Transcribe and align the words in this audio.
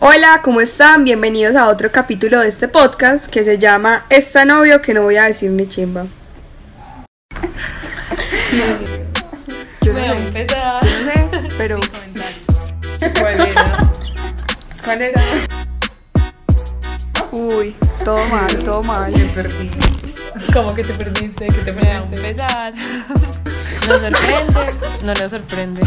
Hola, 0.00 0.40
¿cómo 0.42 0.60
están? 0.60 1.04
Bienvenidos 1.04 1.56
a 1.56 1.68
otro 1.68 1.90
capítulo 1.90 2.40
de 2.40 2.48
este 2.48 2.68
podcast 2.68 3.28
que 3.28 3.42
se 3.44 3.58
llama 3.58 4.04
Está 4.10 4.44
novio 4.44 4.80
que 4.80 4.94
no 4.94 5.02
voy 5.02 5.16
a 5.16 5.24
decir 5.24 5.50
ni 5.50 5.68
chimba. 5.68 6.06
Yo 9.82 9.92
no 9.92 9.98
Voy 10.00 10.02
a 10.08 10.28
sé, 10.32 10.46
yo 10.46 10.56
no 10.56 10.80
sé, 10.80 11.54
pero 11.56 11.80
¿Cuál 13.20 13.40
era? 13.40 13.78
¿Cuál 14.84 15.02
era? 15.02 15.22
uy, 17.32 17.74
todo 18.04 18.24
mal, 18.28 18.58
todo 18.64 18.82
mal. 18.82 19.12
Me 19.12 19.24
perdí. 19.26 19.70
¿Cómo 20.52 20.74
que 20.74 20.84
te 20.84 20.94
perdiste? 20.94 21.48
¿Qué 21.48 21.52
te 21.62 21.72
Voy 21.72 21.88
a 21.88 22.04
perdiste? 22.04 22.28
empezar. 22.28 22.72
¿Nos 23.88 24.02
sorprende? 24.02 24.60
No 25.02 25.14
nos 25.14 25.30
sorprende. 25.30 25.80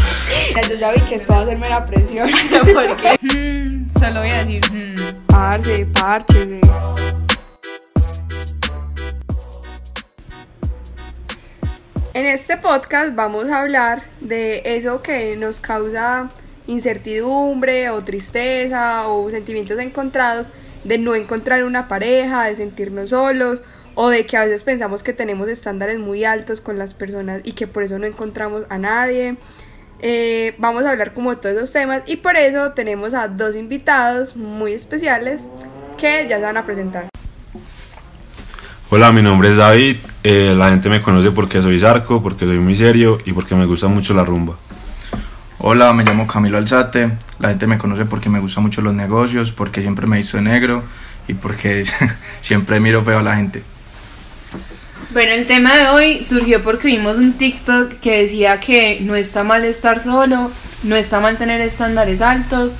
Yo 0.68 0.74
ya 0.74 0.90
vi 0.90 1.00
que 1.02 1.14
esto 1.14 1.34
va 1.34 1.38
a 1.38 1.42
hacerme 1.42 1.68
la 1.68 1.86
presión. 1.86 2.28
¿Por 2.50 2.96
qué? 2.96 3.16
Hmm, 3.22 3.88
solo 3.96 4.20
voy 4.20 4.30
a 4.30 4.44
decir. 4.44 4.64
hmm. 4.72 5.26
Parce, 5.28 5.86
parchese. 5.86 6.60
En 12.14 12.26
este 12.26 12.56
podcast 12.56 13.14
vamos 13.14 13.48
a 13.50 13.60
hablar 13.60 14.02
de 14.20 14.62
eso 14.64 15.00
que 15.00 15.36
nos 15.36 15.60
causa 15.60 16.28
incertidumbre 16.66 17.90
o 17.90 18.02
tristeza 18.02 19.06
o 19.06 19.30
sentimientos 19.30 19.78
encontrados 19.78 20.48
de 20.82 20.98
no 20.98 21.14
encontrar 21.14 21.62
una 21.62 21.86
pareja, 21.86 22.46
de 22.46 22.56
sentirnos 22.56 23.10
solos 23.10 23.62
o 23.94 24.08
de 24.08 24.26
que 24.26 24.36
a 24.36 24.44
veces 24.44 24.62
pensamos 24.62 25.02
que 25.02 25.12
tenemos 25.12 25.48
estándares 25.48 25.98
muy 25.98 26.24
altos 26.24 26.60
con 26.60 26.78
las 26.78 26.94
personas 26.94 27.40
y 27.44 27.52
que 27.52 27.66
por 27.66 27.82
eso 27.82 27.98
no 27.98 28.06
encontramos 28.06 28.64
a 28.68 28.78
nadie. 28.78 29.36
Eh, 30.00 30.54
vamos 30.58 30.84
a 30.84 30.90
hablar 30.90 31.14
como 31.14 31.30
de 31.30 31.36
todos 31.36 31.54
esos 31.54 31.72
temas 31.72 32.02
y 32.06 32.16
por 32.16 32.36
eso 32.36 32.72
tenemos 32.72 33.14
a 33.14 33.28
dos 33.28 33.54
invitados 33.54 34.36
muy 34.36 34.72
especiales 34.72 35.42
que 35.96 36.26
ya 36.28 36.38
se 36.38 36.42
van 36.42 36.56
a 36.56 36.64
presentar. 36.64 37.08
Hola, 38.90 39.12
mi 39.12 39.22
nombre 39.22 39.50
es 39.50 39.56
David. 39.56 39.96
eh, 40.24 40.54
la 40.56 40.70
gente 40.70 40.88
me 40.88 41.00
conoce 41.00 41.30
porque 41.30 41.62
soy 41.62 41.78
zarco, 41.78 42.22
porque 42.22 42.44
soy 42.44 42.58
muy 42.58 42.76
serio 42.76 43.18
y 43.24 43.32
porque 43.32 43.54
me 43.54 43.64
gusta 43.64 43.88
mucho 43.88 44.12
la 44.12 44.24
rumba. 44.24 44.56
Hola, 45.58 45.92
me 45.92 46.04
llamo 46.04 46.26
Camilo 46.26 46.58
Alzate. 46.58 47.12
La 47.38 47.50
gente 47.50 47.68
me 47.68 47.78
conoce 47.78 48.04
porque 48.04 48.28
me 48.28 48.40
gustan 48.40 48.64
mucho 48.64 48.82
los 48.82 48.92
negocios, 48.94 49.52
porque 49.52 49.80
siempre 49.80 50.08
me 50.08 50.18
visto 50.18 50.36
de 50.36 50.42
negro 50.42 50.82
y 51.28 51.34
porque 51.34 51.84
siempre 52.42 52.80
miro 52.80 53.04
feo 53.04 53.20
a 53.20 53.22
la 53.22 53.36
gente. 53.36 53.62
Bueno, 55.12 55.32
el 55.32 55.46
tema 55.46 55.76
de 55.76 55.88
hoy 55.88 56.22
surgió 56.22 56.62
porque 56.62 56.88
vimos 56.88 57.18
un 57.18 57.34
TikTok 57.34 58.00
que 58.00 58.22
decía 58.22 58.58
que 58.60 59.00
no 59.02 59.14
está 59.14 59.44
mal 59.44 59.62
estar 59.62 60.00
solo, 60.00 60.50
no 60.84 60.96
está 60.96 61.20
mal 61.20 61.36
tener 61.36 61.60
estándares 61.60 62.22
altos, 62.22 62.72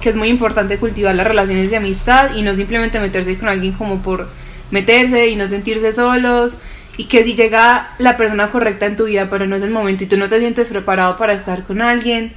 que 0.00 0.08
es 0.08 0.14
muy 0.14 0.28
importante 0.28 0.78
cultivar 0.78 1.12
las 1.16 1.26
relaciones 1.26 1.70
de 1.70 1.78
amistad 1.78 2.36
y 2.36 2.42
no 2.42 2.54
simplemente 2.54 3.00
meterse 3.00 3.36
con 3.36 3.48
alguien 3.48 3.72
como 3.72 4.00
por 4.00 4.28
meterse 4.70 5.26
y 5.26 5.34
no 5.34 5.46
sentirse 5.46 5.92
solos 5.92 6.54
y 6.96 7.06
que 7.06 7.24
si 7.24 7.34
llega 7.34 7.90
la 7.98 8.16
persona 8.16 8.52
correcta 8.52 8.86
en 8.86 8.94
tu 8.94 9.06
vida 9.06 9.28
pero 9.28 9.48
no 9.48 9.56
es 9.56 9.62
el 9.64 9.70
momento 9.70 10.04
y 10.04 10.06
tú 10.06 10.16
no 10.16 10.28
te 10.28 10.38
sientes 10.38 10.68
preparado 10.68 11.16
para 11.16 11.32
estar 11.32 11.64
con 11.64 11.82
alguien, 11.82 12.32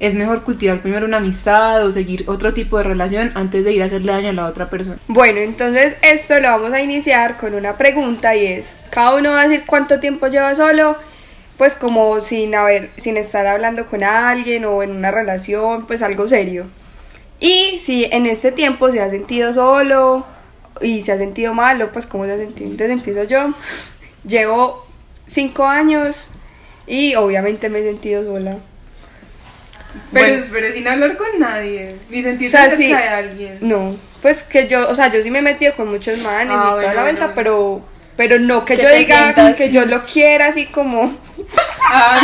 es 0.00 0.14
mejor 0.14 0.42
cultivar 0.42 0.80
primero 0.80 1.04
una 1.04 1.18
amistad 1.18 1.84
o 1.84 1.92
seguir 1.92 2.24
otro 2.26 2.54
tipo 2.54 2.78
de 2.78 2.84
relación 2.84 3.30
antes 3.34 3.64
de 3.64 3.72
ir 3.72 3.82
a 3.82 3.84
hacerle 3.84 4.12
daño 4.12 4.30
a 4.30 4.32
la 4.32 4.46
otra 4.46 4.70
persona. 4.70 4.98
Bueno, 5.08 5.40
entonces 5.40 5.96
esto 6.00 6.40
lo 6.40 6.48
vamos 6.48 6.72
a 6.72 6.80
iniciar 6.80 7.36
con 7.36 7.54
una 7.54 7.76
pregunta 7.76 8.34
y 8.34 8.46
es, 8.46 8.74
cada 8.88 9.14
uno 9.14 9.32
va 9.32 9.42
a 9.42 9.48
decir 9.48 9.64
cuánto 9.66 10.00
tiempo 10.00 10.26
lleva 10.26 10.54
solo, 10.54 10.96
pues 11.58 11.74
como 11.74 12.22
sin 12.22 12.54
haber, 12.54 12.88
sin 12.96 13.18
estar 13.18 13.46
hablando 13.46 13.86
con 13.86 14.02
alguien 14.02 14.64
o 14.64 14.82
en 14.82 14.90
una 14.90 15.10
relación, 15.10 15.86
pues 15.86 16.00
algo 16.00 16.26
serio. 16.26 16.64
Y 17.38 17.78
si 17.78 18.06
en 18.06 18.24
ese 18.24 18.52
tiempo 18.52 18.90
se 18.90 19.00
ha 19.00 19.10
sentido 19.10 19.52
solo 19.52 20.24
y 20.80 21.02
se 21.02 21.12
ha 21.12 21.18
sentido 21.18 21.52
malo, 21.52 21.92
pues 21.92 22.06
cómo 22.06 22.24
se 22.24 22.32
ha 22.32 22.36
sentido. 22.38 22.70
Entonces 22.70 22.96
empiezo 22.96 23.24
yo. 23.24 23.52
Llevo 24.24 24.86
cinco 25.26 25.66
años 25.66 26.28
y 26.86 27.14
obviamente 27.16 27.68
me 27.68 27.80
he 27.80 27.84
sentido 27.84 28.24
sola. 28.24 28.56
Pero 30.12 30.26
Bueno. 30.26 30.42
espere, 30.42 30.72
sin 30.72 30.86
hablar 30.88 31.16
con 31.16 31.26
nadie, 31.38 31.96
ni 32.10 32.20
O 32.20 32.22
sentirse 32.22 32.56
sea, 32.56 32.64
cerca 32.70 32.76
sí, 32.76 32.88
de 32.88 32.94
alguien. 32.96 33.58
no, 33.60 33.96
pues 34.22 34.42
que 34.42 34.68
yo, 34.68 34.88
o 34.88 34.94
sea, 34.94 35.08
yo 35.08 35.22
sí 35.22 35.30
me 35.30 35.38
he 35.40 35.42
metido 35.42 35.74
con 35.74 35.88
muchos 35.88 36.18
manes 36.18 36.48
Ah, 36.50 36.56
y 36.56 36.68
toda 36.68 36.74
bueno, 36.76 36.94
la 36.94 37.02
vuelta, 37.02 37.20
bueno. 37.26 37.34
pero 37.34 37.82
pero 38.16 38.38
no 38.38 38.64
que, 38.66 38.76
Que 38.76 38.82
yo 38.82 38.88
diga 38.94 39.32
sientas- 39.32 39.56
que 39.56 39.70
yo 39.70 39.86
lo 39.86 40.02
quiera 40.04 40.48
así 40.48 40.66
como 40.66 41.16
Ah, 41.92 42.20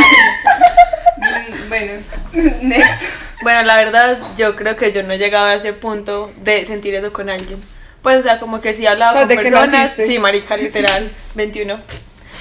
bueno, 1.69 1.93
next. 2.62 3.03
Bueno, 3.43 3.62
la 3.62 3.77
verdad, 3.77 4.19
yo 4.37 4.56
creo 4.56 4.77
que 4.77 4.93
yo 4.93 5.03
no 5.03 5.12
he 5.12 5.19
llegado 5.19 5.47
a 5.47 5.54
ese 5.54 5.72
punto 5.72 6.33
de 6.43 6.65
sentir 6.66 6.94
eso 6.94 7.12
con 7.12 7.28
alguien. 7.31 7.60
Pues, 8.03 8.19
o 8.19 8.22
sea, 8.22 8.38
como 8.41 8.60
que 8.60 8.72
sí 8.72 8.84
he 8.84 8.88
hablado 8.88 9.12
O 9.12 9.19
sea, 9.19 9.27
con 9.27 9.28
¿de 9.28 9.37
qué 9.43 9.50
personas. 9.50 9.93
Sí, 9.94 10.19
marica, 10.19 10.56
literal, 10.56 11.10
21. 11.34 11.81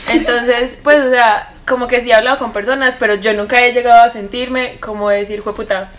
Entonces, 0.12 0.78
pues, 0.84 1.00
o 1.04 1.10
sea, 1.10 1.52
como 1.68 1.88
que 1.88 2.02
sí 2.02 2.12
he 2.12 2.14
hablado 2.14 2.38
con 2.38 2.54
personas, 2.54 2.96
pero 3.00 3.16
yo 3.16 3.34
nunca 3.34 3.58
he 3.66 3.74
llegado 3.74 4.04
a 4.04 4.10
sentirme 4.10 4.80
como 4.80 5.10
decir, 5.10 5.42
fue 5.42 5.56
puta. 5.56 5.92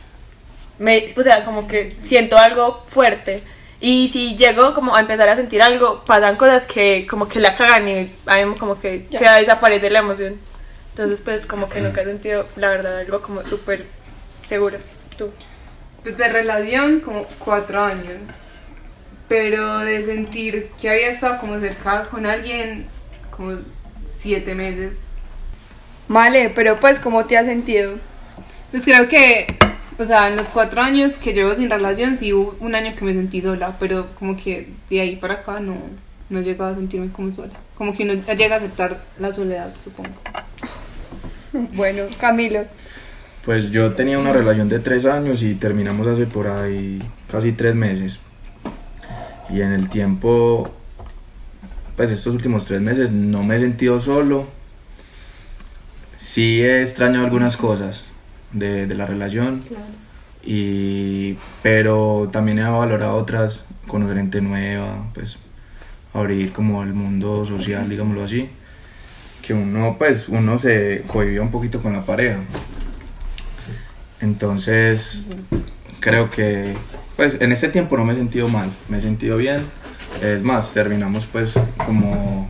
Me, 0.78 1.06
o 1.16 1.22
sea, 1.22 1.44
como 1.44 1.66
que 1.66 1.96
siento 2.02 2.36
algo 2.38 2.84
fuerte. 2.88 3.42
Y 3.80 4.08
si 4.08 4.36
llego 4.36 4.74
como 4.74 4.96
a 4.96 5.00
empezar 5.00 5.28
a 5.28 5.36
sentir 5.36 5.62
algo, 5.62 6.02
pasan 6.04 6.36
cosas 6.36 6.66
que 6.66 7.06
como 7.08 7.28
que 7.28 7.40
la 7.40 7.54
cagan 7.56 7.88
y 7.88 8.14
a 8.26 8.36
mí 8.44 8.54
como 8.56 8.80
que 8.80 9.06
Ya. 9.10 9.18
se 9.18 9.40
desaparece 9.40 9.90
la 9.90 9.98
emoción. 10.00 10.38
Entonces, 10.90 11.20
pues, 11.20 11.46
como 11.46 11.68
que 11.68 11.80
nunca 11.80 12.00
he 12.00 12.04
sentido, 12.04 12.46
la 12.56 12.68
verdad, 12.68 12.98
algo 13.00 13.20
como 13.20 13.44
súper 13.44 13.84
seguro. 14.46 14.78
Tú. 15.18 15.30
Pues 16.02 16.16
de 16.16 16.28
relación, 16.28 17.00
como 17.00 17.24
cuatro 17.38 17.82
años. 17.82 18.20
Pero 19.28 19.78
de 19.80 20.04
sentir 20.04 20.70
que 20.80 20.88
había 20.88 21.08
estado 21.08 21.38
como 21.38 21.58
cerca 21.58 22.04
con 22.04 22.24
alguien, 22.26 22.86
como 23.36 23.58
siete 24.06 24.54
meses. 24.54 25.06
Vale, 26.08 26.50
pero 26.54 26.78
pues 26.80 27.00
cómo 27.00 27.24
te 27.26 27.36
has 27.36 27.46
sentido. 27.46 27.98
Pues 28.70 28.84
creo 28.84 29.08
que, 29.08 29.46
o 29.98 30.04
sea, 30.04 30.28
en 30.28 30.36
los 30.36 30.48
cuatro 30.48 30.80
años 30.80 31.14
que 31.14 31.32
llevo 31.32 31.54
sin 31.54 31.68
relación, 31.68 32.16
sí 32.16 32.32
hubo 32.32 32.56
un 32.60 32.74
año 32.74 32.94
que 32.96 33.04
me 33.04 33.12
sentí 33.12 33.42
sola, 33.42 33.76
pero 33.78 34.06
como 34.18 34.36
que 34.36 34.68
de 34.88 35.00
ahí 35.00 35.16
para 35.16 35.34
acá 35.34 35.60
no, 35.60 35.76
no 36.30 36.38
he 36.38 36.42
llegado 36.42 36.72
a 36.72 36.74
sentirme 36.74 37.10
como 37.10 37.32
sola. 37.32 37.54
Como 37.76 37.96
que 37.96 38.04
uno 38.04 38.14
llega 38.34 38.56
a 38.56 38.58
aceptar 38.58 39.00
la 39.18 39.32
soledad, 39.32 39.74
supongo. 39.78 40.10
Bueno, 41.72 42.02
Camilo. 42.20 42.64
Pues 43.44 43.70
yo 43.70 43.94
tenía 43.94 44.18
una 44.18 44.32
relación 44.32 44.68
de 44.68 44.78
tres 44.80 45.06
años 45.06 45.42
y 45.42 45.54
terminamos 45.54 46.06
hace 46.06 46.26
por 46.26 46.48
ahí 46.48 46.98
casi 47.30 47.52
tres 47.52 47.74
meses. 47.74 48.18
Y 49.48 49.62
en 49.62 49.72
el 49.72 49.88
tiempo, 49.88 50.70
pues 51.96 52.10
estos 52.10 52.34
últimos 52.34 52.66
tres 52.66 52.80
meses 52.80 53.10
no 53.10 53.42
me 53.42 53.56
he 53.56 53.60
sentido 53.60 54.00
solo. 54.00 54.46
Sí 56.16 56.60
he 56.62 56.82
extrañado 56.82 57.24
algunas 57.24 57.56
cosas 57.56 58.04
de, 58.52 58.86
de 58.86 58.94
la 58.94 59.06
relación. 59.06 59.62
Y, 60.44 61.36
pero 61.62 62.28
también 62.30 62.60
he 62.60 62.62
valorado 62.62 63.16
otras, 63.16 63.64
conocer 63.88 64.16
gente 64.16 64.40
nueva, 64.40 65.06
pues 65.12 65.38
abrir 66.14 66.52
como 66.52 66.82
el 66.82 66.94
mundo 66.94 67.44
social, 67.44 67.88
digámoslo 67.88 68.24
así. 68.24 68.48
Que 69.42 69.54
uno, 69.54 69.96
pues, 69.98 70.28
uno 70.28 70.58
se 70.58 71.02
cohibía 71.06 71.42
un 71.42 71.50
poquito 71.50 71.80
con 71.82 71.92
la 71.92 72.02
pareja. 72.02 72.38
Entonces, 74.20 75.26
creo 76.00 76.30
que, 76.30 76.74
pues, 77.16 77.40
en 77.40 77.52
este 77.52 77.68
tiempo 77.68 77.96
no 77.96 78.04
me 78.04 78.14
he 78.14 78.16
sentido 78.16 78.48
mal, 78.48 78.70
me 78.88 78.98
he 78.98 79.00
sentido 79.00 79.36
bien. 79.36 79.62
Es 80.22 80.42
más, 80.42 80.72
terminamos, 80.72 81.26
pues, 81.26 81.54
como, 81.84 82.48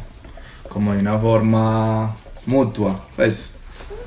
como 0.68 0.92
de 0.92 1.00
una 1.00 1.18
forma 1.18 2.16
mutua, 2.46 3.04
pues, 3.16 3.52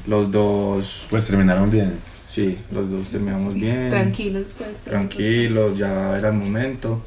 los 0.08 0.32
dos, 0.32 1.06
Pues 1.10 1.28
terminaron 1.28 1.70
bien. 1.70 2.00
sí, 2.28 2.58
los 2.72 2.90
dos 2.90 3.10
terminamos 3.10 3.54
bien. 3.56 3.90
Tranquilos, 3.90 4.56
pues. 4.58 4.76
Tranquilos, 4.86 5.78
ya 5.78 6.14
era 6.16 6.30
el 6.30 6.36
momento. 6.36 7.02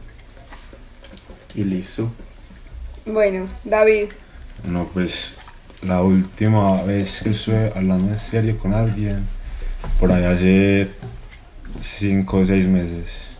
Y 1.54 1.64
listo. 1.64 2.10
Bueno, 3.06 3.46
David. 3.64 4.08
No, 4.64 4.86
pues 4.92 5.34
la 5.82 6.02
última 6.02 6.82
vez 6.84 7.20
que 7.22 7.30
estuve 7.30 7.72
hablando 7.74 8.12
en 8.12 8.18
serio 8.18 8.56
con 8.58 8.72
alguien, 8.72 9.26
por 9.98 10.12
ahí 10.12 10.24
hace 10.24 10.90
5 11.80 12.36
o 12.38 12.44
6 12.44 12.68
meses. 12.68 13.31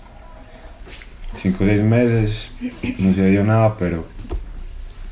5 1.37 1.65
o 1.65 1.67
6 1.67 1.81
meses, 1.83 2.53
no 2.99 3.13
se 3.13 3.27
dio 3.31 3.45
nada, 3.45 3.77
pero 3.79 4.07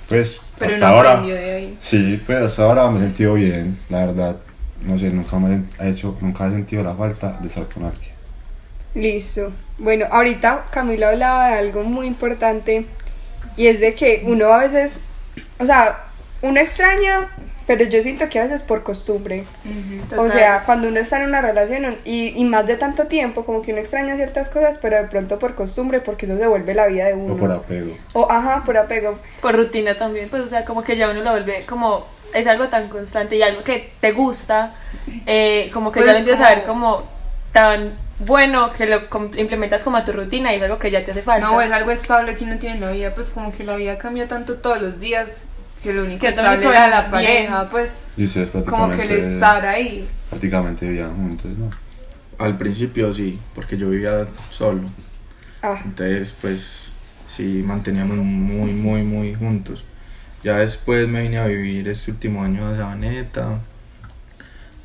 pues 0.08 0.40
Pero 0.58 0.72
hasta 0.72 0.88
no 0.90 0.96
ahora. 0.96 1.10
aprendió 1.12 1.34
de 1.36 1.52
ahí. 1.52 1.78
Sí, 1.80 2.20
pues 2.26 2.38
hasta 2.42 2.64
ahora 2.64 2.90
me 2.90 3.00
he 3.00 3.02
sentido 3.02 3.34
bien, 3.34 3.78
la 3.88 4.06
verdad. 4.06 4.36
No 4.82 4.98
sé, 4.98 5.10
nunca 5.10 5.38
me 5.38 5.62
he 5.78 5.88
hecho, 5.90 6.16
nunca 6.20 6.46
he 6.48 6.50
sentido 6.50 6.82
la 6.82 6.94
falta 6.94 7.38
de 7.40 7.48
estar 7.48 7.66
con 7.66 7.84
alguien. 7.84 8.12
Listo. 8.94 9.52
Bueno, 9.78 10.06
ahorita 10.10 10.66
Camilo 10.70 11.06
hablaba 11.08 11.48
de 11.50 11.58
algo 11.58 11.82
muy 11.84 12.06
importante 12.06 12.86
y 13.56 13.66
es 13.68 13.80
de 13.80 13.94
que 13.94 14.22
uno 14.26 14.52
a 14.52 14.58
veces, 14.58 15.00
o 15.58 15.66
sea, 15.66 16.04
uno 16.42 16.58
extraña, 16.60 17.28
pero 17.70 17.84
yo 17.84 18.02
siento 18.02 18.28
que 18.28 18.40
a 18.40 18.42
veces 18.42 18.64
por 18.64 18.82
costumbre. 18.82 19.44
O 20.18 20.28
sea, 20.28 20.64
cuando 20.66 20.88
uno 20.88 20.98
está 20.98 21.22
en 21.22 21.28
una 21.28 21.40
relación 21.40 21.98
y, 22.04 22.30
y 22.36 22.44
más 22.44 22.66
de 22.66 22.74
tanto 22.76 23.04
tiempo, 23.06 23.44
como 23.44 23.62
que 23.62 23.70
uno 23.70 23.80
extraña 23.80 24.16
ciertas 24.16 24.48
cosas, 24.48 24.76
pero 24.82 24.96
de 24.96 25.04
pronto 25.04 25.38
por 25.38 25.54
costumbre, 25.54 26.00
porque 26.00 26.26
eso 26.26 26.36
se 26.36 26.48
vuelve 26.48 26.74
la 26.74 26.88
vida 26.88 27.04
de 27.04 27.14
uno. 27.14 27.34
O 27.34 27.36
por 27.36 27.52
apego. 27.52 27.96
O, 28.12 28.26
ajá, 28.28 28.64
por 28.66 28.76
apego. 28.76 29.20
por 29.40 29.54
rutina 29.54 29.96
también, 29.96 30.28
pues 30.28 30.42
o 30.42 30.48
sea, 30.48 30.64
como 30.64 30.82
que 30.82 30.96
ya 30.96 31.08
uno 31.10 31.20
lo 31.22 31.30
vuelve 31.30 31.64
como 31.64 32.04
es 32.34 32.48
algo 32.48 32.66
tan 32.66 32.88
constante 32.88 33.36
y 33.36 33.42
algo 33.42 33.62
que 33.62 33.92
te 34.00 34.10
gusta, 34.10 34.74
eh, 35.26 35.70
como 35.72 35.92
que 35.92 36.00
Pues 36.00 36.06
ya 36.06 36.12
lo 36.14 36.18
empiezas 36.18 36.44
a 36.48 36.54
ver 36.56 36.64
como- 36.64 36.96
como 36.96 37.08
tan 37.52 37.94
bueno 38.18 38.72
que 38.72 38.86
lo 38.86 39.08
com- 39.08 39.30
implementas 39.36 39.84
como 39.84 39.96
a 39.96 40.04
tu 40.04 40.10
rutina 40.12 40.52
y 40.52 40.56
es 40.56 40.62
algo 40.64 40.80
que 40.80 40.90
ya 40.90 41.04
te 41.04 41.12
hace 41.12 41.22
falta. 41.22 41.46
No, 41.46 41.60
es 41.60 41.70
algo 41.70 41.92
estable 41.92 42.34
que 42.36 42.42
uno 42.42 42.58
tiene 42.58 42.74
en 42.76 42.80
la 42.80 42.90
vida, 42.90 43.14
pues 43.14 43.30
como 43.30 43.52
que 43.52 43.62
la 43.62 43.76
vida 43.76 43.96
cambia 43.96 44.26
tanto 44.26 44.56
todos 44.56 44.82
los 44.82 44.98
días 44.98 45.44
que 45.82 45.92
lo 45.94 46.04
único 46.04 46.20
Que 46.20 46.28
estable 46.28 46.66
era 46.66 46.88
la 46.88 47.00
bien. 47.02 47.10
pareja, 47.10 47.68
pues 47.70 48.14
Y 48.16 48.24
ustedes 48.24 48.50
como 48.50 48.90
que 48.90 49.02
el 49.02 49.10
estar 49.12 49.64
ahí. 49.66 50.06
prácticamente 50.28 50.86
vivían 50.88 51.14
juntos, 51.16 51.50
¿no? 51.58 51.70
Al 52.38 52.56
principio 52.56 53.12
sí, 53.12 53.38
porque 53.54 53.76
yo 53.76 53.90
vivía 53.90 54.26
solo. 54.50 54.82
Ah, 55.62 55.78
Entonces, 55.84 56.34
pues 56.40 56.86
sí, 57.28 57.62
manteníamos 57.66 58.16
muy, 58.16 58.72
muy, 58.72 59.02
muy 59.02 59.34
juntos. 59.34 59.84
Ya 60.42 60.56
después 60.56 61.06
me 61.06 61.20
vine 61.22 61.38
a 61.38 61.46
vivir 61.46 61.86
este 61.88 62.12
último 62.12 62.42
año 62.42 62.66
a 62.68 62.76
Sabaneta 62.76 63.58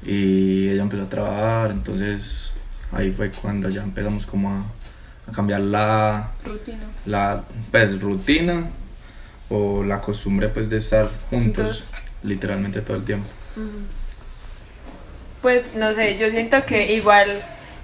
y 0.04 0.70
ella 0.70 0.84
empezó 0.84 1.04
a 1.04 1.10
trabajar, 1.10 1.72
entonces 1.72 2.52
ahí 2.92 3.12
fue 3.12 3.32
cuando 3.32 3.70
ya 3.70 3.84
empezamos 3.84 4.26
como 4.26 4.52
a, 4.52 4.66
a 5.28 5.32
cambiar 5.34 5.62
la, 5.62 6.32
Rutina. 6.46 6.84
la 7.06 7.44
pues, 7.72 8.00
rutina 8.02 8.68
o 9.50 9.84
la 9.84 10.02
costumbre 10.02 10.50
pues 10.50 10.70
de 10.70 10.78
estar 10.78 11.10
juntos 11.30 11.92
literalmente 12.24 12.82
todo 12.82 12.98
el 12.98 13.06
tiempo. 13.06 13.28
Pues 15.42 15.76
no 15.76 15.94
sé, 15.94 16.18
yo 16.18 16.30
siento 16.30 16.66
que 16.66 16.94
igual 16.94 17.30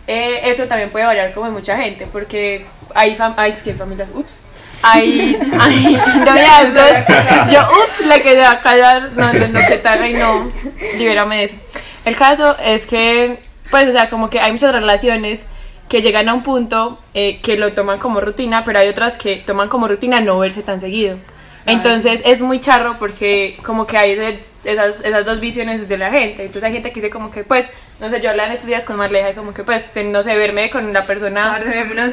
eh, 0.08 0.42
eso 0.50 0.66
también 0.66 0.90
puede 0.90 1.06
variar 1.06 1.34
como 1.34 1.48
en 1.48 1.54
mucha 1.54 1.78
gente, 1.78 2.08
porque 2.12 2.66
hay, 2.96 3.16
fam 3.16 3.34
hay 3.38 3.52
es 3.52 3.64
que 3.64 3.74
familias, 3.74 4.10
ups, 4.14 4.42
hay, 4.82 5.38
hay 5.60 5.96
noviazgos, 6.26 7.52
yo 7.52 7.62
ups, 7.84 8.06
la 8.08 8.20
que 8.20 8.34
se 8.34 8.42
va 8.42 8.52
a 8.52 8.62
callar, 8.62 9.12
no, 9.16 9.32
no, 9.32 9.48
no, 9.48 9.60
qué 9.68 9.78
tal, 9.78 10.02
ay 10.02 10.14
no, 10.14 10.52
libérame 10.98 11.38
de 11.38 11.44
eso. 11.44 11.56
El 12.04 12.16
caso 12.16 12.58
es 12.60 12.88
que, 12.88 13.40
pues, 13.70 13.88
o 13.88 13.92
sea, 13.92 14.10
como 14.10 14.28
que 14.30 14.40
hay 14.40 14.52
muchas 14.52 14.74
relaciones 14.74 15.46
que 15.88 16.02
llegan 16.02 16.30
a 16.30 16.34
un 16.34 16.42
punto 16.42 17.00
eh, 17.14 17.40
que 17.42 17.58
lo 17.58 17.74
toman 17.74 18.00
como 18.00 18.22
rutina, 18.22 18.64
pero 18.64 18.80
hay 18.80 18.88
otras 18.88 19.18
que 19.18 19.38
toman 19.38 19.68
como 19.68 19.88
rutina 19.88 20.20
no 20.20 20.40
verse 20.40 20.64
tan 20.64 20.80
seguido. 20.80 21.18
Entonces 21.66 22.22
es 22.26 22.42
muy 22.42 22.60
charro 22.60 22.98
porque 23.00 23.58
como 23.64 23.86
que 23.86 23.98
hay 23.98 24.12
ese- 24.12 24.40
esas, 24.64 25.02
esas 25.04 25.26
dos 25.26 25.40
visiones 25.40 25.88
de 25.88 25.98
la 25.98 26.10
gente. 26.12 26.44
Entonces 26.44 26.64
hay 26.64 26.74
gente 26.74 26.92
que 26.92 27.02
dice 27.02 27.10
como 27.12 27.32
que 27.32 27.44
pues, 27.44 27.70
no 28.00 28.10
sé, 28.10 28.22
yo 28.22 28.30
hablaba 28.30 28.48
en 28.48 28.54
estos 28.54 28.68
días 28.68 28.86
con 28.86 28.96
Marleja 28.98 29.32
y 29.32 29.34
como 29.34 29.54
que 29.54 29.64
pues, 29.64 29.90
no 30.06 30.24
sé, 30.24 30.36
verme 30.38 30.70
con 30.70 30.92
la 30.94 31.06
persona 31.06 31.60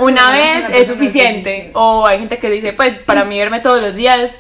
una 0.00 0.30
vez 0.32 0.64
es 0.80 0.88
suficiente. 0.88 1.70
O 1.74 2.06
hay 2.06 2.18
gente 2.18 2.38
que 2.38 2.50
dice 2.50 2.72
pues, 2.72 2.98
para 2.98 3.24
mí 3.24 3.38
verme 3.38 3.60
todos 3.60 3.80
los 3.82 3.94
días 3.94 4.32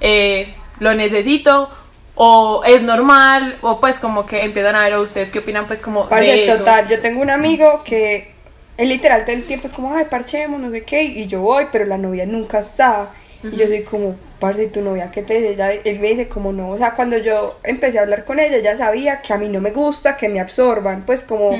eh, 0.00 0.54
lo 0.80 0.94
necesito. 0.94 1.70
O 2.18 2.62
es 2.64 2.80
normal, 2.82 3.56
o 3.60 3.78
pues 3.78 3.98
como 3.98 4.24
que 4.24 4.42
empiezan 4.42 4.74
a 4.74 4.84
ver 4.84 4.94
a 4.94 5.00
ustedes 5.00 5.30
qué 5.30 5.40
opinan 5.40 5.66
pues 5.66 5.82
como 5.82 6.08
parce, 6.08 6.26
de 6.26 6.44
eso. 6.46 6.58
total. 6.60 6.88
Yo 6.88 7.00
tengo 7.02 7.20
un 7.20 7.28
amigo 7.28 7.82
que 7.84 8.32
él 8.78 8.88
literal 8.88 9.24
todo 9.26 9.36
el 9.36 9.44
tiempo 9.44 9.66
es 9.66 9.74
como, 9.74 9.94
ay, 9.94 10.06
parchemos, 10.08 10.58
no 10.58 10.70
sé 10.70 10.82
qué, 10.82 11.02
y 11.02 11.26
yo 11.26 11.40
voy, 11.42 11.66
pero 11.70 11.84
la 11.84 11.98
novia 11.98 12.24
nunca 12.24 12.60
está. 12.60 13.10
Y 13.52 13.56
yo 13.56 13.66
soy 13.66 13.82
como, 13.82 14.16
parce, 14.38 14.64
¿y 14.64 14.66
tu 14.68 14.80
novia 14.82 15.10
qué 15.10 15.22
te 15.22 15.34
dice? 15.34 15.52
Ella- 15.52 15.72
él 15.72 15.98
me 16.00 16.08
dice 16.08 16.28
como 16.28 16.52
no, 16.52 16.70
o 16.70 16.78
sea, 16.78 16.94
cuando 16.94 17.16
yo 17.18 17.58
empecé 17.62 17.98
a 17.98 18.02
hablar 18.02 18.24
con 18.24 18.38
ella, 18.40 18.56
ella 18.56 18.76
sabía 18.76 19.20
que 19.22 19.32
a 19.32 19.38
mí 19.38 19.48
no 19.48 19.60
me 19.60 19.70
gusta 19.70 20.16
que 20.16 20.28
me 20.28 20.40
absorban, 20.40 21.04
pues 21.06 21.22
como... 21.22 21.50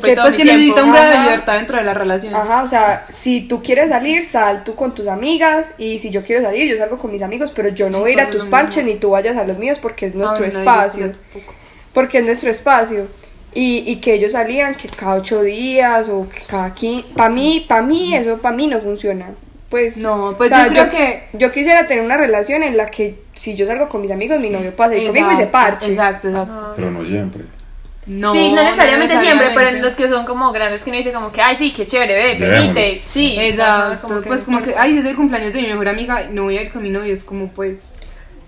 Que, 0.00 0.14
Pues 0.22 0.36
que 0.36 0.44
necesita 0.44 0.84
un 0.84 0.92
grado 0.92 1.10
de 1.10 1.18
libertad 1.24 1.54
dentro 1.56 1.76
de 1.78 1.84
la 1.84 1.94
relación. 1.94 2.34
Ajá, 2.34 2.62
o 2.62 2.66
sea, 2.66 3.04
si 3.08 3.42
tú 3.42 3.62
quieres 3.62 3.88
salir, 3.90 4.24
sal 4.24 4.64
tú 4.64 4.74
con 4.74 4.94
tus 4.94 5.06
amigas 5.08 5.66
y 5.78 5.98
si 5.98 6.10
yo 6.10 6.22
quiero 6.24 6.42
salir, 6.42 6.68
yo 6.70 6.76
salgo 6.76 6.98
con 6.98 7.10
mis 7.12 7.22
amigos, 7.22 7.52
pero 7.54 7.68
yo 7.68 7.90
no 7.90 8.00
voy 8.00 8.10
a 8.10 8.12
ir 8.14 8.20
a 8.20 8.30
tus 8.30 8.44
parches 8.46 8.78
mismo. 8.84 8.92
ni 8.92 8.98
tú 9.00 9.10
vayas 9.10 9.36
a 9.36 9.44
los 9.44 9.58
míos 9.58 9.78
porque 9.80 10.06
es 10.06 10.14
nuestro 10.14 10.44
Ay, 10.44 10.50
espacio. 10.50 11.12
Porque 11.92 12.18
es 12.18 12.24
nuestro 12.24 12.50
espacio. 12.50 13.06
Y, 13.54 13.84
y 13.86 13.96
que 13.96 14.14
ellos 14.14 14.32
salían 14.32 14.74
que 14.76 14.88
cada 14.88 15.16
ocho 15.16 15.42
días 15.42 16.08
o 16.08 16.26
que 16.26 16.40
cada 16.46 16.72
quince. 16.74 17.06
Para 17.14 17.28
mí, 17.28 17.64
para 17.68 17.82
mí, 17.82 18.14
eso 18.16 18.38
para 18.38 18.56
mí 18.56 18.66
no 18.66 18.80
funciona. 18.80 19.26
Pues, 19.72 19.96
No, 19.96 20.34
pues 20.36 20.50
yo 20.50 20.68
creo 20.68 20.90
que- 20.90 21.28
Yo 21.32 21.50
quisiera 21.50 21.86
tener 21.86 22.04
una 22.04 22.18
relación 22.18 22.62
en 22.62 22.76
la 22.76 22.88
que 22.88 23.22
si 23.32 23.56
yo 23.56 23.66
salgo 23.66 23.88
con 23.88 24.02
mis 24.02 24.10
amigos, 24.10 24.38
mi 24.38 24.50
novio 24.50 24.76
pueda 24.76 24.90
salir 24.90 25.06
conmigo 25.06 25.32
y 25.32 25.36
se 25.36 25.46
parche. 25.46 25.92
Exacto, 25.92 26.28
exacto. 26.28 26.74
Pero 26.76 26.90
no 26.90 27.06
siempre. 27.06 27.44
No, 28.04 28.34
sí, 28.34 28.50
no 28.52 28.62
necesariamente, 28.62 29.18
siempre, 29.18 29.46
pero 29.54 29.68
en 29.68 29.80
necesariamente. 29.80 29.80
los 29.88 29.96
que 29.96 30.08
son 30.08 30.26
como 30.26 30.52
grandes 30.52 30.84
que 30.84 30.90
uno 30.90 30.98
dice 30.98 31.10
como 31.10 31.32
que, 31.32 31.40
ay, 31.40 31.56
sí, 31.56 31.72
qué 31.72 31.86
chévere, 31.86 32.14
ve, 32.38 32.46
venite, 32.48 33.00
sí. 33.06 33.34
Exacto, 33.38 34.20
pues 34.26 34.42
como 34.42 34.60
que, 34.60 34.74
ay, 34.76 34.98
es 34.98 35.06
el 35.06 35.16
cumpleaños 35.16 35.54
de 35.54 35.62
mi 35.62 35.68
mejor 35.68 35.88
amiga, 35.88 36.26
no 36.30 36.42
voy 36.42 36.58
a 36.58 36.62
ir 36.62 36.70
con 36.70 36.82
mi 36.82 36.90
novio, 36.90 37.14
es 37.14 37.24
como 37.24 37.48
pues... 37.48 37.94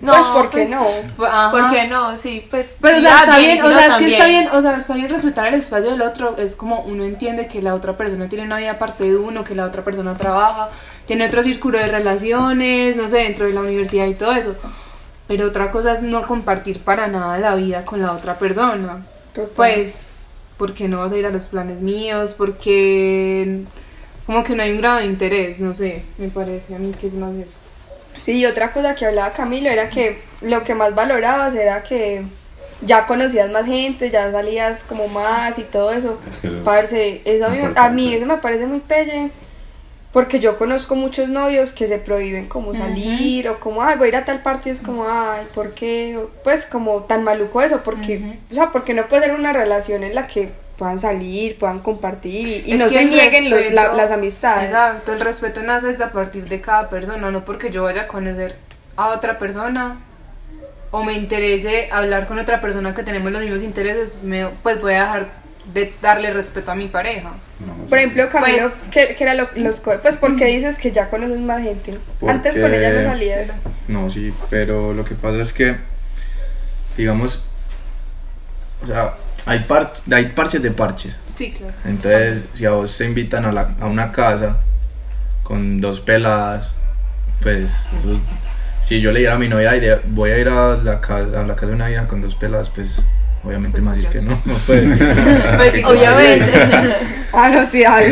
pues, 0.05 0.25
¿por 0.27 0.51
qué 0.51 0.59
pues, 0.59 0.71
no? 0.71 0.85
Ajá. 1.25 1.51
¿Por 1.53 1.71
qué 1.71 1.87
no? 1.87 2.19
Sí, 2.19 2.45
pues. 2.51 2.77
Pues, 2.81 2.99
o 2.99 3.01
sea, 3.01 3.21
está 3.21 3.39
bien, 3.39 3.61
o 3.65 3.69
no, 3.71 3.79
sea, 3.79 3.87
es 3.87 3.95
que 3.95 4.13
está 4.13 4.27
bien, 4.27 4.49
o 4.53 4.61
sea, 4.61 4.77
está 4.77 4.95
bien 4.97 5.09
respetar 5.09 5.47
el 5.47 5.55
espacio 5.55 5.91
del 5.93 6.03
otro, 6.03 6.37
es 6.37 6.55
como 6.57 6.81
uno 6.81 7.05
entiende 7.05 7.47
que 7.47 7.63
la 7.63 7.73
otra 7.75 7.97
persona 7.97 8.29
tiene 8.29 8.45
una 8.45 8.59
vida 8.59 8.73
aparte 8.73 9.05
de 9.05 9.17
uno, 9.17 9.45
que 9.45 9.55
la 9.55 9.65
otra 9.67 9.83
persona 9.85 10.17
trabaja, 10.19 10.69
tiene 11.07 11.27
otro 11.27 11.43
círculo 11.43 11.79
de 11.79 11.89
relaciones, 11.89 12.97
no 12.97 13.09
sé, 13.09 13.19
dentro 13.19 13.47
de 13.47 13.53
la 13.53 13.61
universidad 13.61 14.07
y 14.07 14.15
todo 14.15 14.33
eso. 14.33 14.55
Pero 15.27 15.47
otra 15.47 15.71
cosa 15.71 15.95
es 15.95 16.03
no 16.03 16.27
compartir 16.27 16.81
para 16.81 17.07
nada 17.07 17.39
la 17.39 17.55
vida 17.55 17.85
con 17.85 18.01
la 18.03 18.13
otra 18.13 18.39
persona. 18.39 19.05
Total. 19.33 19.53
Pues, 19.55 20.09
porque 20.59 20.89
no 20.89 21.01
vas 21.01 21.13
a 21.13 21.17
ir 21.17 21.27
a 21.27 21.31
los 21.31 21.49
planes 21.49 21.81
míos, 21.81 22.35
porque 22.37 23.63
como 24.27 24.43
que 24.45 24.55
no 24.55 24.63
hay 24.63 24.73
un 24.73 24.79
grado 24.79 24.99
de 24.99 25.07
interés, 25.07 25.61
no 25.61 25.75
sé, 25.75 26.03
me 26.19 26.29
parece 26.29 26.75
a 26.75 26.79
mí 26.79 26.93
que 26.99 27.09
es 27.09 27.15
más 27.15 27.35
eso. 27.35 27.57
Sí, 28.19 28.39
y 28.39 28.47
otra 28.47 28.73
cosa 28.73 28.95
que 28.95 29.07
hablaba 29.07 29.33
Camilo 29.33 29.69
era 29.69 29.91
que 29.91 30.23
lo 30.43 30.63
que 30.63 30.75
más 30.75 30.95
valorabas 30.95 31.55
era 31.55 31.83
que 31.83 32.25
ya 32.81 33.07
conocías 33.07 33.51
más 33.51 33.67
gente, 33.67 34.11
ya 34.11 34.31
salías 34.31 34.85
como 34.85 35.09
más 35.09 35.59
y 35.59 35.63
todo 35.63 35.93
eso. 35.93 36.19
Es 36.31 36.39
que 36.39 36.49
Parce, 36.49 37.23
eso 37.25 37.47
a 37.47 37.49
mí, 37.49 37.59
a 37.75 37.89
mí 37.91 38.15
eso 38.15 38.27
me 38.27 38.39
parece 38.39 38.67
muy 38.67 38.81
pelle. 38.81 39.31
Porque 40.15 40.39
yo 40.41 40.57
conozco 40.57 40.95
muchos 40.95 41.29
novios 41.29 41.73
que 41.73 41.89
se 41.89 41.99
prohíben 41.99 42.47
como 42.47 42.73
salir 42.73 43.49
o 43.49 43.59
como, 43.59 43.83
ay, 43.83 43.97
voy 43.99 44.07
a 44.07 44.09
ir 44.11 44.17
a 44.17 44.25
tal 44.25 44.43
parte 44.43 44.69
y 44.69 44.73
es 44.73 44.79
como, 44.81 45.07
ay, 45.09 45.45
¿por 45.53 45.73
qué? 45.75 46.19
Pues 46.45 46.65
como 46.67 47.03
tan 47.03 47.25
maluco 47.25 47.61
eso, 47.61 47.83
porque, 47.83 48.19
Ujú. 48.19 48.35
o 48.53 48.55
sea, 48.55 48.71
porque 48.71 48.95
no 48.95 49.09
puede 49.09 49.25
ser 49.25 49.35
una 49.35 49.53
relación 49.53 50.05
en 50.05 50.15
la 50.15 50.29
que 50.29 50.51
puedan 50.79 51.01
salir, 51.01 51.59
puedan 51.59 51.81
compartir 51.81 52.63
y, 52.67 52.75
no 52.75 52.89
se 52.89 53.05
nieguen 53.05 53.51
la- 53.51 53.57
respeto- 53.57 53.97
las 53.97 54.11
amistades. 54.13 54.71
Exacto, 54.71 55.13
el 55.15 55.21
respeto 55.21 55.63
nace 55.65 55.89
desde 55.89 56.05
a 56.05 56.13
partir 56.13 56.49
de 56.49 56.61
cada 56.61 56.89
persona, 56.89 57.31
no 57.33 57.45
porque 57.45 57.71
yo 57.73 57.83
vaya 57.83 58.03
a 58.03 58.07
conocer 58.07 58.55
a 58.97 59.09
otra 59.09 59.39
persona 59.41 59.99
o 60.93 61.03
me 61.03 61.15
interese 61.15 61.89
hablar 61.91 62.29
con 62.29 62.39
otra 62.39 62.61
persona 62.61 62.95
que 62.95 63.03
tenemos 63.03 63.33
los 63.33 63.43
mismos 63.43 63.63
intereses, 63.65 64.17
me, 64.23 64.47
pues 64.63 64.81
voy 64.81 64.93
a 64.93 65.01
dejar 65.03 65.44
de 65.73 65.93
darle 66.03 66.33
respeto 66.33 66.71
a 66.71 66.75
mi 66.75 66.89
pareja. 66.89 67.33
no, 67.67 67.75
Por 67.87 67.99
ejemplo, 67.99 68.29
Camilo, 68.29 68.69
Pues- 68.69 68.75
que, 68.91 69.15
que 69.17 69.25
era 69.25 69.35
lo- 69.35 69.49
los 69.57 69.81
pues 69.81 70.17
porque 70.17 70.47
dices 70.47 70.79
que 70.79 70.93
ya 70.93 71.09
conoces 71.11 71.41
más 71.41 71.63
gente. 71.63 71.99
Antes 72.27 72.59
con 72.59 72.73
ella 72.75 72.91
no 72.93 73.09
salías. 73.09 73.49
No, 73.89 74.11
sí, 74.11 74.33
pero 74.51 74.93
lo 74.95 75.05
que 75.05 75.15
pasa 75.15 75.41
es 75.41 75.53
que, 75.53 75.77
digamos, 76.97 77.45
o 78.83 78.87
sea, 78.87 79.15
hay, 79.47 79.61
par 79.61 79.93
hay 80.13 80.27
parches 80.29 80.63
de 80.63 80.71
parches. 80.71 81.17
Sí, 81.33 81.51
claro. 81.53 81.73
Entonces, 81.85 82.45
si 82.55 82.65
a 82.67 82.71
vos 82.71 82.97
te 82.97 83.05
invitan 83.05 83.45
a, 83.45 83.53
la- 83.53 83.75
a 83.81 83.87
una 83.87 84.13
casa 84.13 84.59
con 85.43 85.81
dos 85.81 86.01
peladas, 86.01 86.73
pues, 87.43 87.65
eso- 87.65 88.21
si 88.83 89.01
yo 89.01 89.13
le 89.13 89.21
diera 89.21 89.35
a 89.35 89.39
mi 89.39 89.49
novia, 89.49 89.71
"Ay, 89.71 89.81
de- 89.81 90.01
voy 90.07 90.31
a 90.31 90.39
ir 90.39 90.49
a 90.49 90.77
la, 90.77 91.01
casa, 91.01 91.41
a 91.41 91.45
la 91.45 91.55
casa 91.55 91.69
de 91.69 91.73
una 91.75 91.89
vieja 91.89 92.07
con 92.07 92.21
dos 92.21 92.35
peladas, 92.35 92.71
pues, 92.71 93.01
obviamente 93.45 93.81
Pues 93.81 94.03
ya 94.03 94.11
que 94.11 94.23
no. 94.23 94.31
no 94.33 94.41
pues, 94.67 94.85
Pues 95.57 95.85
Obviamente. 95.85 96.53
Ah, 97.37 97.49
no, 97.49 97.65
sí, 97.65 97.79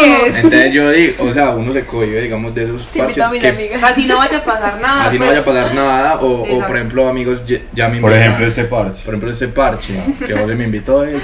diez. 0.00 0.36
Entonces 0.36 0.72
yo 0.72 0.90
digo, 0.90 1.24
o 1.24 1.30
sea, 1.30 1.50
uno 1.50 1.74
se 1.74 1.84
cohibe, 1.84 2.22
digamos, 2.22 2.54
de 2.54 2.64
esos 2.64 2.86
Te 2.86 3.00
parches 3.00 3.22
que. 3.38 3.78
Así 3.82 4.06
no 4.06 4.16
vaya 4.16 4.38
a 4.38 4.44
pasar 4.44 4.80
nada. 4.80 5.08
así 5.08 5.18
no 5.18 5.26
pues, 5.26 5.28
vaya 5.28 5.40
a 5.40 5.44
pasar 5.44 5.74
nada, 5.74 6.14
o, 6.20 6.42
o, 6.56 6.66
por 6.66 6.76
ejemplo, 6.78 7.06
amigos, 7.06 7.42
ya, 7.46 7.58
ya 7.74 7.88
me 7.88 8.00
Por 8.00 8.12
invitan- 8.12 8.20
ejemplo, 8.22 8.46
este 8.46 8.64
parche. 8.64 9.02
Por 9.04 9.12
ejemplo, 9.12 9.30
ese 9.30 9.48
parche 9.48 9.92
que 10.26 10.32
vos 10.32 10.46
me 10.46 10.64
invitó, 10.64 11.04
eh, 11.04 11.20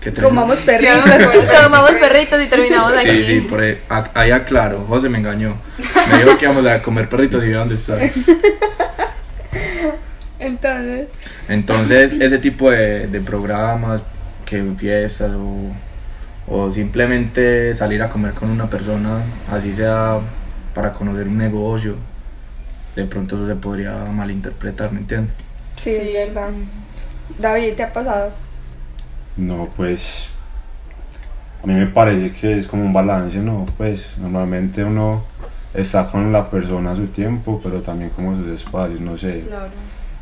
que, 0.00 0.10
que 0.12 0.20
Comamos 0.20 0.60
perritos. 0.60 0.98
Tomamos 1.62 1.92
perritos 1.92 2.42
y 2.42 2.46
terminamos 2.48 2.94
aquí. 2.94 3.10
Sí, 3.10 3.24
sí, 3.24 3.40
por 3.42 3.60
ahí, 3.60 3.78
a- 3.88 4.10
ahí 4.14 4.32
aclaro, 4.32 4.84
José 4.88 5.08
me 5.08 5.18
engañó. 5.18 5.54
Me 6.10 6.18
dijo 6.24 6.36
que 6.36 6.46
íbamos 6.46 6.66
a 6.66 6.82
comer 6.82 7.08
perritos 7.08 7.44
y 7.44 7.46
vea 7.46 7.58
dónde 7.58 7.76
está. 7.76 7.96
Entonces, 10.38 11.08
Entonces, 11.48 12.12
ese 12.20 12.38
tipo 12.38 12.70
de, 12.70 13.06
de 13.08 13.20
programas, 13.20 14.02
que 14.44 14.62
fiestas 14.76 15.32
o, 15.32 15.72
o 16.46 16.72
simplemente 16.72 17.74
salir 17.76 18.02
a 18.02 18.08
comer 18.08 18.32
con 18.34 18.50
una 18.50 18.68
persona, 18.70 19.22
así 19.50 19.74
sea 19.74 20.20
para 20.74 20.92
conocer 20.92 21.28
un 21.28 21.38
negocio, 21.38 21.96
de 22.96 23.04
pronto 23.04 23.36
eso 23.36 23.46
se 23.46 23.56
podría 23.56 24.04
malinterpretar, 24.06 24.92
¿me 24.92 25.00
entiendes? 25.00 25.34
Sí, 25.76 25.92
Sí. 25.94 26.16
es 26.16 26.34
verdad. 26.34 26.50
David, 27.38 27.74
¿te 27.74 27.82
ha 27.82 27.92
pasado? 27.92 28.30
No, 29.36 29.68
pues. 29.76 30.28
A 31.62 31.66
mí 31.66 31.74
me 31.74 31.86
parece 31.86 32.32
que 32.32 32.58
es 32.58 32.66
como 32.66 32.84
un 32.84 32.92
balance, 32.92 33.38
¿no? 33.38 33.66
Pues 33.76 34.16
normalmente 34.18 34.84
uno 34.84 35.24
está 35.74 36.06
con 36.10 36.32
la 36.32 36.48
persona 36.50 36.92
a 36.92 36.96
su 36.96 37.06
tiempo, 37.08 37.60
pero 37.62 37.82
también 37.82 38.10
como 38.10 38.34
sus 38.36 38.48
espacios, 38.48 39.00
no 39.00 39.16
sé. 39.18 39.44
Claro. 39.46 39.70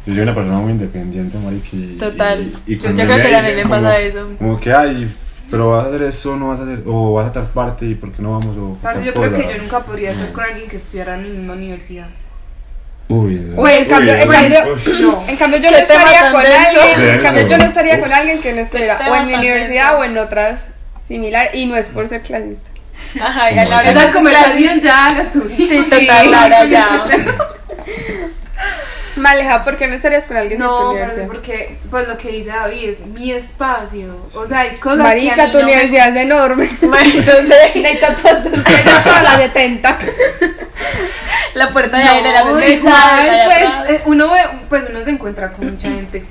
Yo 0.07 0.15
soy 0.15 0.23
una 0.23 0.35
persona 0.35 0.59
muy 0.59 0.73
independiente, 0.73 1.37
marica. 1.39 1.69
y- 1.73 1.97
Total. 1.99 2.41
y- 2.67 2.73
y 2.73 2.79
Yo- 2.79 2.91
yo 2.91 2.95
creo 2.97 3.07
que 3.17 3.23
también 3.23 3.45
dicen 3.45 3.57
me 3.57 3.65
pasa 3.65 3.83
como- 3.83 3.91
eso. 3.99 4.29
Como 4.39 4.61
que, 4.61 4.73
ay, 4.73 5.13
pero 5.51 5.71
vas 5.71 5.85
a 5.85 5.89
hacer 5.89 6.03
eso, 6.03 6.37
no 6.37 6.49
vas 6.49 6.61
a 6.61 6.63
hacer, 6.63 6.83
o 6.87 7.15
vas 7.15 7.25
a 7.25 7.29
estar 7.29 7.45
parte 7.51 7.87
y 7.87 7.95
por 7.95 8.13
qué 8.13 8.23
no 8.23 8.33
vamos, 8.39 8.57
o 8.57 8.79
Parce, 8.83 8.99
tal 9.01 9.07
yo 9.07 9.15
creo 9.15 9.33
que 9.33 9.43
yo 9.55 9.63
nunca 9.63 9.81
podría 9.81 10.13
estar 10.13 10.31
con 10.33 10.45
alguien 10.45 10.69
que 10.69 10.77
estudiara 10.77 11.15
en 11.17 11.23
mi 11.25 11.31
misma 11.31 11.53
universidad. 11.55 12.07
Uy, 13.09 13.53
Uy, 13.57 13.71
en 13.73 13.85
cambio, 13.85 14.15
en 14.15 14.29
uy, 14.29 14.35
cambio, 14.35 14.59
uy. 14.65 14.93
no, 15.01 15.23
en 15.29 15.37
cambio 15.37 15.59
yo 15.61 15.71
no 15.71 15.77
¿Qué 15.77 15.83
tema 15.85 16.03
estaría 16.03 16.33
con 16.33 16.41
alguien, 16.47 17.11
en 17.15 17.23
cambio 17.23 17.47
yo 17.49 17.59
no 17.59 17.65
estaría 17.65 18.01
con 18.01 18.13
alguien 18.13 18.41
que 18.41 18.53
no 18.53 18.61
estuviera 18.63 18.99
o 19.11 19.15
en 19.15 19.27
mi 19.27 19.35
universidad 19.35 19.99
o 20.01 20.05
en 20.05 20.19
otras 20.19 20.69
similar 21.07 21.49
y 21.55 21.67
no 21.67 21.77
es 21.77 21.89
por 21.91 22.09
ser 22.09 22.23
clasista. 22.23 22.71
Ajá, 23.21 23.53
y 23.53 23.59
a 23.59 23.65
la 23.69 23.79
hora 23.79 23.91
Esa 23.91 24.11
conversación 24.13 24.81
ya 24.81 25.11
la 25.17 25.25
tuvimos. 25.31 25.57
Sí, 25.57 25.85
total, 25.89 26.31
Laura, 26.31 26.65
ya. 26.65 27.05
Maleja, 29.17 29.65
¿por 29.65 29.77
qué 29.79 29.89
no 29.89 29.95
estarías 29.95 30.27
con 30.27 30.37
alguien 30.37 30.59
de 30.61 30.65
tu 30.67 30.71
No, 30.71 30.91
universidad? 30.91 31.27
parce, 31.27 31.35
porque 31.35 31.77
pues 31.91 32.07
lo 32.07 32.17
que 32.19 32.29
dice 32.33 32.51
David 32.51 32.89
es 32.91 33.01
mi 33.07 33.33
espacio. 33.33 34.15
O 34.35 34.47
sea, 34.47 34.61
hay 34.61 34.77
cosas 34.77 34.99
que 34.99 35.03
a 35.03 35.07
Marica, 35.09 35.45
mí 35.47 35.51
tu 35.53 35.59
no 35.59 35.65
me 35.65 35.73
universidad 35.73 36.09
es 36.09 36.17
enorme. 36.17 36.69
Entonces, 36.83 37.75
Necesita 37.75 38.15
todas 38.15 38.45
estas 38.47 38.63
cosas, 38.63 39.05
todas 39.05 39.23
las 39.23 39.39
de 39.39 39.49
tenta. 39.49 39.99
la 41.55 41.71
puerta 41.71 41.97
de 41.99 42.05
No, 42.05 42.11
aire, 42.13 42.33
la 42.33 42.43
puerta 42.43 42.61
de 42.61 42.73
igual, 42.75 42.95
allá 42.95 43.45
pues, 43.45 43.67
atrás. 43.67 43.85
eh, 43.91 44.01
uno 44.07 44.31
ve, 44.31 44.41
pues 44.69 44.85
uno 44.91 45.03
se 45.03 45.11
encuentra 45.11 45.53
con 45.53 45.71
mucha 45.73 45.89
gente 45.89 46.25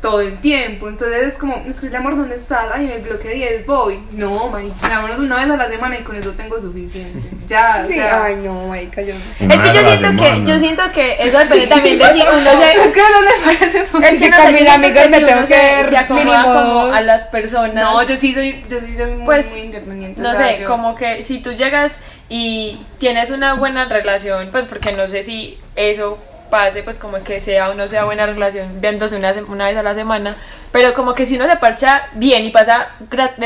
todo 0.00 0.20
el 0.20 0.38
tiempo, 0.40 0.88
entonces 0.88 1.22
es 1.32 1.34
como, 1.34 1.56
escribe 1.68 1.96
amor, 1.96 2.16
¿dónde 2.16 2.36
estás? 2.36 2.66
Ay, 2.72 2.84
en 2.84 2.92
el 2.92 3.02
bloque 3.02 3.30
10 3.34 3.66
voy. 3.66 3.98
No, 4.12 4.48
marica, 4.48 4.74
vámonos 4.88 5.18
una 5.18 5.36
vez 5.36 5.50
a 5.50 5.56
la 5.56 5.68
semana 5.68 5.98
y 5.98 6.02
con 6.04 6.14
eso 6.14 6.30
tengo 6.32 6.60
suficiente. 6.60 7.18
Ya, 7.48 7.82
o 7.82 7.88
Sí, 7.88 7.94
sea, 7.94 8.24
ay 8.24 8.36
no, 8.44 8.66
marica, 8.68 9.00
yo 9.00 9.14
no. 9.14 9.54
Es 9.54 9.60
que 9.60 9.72
yo 9.72 9.80
siento 9.90 10.22
que, 10.22 10.44
yo 10.44 10.58
siento 10.58 10.82
que 10.92 11.16
eso 11.18 11.38
depende 11.38 11.66
también 11.66 11.98
de 11.98 12.04
si 12.12 12.20
uno 12.20 12.50
se... 12.60 12.70
es 12.72 12.92
que 12.92 13.00
no 13.00 13.22
me 13.22 13.44
parece 13.56 13.80
Es 13.80 13.90
que 14.20 14.28
no 14.30 14.36
con 14.36 14.52
mis 14.52 14.68
amigos 14.68 15.08
me 15.10 15.16
tengo 15.20 15.32
uno 15.38 15.46
que 15.48 15.54
ver 15.56 15.88
se 15.88 16.06
como 16.06 16.92
a 16.92 17.00
las 17.00 17.24
personas. 17.24 17.74
No, 17.74 18.02
yo 18.02 18.16
sí 18.18 18.34
soy, 18.34 18.62
yo 18.68 18.78
sí 18.80 18.94
soy 18.94 19.12
muy, 19.12 19.24
Pues, 19.24 19.50
muy 19.52 19.60
independiente. 19.62 20.20
No 20.20 20.32
o 20.32 20.34
sé, 20.34 20.58
yo- 20.60 20.68
como 20.68 20.94
que 20.94 21.22
si 21.22 21.38
tú 21.40 21.52
llegas 21.52 21.98
y 22.28 22.78
tienes 22.98 23.30
una 23.30 23.54
buena 23.54 23.88
relación, 23.88 24.50
pues 24.52 24.66
porque 24.66 24.92
no 24.92 25.08
sé 25.08 25.22
si 25.22 25.58
eso 25.74 26.18
pase, 26.48 26.82
pues 26.82 26.98
como 26.98 27.22
que 27.22 27.40
sea 27.40 27.70
o 27.70 27.74
no 27.74 27.86
sea 27.88 28.04
buena 28.04 28.26
relación 28.26 28.80
viéndose 28.80 29.16
una, 29.16 29.32
una 29.48 29.66
vez 29.66 29.76
a 29.76 29.82
la 29.82 29.94
semana, 29.94 30.36
pero 30.72 30.92
como 30.94 31.14
que 31.14 31.26
si 31.26 31.36
uno 31.36 31.46
se 31.48 31.56
parcha 31.56 32.08
bien 32.14 32.44
y 32.44 32.50
pasa 32.50 32.88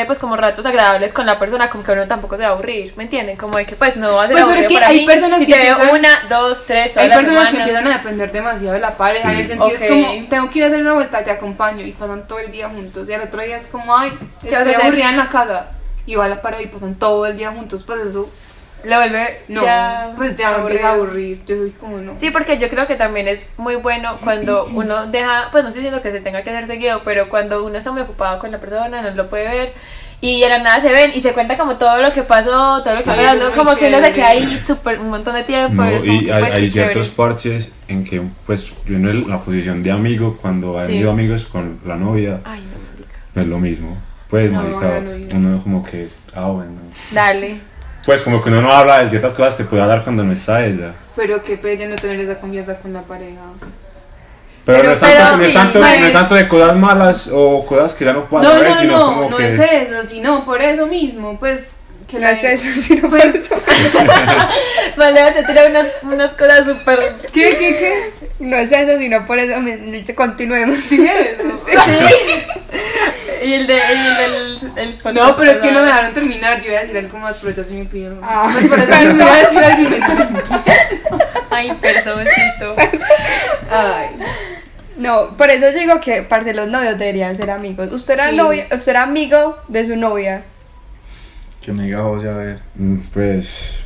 pues 0.07 0.19
como 0.19 0.37
ratos 0.37 0.67
agradables 0.67 1.13
con 1.13 1.27
la 1.27 1.39
persona, 1.39 1.69
como 1.71 1.85
que 1.85 1.93
uno 1.93 2.07
tampoco 2.09 2.37
se 2.37 2.43
va 2.43 2.49
a 2.49 2.53
aburrir, 2.53 2.95
¿me 2.97 3.05
entienden? 3.05 3.37
Como 3.37 3.59
de 3.59 3.67
que 3.67 3.77
pues 3.77 3.97
no 3.97 4.15
va 4.15 4.25
a 4.25 4.27
ser 4.29 4.37
Pues, 4.37 4.45
pero 4.47 4.59
es 4.59 4.65
aburrido 4.65 4.69
que 4.69 4.75
para 4.75 4.89
hay 4.89 4.99
mí 5.01 5.07
personas 5.07 5.39
si 5.41 5.47
que 5.47 5.53
te 5.53 5.59
veo 5.63 5.73
empiezan- 5.77 5.99
una, 5.99 6.23
dos, 6.29 6.65
tres 6.67 6.97
Hay 6.97 7.07
horas 7.07 7.17
la 7.17 7.23
personas 7.23 7.45
que 7.47 7.51
semana. 7.53 7.65
empiezan 7.71 7.87
a 7.93 7.99
depender 7.99 8.33
demasiado 8.33 8.75
de 8.75 8.81
la 8.81 8.97
pareja, 8.97 9.33
en 9.33 9.39
el 9.39 9.43
Sí. 9.47 9.49
sentido 9.53 9.75
Ok. 9.77 9.81
es 9.83 9.89
como, 9.91 10.29
tengo 10.29 10.51
que 10.51 10.59
ir 10.59 10.65
a 10.65 10.67
hacer 10.69 10.81
una 10.81 10.93
vuelta, 10.95 11.25
te 11.25 11.31
acompaño, 11.31 11.85
y 11.87 11.93
pasan 11.93 12.27
todo 12.27 12.39
el 12.39 12.51
día 12.51 12.69
juntos, 12.69 13.09
y 13.09 13.13
al 13.13 13.23
otro 13.23 13.41
día 13.43 13.57
es 13.57 13.67
como, 13.67 13.97
ay, 13.97 14.13
estoy 14.43 14.75
aburrida 14.75 15.11
en 15.11 15.17
la 15.19 15.29
casa, 15.29 15.67
y 16.07 16.15
va 16.17 16.25
a 16.25 16.29
la 16.29 16.43
pareja 16.43 16.63
y 16.63 16.67
pasan 16.67 16.95
todo 16.97 17.27
el 17.27 17.37
día 17.37 17.51
juntos, 17.53 17.85
pues 17.87 18.01
eso, 18.01 18.29
Lo 18.85 18.97
vuelve 18.97 19.41
no, 19.49 19.63
ya 19.63 20.13
pues 20.17 20.35
ya 20.37 20.57
me 20.59 20.63
empieza 20.63 20.89
a 20.89 20.93
aburrir, 20.95 21.41
yo 21.47 21.57
soy 21.57 21.71
como, 21.71 21.99
no. 21.99 22.17
Sí, 22.17 22.31
porque 22.31 22.59
yo 22.59 22.69
creo 22.69 22.87
que 22.87 22.97
también 22.97 23.29
es 23.29 23.47
muy 23.57 23.77
bueno 23.77 24.17
cuando 24.25 24.65
uno 24.67 25.07
deja, 25.07 25.49
pues 25.53 25.63
no 25.63 25.69
estoy 25.69 25.83
diciendo 25.83 26.03
que 26.03 26.11
se 26.11 26.21
tenga 26.21 26.43
que 26.43 26.51
hacer 26.51 26.67
seguido, 26.67 27.03
pero 27.05 27.29
cuando 27.29 27.65
uno 27.65 27.79
está 27.79 27.93
muy 27.93 28.03
ocupado 28.03 28.39
con 28.39 28.51
la 28.51 28.59
persona, 28.59 29.01
no 29.03 29.11
lo 29.15 29.29
puede 29.31 29.49
ver 29.49 29.73
y 30.21 30.41
de 30.41 30.49
la 30.49 30.59
nada 30.59 30.81
se 30.81 30.91
ven 30.91 31.13
y 31.15 31.21
se 31.21 31.33
cuenta 31.33 31.57
como 31.57 31.77
todo 31.77 32.01
lo 32.03 32.13
que 32.13 32.23
pasó, 32.23 32.83
todo 32.83 32.95
lo 32.95 33.03
que 33.05 33.13
Sí, 33.13 33.21
es 33.21 33.43
muy 33.45 33.53
como 33.53 33.75
que 33.77 33.87
uno 33.89 33.99
se 33.99 34.03
chévere. 34.05 34.13
queda 34.13 34.29
ahí 34.29 34.63
súper 34.67 34.99
un 35.01 35.11
montón 35.11 35.35
de 35.35 35.43
tiempo. 35.45 35.83
No, 35.83 35.91
y 35.93 35.99
como 35.99 36.21
que, 36.21 36.33
hay, 36.33 36.41
pues, 36.45 36.55
hay 36.59 36.71
ciertos 36.71 37.07
chévere. 37.09 37.17
parches 37.17 37.73
en 37.89 38.05
que, 38.05 38.23
pues, 38.47 38.73
yo 38.87 38.97
en 38.97 39.29
la 39.29 39.39
posición 39.41 39.83
de 39.83 39.91
amigo, 39.91 40.39
cuando 40.41 40.79
han 40.79 40.87
Sí. 40.87 40.95
ido 40.97 41.11
amigos 41.11 41.47
con 41.47 41.79
la 41.85 41.97
novia, 41.97 42.41
Ay, 42.45 42.61
no, 42.61 43.05
no 43.35 43.43
es 43.43 43.49
lo 43.49 43.59
mismo. 43.59 43.97
Pues, 44.29 44.51
No, 44.53 44.63
marica, 44.63 45.01
no, 45.01 45.11
no. 45.41 45.49
uno 45.49 45.63
como 45.63 45.85
que, 45.85 46.09
ah, 46.35 46.47
bueno. 46.47 46.73
Dale. 47.11 47.61
Pues, 48.05 48.23
como 48.23 48.43
que 48.43 48.49
uno 48.49 48.61
no 48.63 48.73
habla 48.73 48.99
de 48.99 49.09
ciertas 49.11 49.33
cosas 49.35 49.55
que 49.55 49.65
puede 49.65 49.83
hablar 49.83 50.03
cuando 50.03 50.25
no 50.25 50.33
está 50.33 50.65
ella. 50.65 50.93
Pero 51.15 51.43
qué 51.43 51.57
pena 51.57 51.87
no 51.87 51.97
tener 51.97 52.19
esa 52.21 52.41
confianza 52.41 52.77
con 52.79 52.93
la 52.93 53.03
pareja. 53.03 53.41
Pero, 54.65 54.79
Pero- 54.79 54.89
no, 54.89 54.95
es 54.95 55.01
tanto, 55.01 55.17
pero 55.17 55.37
no, 55.37 55.43
es 55.43 55.49
sí, 55.49 55.55
tanto, 55.55 55.79
no 55.81 55.85
pues- 55.87 56.03
es 56.05 56.13
tanto 56.13 56.35
de 56.37 56.49
cosas 56.49 56.77
malas 56.77 57.31
o 57.33 57.67
cosas 57.67 57.95
que 57.95 58.05
ya 58.05 58.13
no 58.13 58.27
puedan 58.29 58.47
No, 58.49 58.55
saber, 58.55 58.71
no, 58.71 58.77
sino 58.79 58.99
no, 58.99 59.07
como 59.07 59.31
no 59.31 59.37
que... 59.37 59.49
es 59.55 59.61
eso, 59.89 60.05
sino 60.05 60.45
por 60.45 60.63
eso 60.63 60.87
mismo, 60.87 61.39
pues, 61.39 61.75
que 62.13 62.19
No 62.21 62.29
eso, 62.29 62.81
sino 62.81 63.09
por 63.09 63.21
Pues- 63.21 63.35
eso. 63.35 63.55
Vale, 64.97 65.33
te 65.35 65.43
tira 65.45 65.67
unas, 65.67 65.89
unas 66.03 66.33
cosas 66.35 66.67
súper... 66.67 67.15
¿Qué, 67.33 67.51
qué, 67.51 67.77
qué? 67.79 68.13
No 68.41 68.57
es 68.57 68.73
eso, 68.73 68.99
sino 68.99 69.27
por 69.27 69.39
eso. 69.39 69.61
me- 69.61 70.05
Continuemos. 70.15 70.81
¿Sí? 70.81 71.05
Y 73.45 73.55
el 73.55 73.67
de... 73.67 73.77
El 74.25 74.53
el 74.77 74.95
podcast 74.95 75.15
No, 75.17 75.37
pero 75.37 75.51
es 75.51 75.59
que 75.59 75.73
no 75.73 75.81
me 75.81 75.87
dejaron 75.87 76.15
terminar. 76.15 76.61
Yo 76.63 76.71
iba 76.71 76.79
a 76.79 76.83
decir 76.83 76.97
algo 76.99 77.19
más, 77.19 77.37
pero 77.41 77.55
ya 77.57 77.65
se 77.65 77.73
me 77.75 77.85
pidió. 77.85 78.19
Ah. 78.23 78.49
pues 78.53 78.67
por 78.69 78.79
eso 78.79 78.91
me 78.91 79.15
iba 79.15 79.35
a 79.35 79.39
decir 79.39 79.59
algo 79.65 79.91
Ay, 81.51 81.73
perdoncito. 81.81 82.77
Ay. 83.71 84.07
No, 84.97 85.37
por 85.37 85.51
eso 85.51 85.73
digo 85.73 86.01
que, 86.01 86.23
parce, 86.23 86.55
los 86.55 86.69
novios 86.69 86.99
deberían 86.99 87.37
ser 87.37 87.51
amigos. 87.51 87.91
Usted 87.93 88.15
era, 88.15 88.31
Sí. 88.31 88.37
novio, 88.37 88.65
usted 88.75 88.91
era 88.93 89.03
amigo 89.03 89.59
de 89.69 89.87
su 89.87 89.97
novia. 89.97 90.45
Que 91.65 91.73
me 91.73 91.85
diga 91.85 92.03
José, 92.03 92.29
a 92.29 92.35
ver. 92.35 92.59
Mm, 92.77 92.97
Pues... 93.13 93.85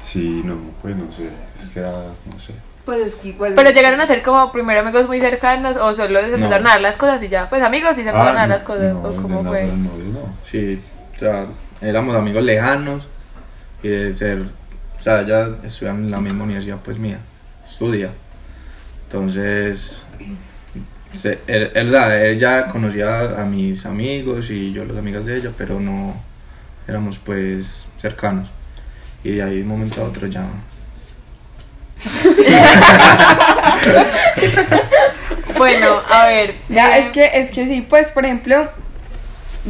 Sí, 0.00 0.42
no, 0.44 0.56
pues 0.82 0.96
no 0.96 1.10
sé. 1.12 1.28
Es 1.60 1.68
que 1.68 1.78
era, 1.78 1.90
no 1.90 2.38
sé. 2.40 2.52
Pues 2.84 3.00
es 3.06 3.14
que 3.14 3.28
igual. 3.28 3.54
Pero 3.54 3.70
llegaron 3.70 4.00
a 4.00 4.06
ser 4.06 4.22
como 4.22 4.50
primero 4.50 4.80
amigos 4.80 5.06
muy 5.06 5.20
cercanos 5.20 5.76
o 5.76 5.94
solo 5.94 6.20
se 6.20 6.34
empezaron 6.34 6.64
No. 6.64 6.68
a 6.68 6.72
dar 6.72 6.80
las 6.80 6.96
cosas 6.96 7.22
y 7.22 7.28
ya, 7.28 7.48
pues 7.48 7.62
amigos 7.62 7.92
y 7.92 8.02
se 8.02 8.08
empezaron 8.08 8.36
a 8.36 8.40
dar 8.40 8.48
las 8.48 8.64
cosas 8.64 8.92
no, 8.94 9.08
o 9.08 9.14
cómo 9.22 9.44
fue. 9.44 9.66
no, 9.66 9.74
no. 9.74 10.34
Sí, 10.42 10.80
o 11.14 11.18
sea, 11.18 11.46
éramos 11.80 12.16
amigos 12.16 12.42
lejanos 12.42 13.06
y 13.84 13.88
de 13.88 14.16
ser, 14.16 14.42
o 14.98 15.02
sea, 15.02 15.20
ella 15.20 15.48
estudia 15.62 15.92
en 15.92 16.10
la 16.10 16.20
misma 16.20 16.42
universidad 16.44 16.78
pues 16.84 16.98
mía, 16.98 17.18
estudia. 17.64 18.10
Entonces, 19.06 20.02
se- 21.14 21.38
él- 21.46 21.70
él- 21.74 21.88
o 21.88 21.90
sea, 21.92 22.26
ella 22.26 22.66
conocía 22.68 23.40
a 23.40 23.44
mis 23.44 23.86
amigos 23.86 24.50
y 24.50 24.72
yo 24.72 24.82
a 24.82 24.86
las 24.86 24.96
amigas 24.96 25.24
de 25.24 25.36
ella, 25.36 25.50
pero 25.56 25.78
no 25.78 26.16
éramos 26.92 27.18
pues 27.18 27.84
cercanos. 28.00 28.48
Y 29.24 29.32
de 29.32 29.42
ahí 29.42 29.56
de 29.56 29.62
un 29.62 29.68
momento 29.68 30.02
a 30.02 30.04
otro 30.04 30.26
ya... 30.26 30.44
Bueno, 35.62 36.02
a 36.10 36.26
ver. 36.26 36.56
Ya, 36.68 36.98
eh, 36.98 37.00
es 37.00 37.12
que, 37.12 37.30
es 37.34 37.52
que 37.52 37.68
sí, 37.68 37.86
pues, 37.88 38.10
por 38.10 38.24
ejemplo, 38.24 38.68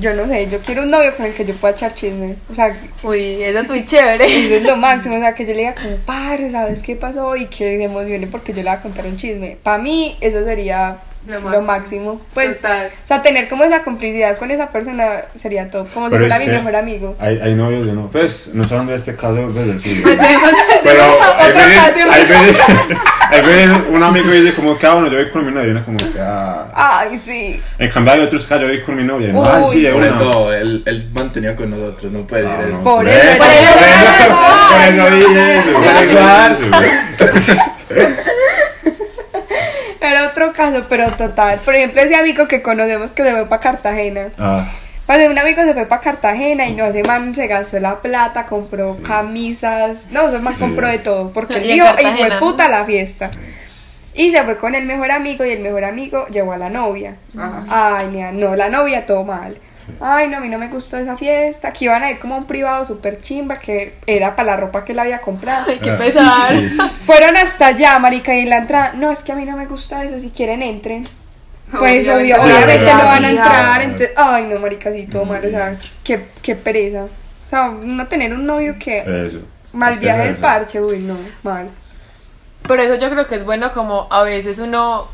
yo 0.00 0.14
no 0.14 0.26
sé, 0.26 0.48
yo 0.48 0.58
quiero 0.60 0.84
un 0.84 0.90
novio 0.90 1.14
con 1.14 1.26
el 1.26 1.34
que 1.34 1.44
yo 1.44 1.54
pueda 1.54 1.74
echar 1.74 1.92
chisme. 1.92 2.36
O 2.50 2.54
sea, 2.54 2.74
Uy, 3.02 3.42
eso 3.42 3.58
es 3.58 3.68
muy 3.68 3.84
chévere. 3.84 4.24
eso 4.24 4.54
es 4.54 4.62
lo 4.62 4.76
máximo. 4.76 5.16
O 5.16 5.18
sea, 5.18 5.34
que 5.34 5.44
yo 5.44 5.52
le 5.52 5.58
diga 5.58 5.74
como, 5.74 5.96
parce, 5.98 6.50
¿sabes 6.50 6.82
qué 6.82 6.96
pasó? 6.96 7.36
Y 7.36 7.44
que 7.46 7.76
se 7.76 7.84
emocione 7.84 8.26
porque 8.26 8.52
yo 8.52 8.62
le 8.62 8.70
voy 8.70 8.78
a 8.78 8.80
contar 8.80 9.04
un 9.04 9.18
chisme. 9.18 9.58
Para 9.62 9.82
mí, 9.82 10.16
eso 10.22 10.42
sería 10.44 10.96
Lo 11.26 11.38
lo 11.38 11.62
máximo. 11.62 12.20
Pues, 12.34 12.62
Total. 12.62 12.88
o 13.04 13.06
sea, 13.06 13.22
tener 13.22 13.48
como 13.48 13.62
esa 13.62 13.82
complicidad 13.82 14.36
con 14.38 14.50
esa 14.50 14.70
persona 14.70 15.22
sería 15.36 15.68
top. 15.68 15.88
Como 15.92 16.06
si 16.08 16.10
Pero 16.12 16.24
fuera 16.24 16.36
es 16.42 16.46
mi 16.48 16.52
mejor 16.56 16.74
amigo. 16.76 17.14
Hay, 17.20 17.38
hay 17.40 17.54
novios 17.54 17.86
de 17.86 17.92
no. 17.92 18.08
Pues, 18.08 18.50
no 18.54 18.62
estoy 18.62 18.76
hablando 18.76 18.92
de 18.92 18.98
este 18.98 19.14
caso, 19.14 19.50
pues 19.54 19.66
del 19.68 19.80
suyo. 19.80 20.02
Pero 20.82 21.02
hay 21.38 21.52
veces, 21.52 22.04
hay 22.10 22.26
veces, 22.26 22.60
hay 23.30 23.40
veces 23.42 23.70
un 23.90 24.02
amigo 24.02 24.30
dice 24.32 24.52
como 24.54 24.76
que, 24.76 24.86
ah, 24.86 24.94
bueno, 24.94 25.08
yo 25.08 25.18
voy 25.18 25.30
con 25.30 25.46
mi 25.46 25.52
novia, 25.52 25.68
y 25.68 25.70
uno 25.70 25.84
como 25.84 25.98
que, 25.98 26.18
ah. 26.20 26.66
Ay, 26.74 27.16
sí. 27.16 27.60
En 27.78 27.90
cambio 27.90 28.14
hay 28.14 28.20
otros 28.22 28.44
que, 28.44 28.54
ah, 28.54 28.58
yo 28.58 28.66
voy 28.66 28.82
con 28.82 28.96
mi 28.96 29.04
novia, 29.04 29.28
y 29.28 29.30
uno, 29.30 29.44
ah, 29.44 29.62
sí, 29.70 29.82
de 29.82 29.90
Sobre 29.92 30.08
una. 30.10 30.18
todo, 30.18 30.52
él, 30.52 30.82
él 30.86 31.08
mantenía 31.14 31.54
con 31.54 31.70
nosotros, 31.70 32.10
no 32.10 32.22
puede 32.22 32.46
Ah, 32.48 32.56
decir 32.58 32.72
no. 32.72 32.82
Por 32.82 32.96
por 32.96 33.08
eso, 33.08 33.38
por 33.38 33.46
por 33.46 33.54
eso. 33.54 34.34
por 34.72 35.12
eso 35.12 35.28
dije 35.28 35.58
eso, 35.58 35.72
por 35.72 36.84
eso 36.84 37.32
dije 37.32 37.52
eso. 37.52 37.62
Otro 40.42 40.52
caso, 40.54 40.86
pero 40.88 41.10
total. 41.12 41.60
Por 41.64 41.74
ejemplo, 41.74 42.00
ese 42.00 42.16
amigo 42.16 42.48
que 42.48 42.62
conocemos 42.62 43.10
que 43.12 43.22
se 43.22 43.30
fue 43.32 43.46
para 43.46 43.60
Cartagena. 43.60 44.28
Ah, 44.38 44.66
Parce, 45.06 45.28
un 45.28 45.38
amigo 45.38 45.62
se 45.62 45.74
fue 45.74 45.86
para 45.86 46.00
Cartagena 46.00 46.66
y 46.66 46.74
no, 46.74 46.84
ese 46.86 47.02
man 47.02 47.34
se 47.34 47.46
gastó 47.46 47.78
la 47.80 48.00
plata, 48.00 48.46
compró 48.46 48.96
camisas. 49.02 50.08
No, 50.10 50.28
ese 50.28 50.38
man 50.38 50.54
Sí. 50.54 50.60
compró 50.60 50.86
de 50.88 50.98
todo. 50.98 51.30
Porque 51.32 51.54
él 51.54 51.62
dijo, 51.64 51.86
y 52.00 52.16
fue 52.16 52.38
puta 52.38 52.68
la 52.68 52.84
fiesta. 52.84 53.30
Y 54.14 54.30
se 54.30 54.42
fue 54.44 54.56
con 54.58 54.74
el 54.74 54.84
mejor 54.84 55.10
amigo 55.10 55.44
y 55.44 55.50
el 55.50 55.60
mejor 55.60 55.84
amigo 55.84 56.26
llevó 56.28 56.52
a 56.52 56.58
la 56.58 56.68
novia. 56.70 57.16
Ajá. 57.36 57.98
Ay, 58.00 58.30
no, 58.34 58.54
la 58.56 58.68
novia 58.68 59.06
todo 59.06 59.24
mal. 59.24 59.58
Ay 60.00 60.28
no, 60.28 60.36
a 60.38 60.40
mí 60.40 60.48
no 60.48 60.58
me 60.58 60.68
gustó 60.68 60.96
esa 60.98 61.16
fiesta, 61.16 61.72
que 61.72 61.84
iban 61.86 62.02
a 62.02 62.10
ir 62.10 62.18
como 62.18 62.34
a 62.34 62.38
un 62.38 62.46
privado 62.46 62.84
súper 62.84 63.20
chimba, 63.20 63.58
que 63.58 63.94
era 64.06 64.34
para 64.36 64.52
la 64.52 64.56
ropa 64.56 64.84
que 64.84 64.92
él 64.92 64.98
había 64.98 65.20
comprado. 65.20 65.64
Ay, 65.68 65.78
qué 65.82 65.90
Ah, 65.90 65.96
pesar. 65.98 66.54
sí. 66.56 66.68
Fueron 67.06 67.36
hasta 67.36 67.66
allá, 67.68 67.98
marica, 67.98 68.34
y 68.34 68.40
en 68.40 68.50
la 68.50 68.58
entrada, 68.58 68.92
no, 68.96 69.10
es 69.10 69.22
que 69.22 69.32
a 69.32 69.36
mí 69.36 69.44
no 69.44 69.56
me 69.56 69.66
gusta 69.66 70.04
eso, 70.04 70.18
si 70.20 70.30
quieren 70.30 70.62
entren. 70.62 71.04
Pues 71.78 72.06
obvio- 72.08 72.40
Obviamente. 72.42 72.92
no 72.94 73.04
van 73.04 73.24
a 73.24 73.30
entrar, 73.30 73.80
entonces, 73.82 74.10
ay 74.16 74.44
no, 74.46 74.58
marica, 74.58 74.92
sí, 74.92 75.06
todo 75.06 75.24
mal, 75.24 75.42
o 75.44 75.48
sea, 75.50 75.76
qué, 76.04 76.26
qué 76.42 76.54
pereza. 76.54 77.04
O 77.04 77.48
sea, 77.50 77.68
no 77.82 78.06
tener 78.08 78.32
un 78.34 78.44
novio 78.44 78.76
que 78.78 78.98
Eso. 79.26 79.38
mal 79.72 79.94
Es 79.94 80.00
viaje 80.00 80.28
el 80.28 80.36
parche, 80.36 80.80
uy, 80.82 80.98
no, 80.98 81.16
mal. 81.42 81.70
Por 82.68 82.78
eso 82.78 82.94
yo 82.96 83.08
creo 83.10 83.26
que 83.26 83.34
es 83.36 83.44
bueno 83.44 83.72
como 83.72 84.06
a 84.10 84.22
veces 84.22 84.58
uno 84.58 85.08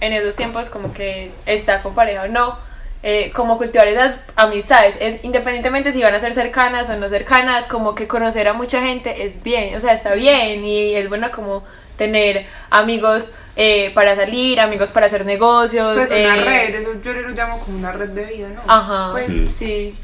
en 0.00 0.12
esos 0.12 0.36
tiempos 0.36 0.70
como 0.70 0.92
que 0.92 1.30
está 1.46 1.82
con 1.82 1.94
pareja 1.94 2.22
o 2.22 2.28
no, 2.28 2.58
eh, 3.02 3.32
como 3.34 3.58
cultivar 3.58 3.88
esas 3.88 4.16
amistades, 4.36 4.98
independientemente 5.22 5.92
si 5.92 6.02
van 6.02 6.14
a 6.14 6.20
ser 6.20 6.34
cercanas 6.34 6.88
o 6.90 6.96
no 6.96 7.08
cercanas, 7.08 7.66
como 7.66 7.94
que 7.94 8.06
conocer 8.06 8.48
a 8.48 8.52
mucha 8.52 8.80
gente 8.80 9.24
es 9.24 9.42
bien, 9.42 9.74
o 9.74 9.80
sea, 9.80 9.92
está 9.92 10.14
bien 10.14 10.64
y 10.64 10.94
es 10.94 11.08
bueno 11.08 11.30
como 11.30 11.64
tener 11.96 12.46
amigos 12.70 13.32
eh, 13.54 13.92
para 13.94 14.16
salir, 14.16 14.60
amigos 14.60 14.92
para 14.92 15.06
hacer 15.06 15.26
negocios. 15.26 15.94
Pues 15.94 16.08
una 16.08 16.36
eh, 16.36 16.44
red, 16.44 16.74
eso 16.74 16.90
yo 17.04 17.12
lo 17.12 17.28
llamo 17.28 17.60
como 17.60 17.78
una 17.78 17.92
red 17.92 18.08
de 18.08 18.24
vida, 18.24 18.48
¿no? 18.48 18.60
Ajá, 18.66 19.12
Pues 19.12 19.54
sí. 19.54 19.94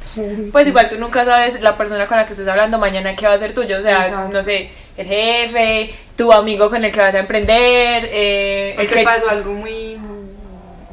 Pues 0.52 0.68
igual 0.68 0.88
tú 0.88 0.98
nunca 0.98 1.24
sabes 1.24 1.60
la 1.60 1.76
persona 1.76 2.06
con 2.06 2.18
la 2.18 2.26
que 2.26 2.34
estés 2.34 2.46
hablando 2.46 2.78
mañana 2.78 3.16
qué 3.16 3.26
va 3.26 3.34
a 3.34 3.38
ser 3.38 3.54
tuyo. 3.54 3.78
O 3.78 3.82
sea, 3.82 4.06
Exacto. 4.06 4.32
no 4.32 4.42
sé, 4.42 4.70
el 4.96 5.06
jefe, 5.06 5.94
tu 6.16 6.32
amigo 6.32 6.68
con 6.68 6.84
el 6.84 6.92
que 6.92 7.00
vas 7.00 7.14
a 7.14 7.20
emprender, 7.20 8.08
eh, 8.12 8.74
el 8.78 8.88
que... 8.88 9.02
pasó 9.02 9.30
algo 9.30 9.52
muy 9.52 9.97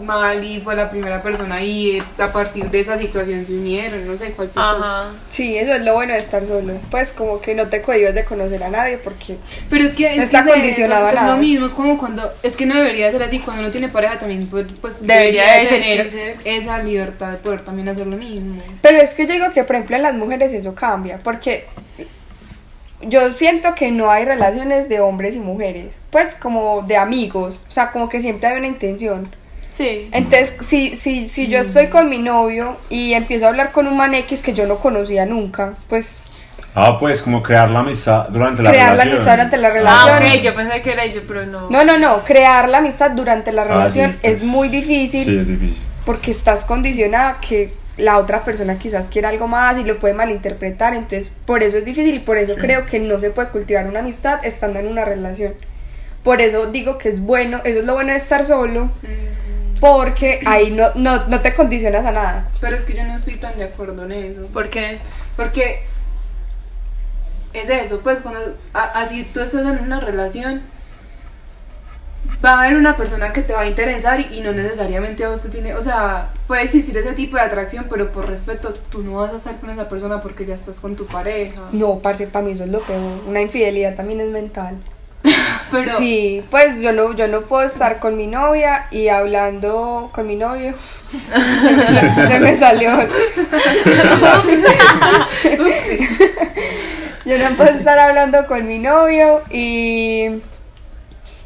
mal 0.05 0.43
y 0.43 0.61
fue 0.61 0.75
la 0.75 0.89
primera 0.89 1.21
persona 1.21 1.61
y 1.61 1.97
eh, 1.97 2.03
a 2.19 2.31
partir 2.31 2.69
de 2.69 2.79
esa 2.79 2.97
situación 2.97 3.45
se 3.45 3.51
unieron, 3.53 4.07
no 4.07 4.17
sé, 4.17 4.31
cualquier 4.31 4.63
cosa. 4.63 5.01
Ajá. 5.03 5.09
Sí, 5.31 5.57
eso 5.57 5.73
es 5.73 5.83
lo 5.83 5.93
bueno 5.95 6.13
de 6.13 6.19
estar 6.19 6.45
solo. 6.45 6.73
Pues 6.89 7.11
como 7.11 7.41
que 7.41 7.53
no 7.55 7.67
te 7.67 7.81
cohibes 7.81 8.15
de 8.15 8.23
conocer 8.23 8.63
a 8.63 8.69
nadie 8.69 8.97
porque 8.97 9.37
Pero 9.69 9.83
es 9.85 9.93
que 9.95 10.11
es 10.11 10.17
No 10.17 10.23
está 10.23 10.43
que 10.45 10.51
condicionado 10.51 11.05
a 11.07 11.09
eso, 11.09 11.17
es, 11.17 11.21
nada. 11.23 11.35
lo 11.35 11.41
mismo, 11.41 11.65
es 11.65 11.73
como 11.73 11.97
cuando 11.97 12.31
es 12.43 12.55
que 12.55 12.65
no 12.65 12.75
debería 12.75 13.11
ser 13.11 13.23
así 13.23 13.39
cuando 13.39 13.63
uno 13.63 13.71
tiene 13.71 13.89
pareja 13.89 14.19
también 14.19 14.47
pues, 14.47 14.67
pues 14.79 15.05
Debería 15.05 15.59
de 15.59 15.65
tener 15.67 16.11
sentirse- 16.11 16.35
esa 16.45 16.77
libertad 16.83 17.31
de 17.31 17.37
poder 17.37 17.61
también 17.61 17.89
hacer 17.89 18.07
lo 18.07 18.15
mismo. 18.17 18.61
Pero 18.81 18.99
es 18.99 19.13
que 19.13 19.25
yo 19.27 19.33
digo 19.33 19.51
que, 19.53 19.63
por 19.63 19.75
ejemplo, 19.75 19.95
en 19.95 20.03
las 20.03 20.13
mujeres 20.13 20.53
eso 20.53 20.73
cambia, 20.75 21.19
porque 21.23 21.65
yo 23.01 23.31
siento 23.31 23.75
que 23.75 23.91
no 23.91 24.09
hay 24.09 24.25
relaciones 24.25 24.89
de 24.89 24.99
hombres 24.99 25.35
y 25.35 25.39
mujeres, 25.39 25.97
pues 26.11 26.33
como 26.33 26.81
de 26.87 26.97
amigos, 26.97 27.59
o 27.67 27.71
sea, 27.71 27.91
como 27.91 28.09
que 28.09 28.21
siempre 28.21 28.47
hay 28.49 28.57
una 28.57 28.67
intención. 28.67 29.33
Sí. 29.75 30.09
Entonces, 30.13 30.55
si, 30.61 30.95
si, 30.95 31.27
si 31.27 31.47
Mm. 31.47 31.49
yo 31.49 31.59
estoy 31.59 31.87
con 31.87 32.09
mi 32.09 32.17
novio 32.19 32.77
y 32.89 33.13
empiezo 33.13 33.45
a 33.45 33.49
hablar 33.49 33.71
con 33.71 33.87
un 33.87 33.97
man 33.97 34.13
X 34.13 34.41
que 34.41 34.53
yo 34.53 34.65
no 34.67 34.77
conocía 34.79 35.25
nunca, 35.25 35.73
pues 35.89 36.19
Ah, 36.77 36.97
pues 36.99 37.21
como 37.21 37.41
crear 37.41 37.69
la 37.69 37.79
amistad 37.79 38.27
durante 38.29 38.61
la 38.61 38.69
crear 38.71 38.95
la 38.97 39.03
relación. 39.05 39.15
amistad 39.15 39.31
durante 39.33 39.57
la 39.57 39.67
Ah, 39.67 39.71
relación. 39.71 40.23
ok, 40.37 40.41
yo 40.43 40.55
pensé 40.55 40.81
que 40.81 40.91
era 40.91 41.05
yo, 41.05 41.21
pero 41.27 41.45
no. 41.45 41.69
No, 41.69 41.85
no, 41.85 41.97
no, 41.97 42.17
crear 42.25 42.67
la 42.69 42.79
amistad 42.79 43.11
durante 43.11 43.51
la 43.53 43.61
Ah, 43.61 43.65
relación 43.65 44.11
sí, 44.11 44.17
pues, 44.21 44.33
es 44.41 44.43
muy 44.43 44.67
difícil 44.69 45.23
Sí, 45.23 45.37
es 45.37 45.47
difícil. 45.47 45.77
porque 46.05 46.31
estás 46.31 46.65
condicionada 46.65 47.29
a 47.29 47.39
que 47.41 47.73
la 47.97 48.17
otra 48.17 48.43
persona 48.43 48.77
quizás 48.77 49.09
quiera 49.09 49.29
algo 49.29 49.47
más 49.47 49.79
y 49.79 49.85
lo 49.85 49.99
puede 49.99 50.13
malinterpretar, 50.13 50.93
entonces 50.93 51.33
por 51.45 51.63
eso 51.63 51.77
es 51.77 51.85
difícil 51.85 52.15
y 52.15 52.19
por 52.19 52.37
eso 52.37 52.55
creo 52.55 52.85
que 52.85 52.99
no 52.99 53.19
se 53.19 53.29
puede 53.29 53.47
cultivar 53.49 53.87
una 53.87 53.99
amistad 53.99 54.45
estando 54.45 54.79
en 54.79 54.87
una 54.87 55.05
relación. 55.05 55.53
Por 56.23 56.41
eso 56.41 56.65
digo 56.65 56.97
que 56.97 57.07
es 57.07 57.21
bueno, 57.21 57.61
eso 57.63 57.79
es 57.79 57.85
lo 57.85 57.93
bueno 57.93 58.11
de 58.11 58.17
estar 58.17 58.45
solo, 58.45 58.89
porque 59.93 60.41
ahí 60.45 60.71
no, 60.71 60.89
no, 60.95 61.27
no 61.27 61.41
te 61.41 61.53
condicionas 61.53 62.05
a 62.05 62.11
nada. 62.11 62.49
Pero 62.59 62.75
es 62.75 62.83
que 62.85 62.93
yo 62.93 63.03
no 63.03 63.15
estoy 63.15 63.35
tan 63.35 63.57
de 63.57 63.65
acuerdo 63.65 64.03
en 64.05 64.11
eso. 64.11 64.45
¿Por 64.47 64.69
qué? 64.69 64.99
Porque 65.35 65.83
es 67.53 67.69
eso, 67.69 67.99
pues 67.99 68.19
cuando 68.19 68.55
a- 68.73 69.01
así 69.01 69.23
tú 69.33 69.39
estás 69.39 69.61
en 69.61 69.83
una 69.83 69.99
relación, 69.99 70.61
va 72.43 72.53
a 72.55 72.63
haber 72.63 72.75
una 72.77 72.97
persona 72.97 73.31
que 73.31 73.41
te 73.41 73.53
va 73.53 73.61
a 73.61 73.67
interesar 73.67 74.19
y, 74.19 74.25
y 74.39 74.41
no 74.41 74.51
necesariamente 74.51 75.23
a 75.23 75.29
vos 75.29 75.41
te 75.41 75.49
tiene, 75.49 75.73
o 75.75 75.81
sea, 75.81 76.29
puede 76.47 76.63
existir 76.63 76.97
ese 76.97 77.13
tipo 77.13 77.37
de 77.37 77.43
atracción, 77.43 77.85
pero 77.89 78.11
por 78.11 78.27
respeto 78.27 78.73
tú 78.89 79.03
no 79.03 79.15
vas 79.15 79.31
a 79.33 79.35
estar 79.37 79.57
con 79.59 79.69
esa 79.69 79.87
persona 79.87 80.19
porque 80.21 80.45
ya 80.45 80.55
estás 80.55 80.79
con 80.79 80.95
tu 80.95 81.05
pareja. 81.05 81.61
No, 81.71 81.99
parce, 81.99 82.27
para 82.27 82.45
mí 82.45 82.51
eso 82.51 82.63
es 82.65 82.71
lo 82.71 82.79
peor. 82.81 82.99
Una 83.27 83.41
infidelidad 83.41 83.95
también 83.95 84.19
es 84.21 84.29
mental. 84.29 84.75
Pero 85.71 85.91
Sí, 85.97 86.43
pues 86.49 86.81
yo 86.81 86.91
no, 86.93 87.13
yo 87.13 87.27
no 87.27 87.41
puedo 87.41 87.65
estar 87.65 87.99
con 87.99 88.15
mi 88.17 88.27
novia 88.27 88.87
y 88.91 89.07
hablando 89.09 90.09
con 90.13 90.27
mi 90.27 90.35
novio. 90.35 90.73
se, 90.73 92.27
se 92.27 92.39
me 92.39 92.55
salió. 92.55 92.91
yo 97.25 97.37
no 97.37 97.55
puedo 97.55 97.69
estar 97.71 97.99
hablando 97.99 98.45
con 98.47 98.67
mi 98.67 98.79
novio 98.79 99.41
y. 99.51 100.41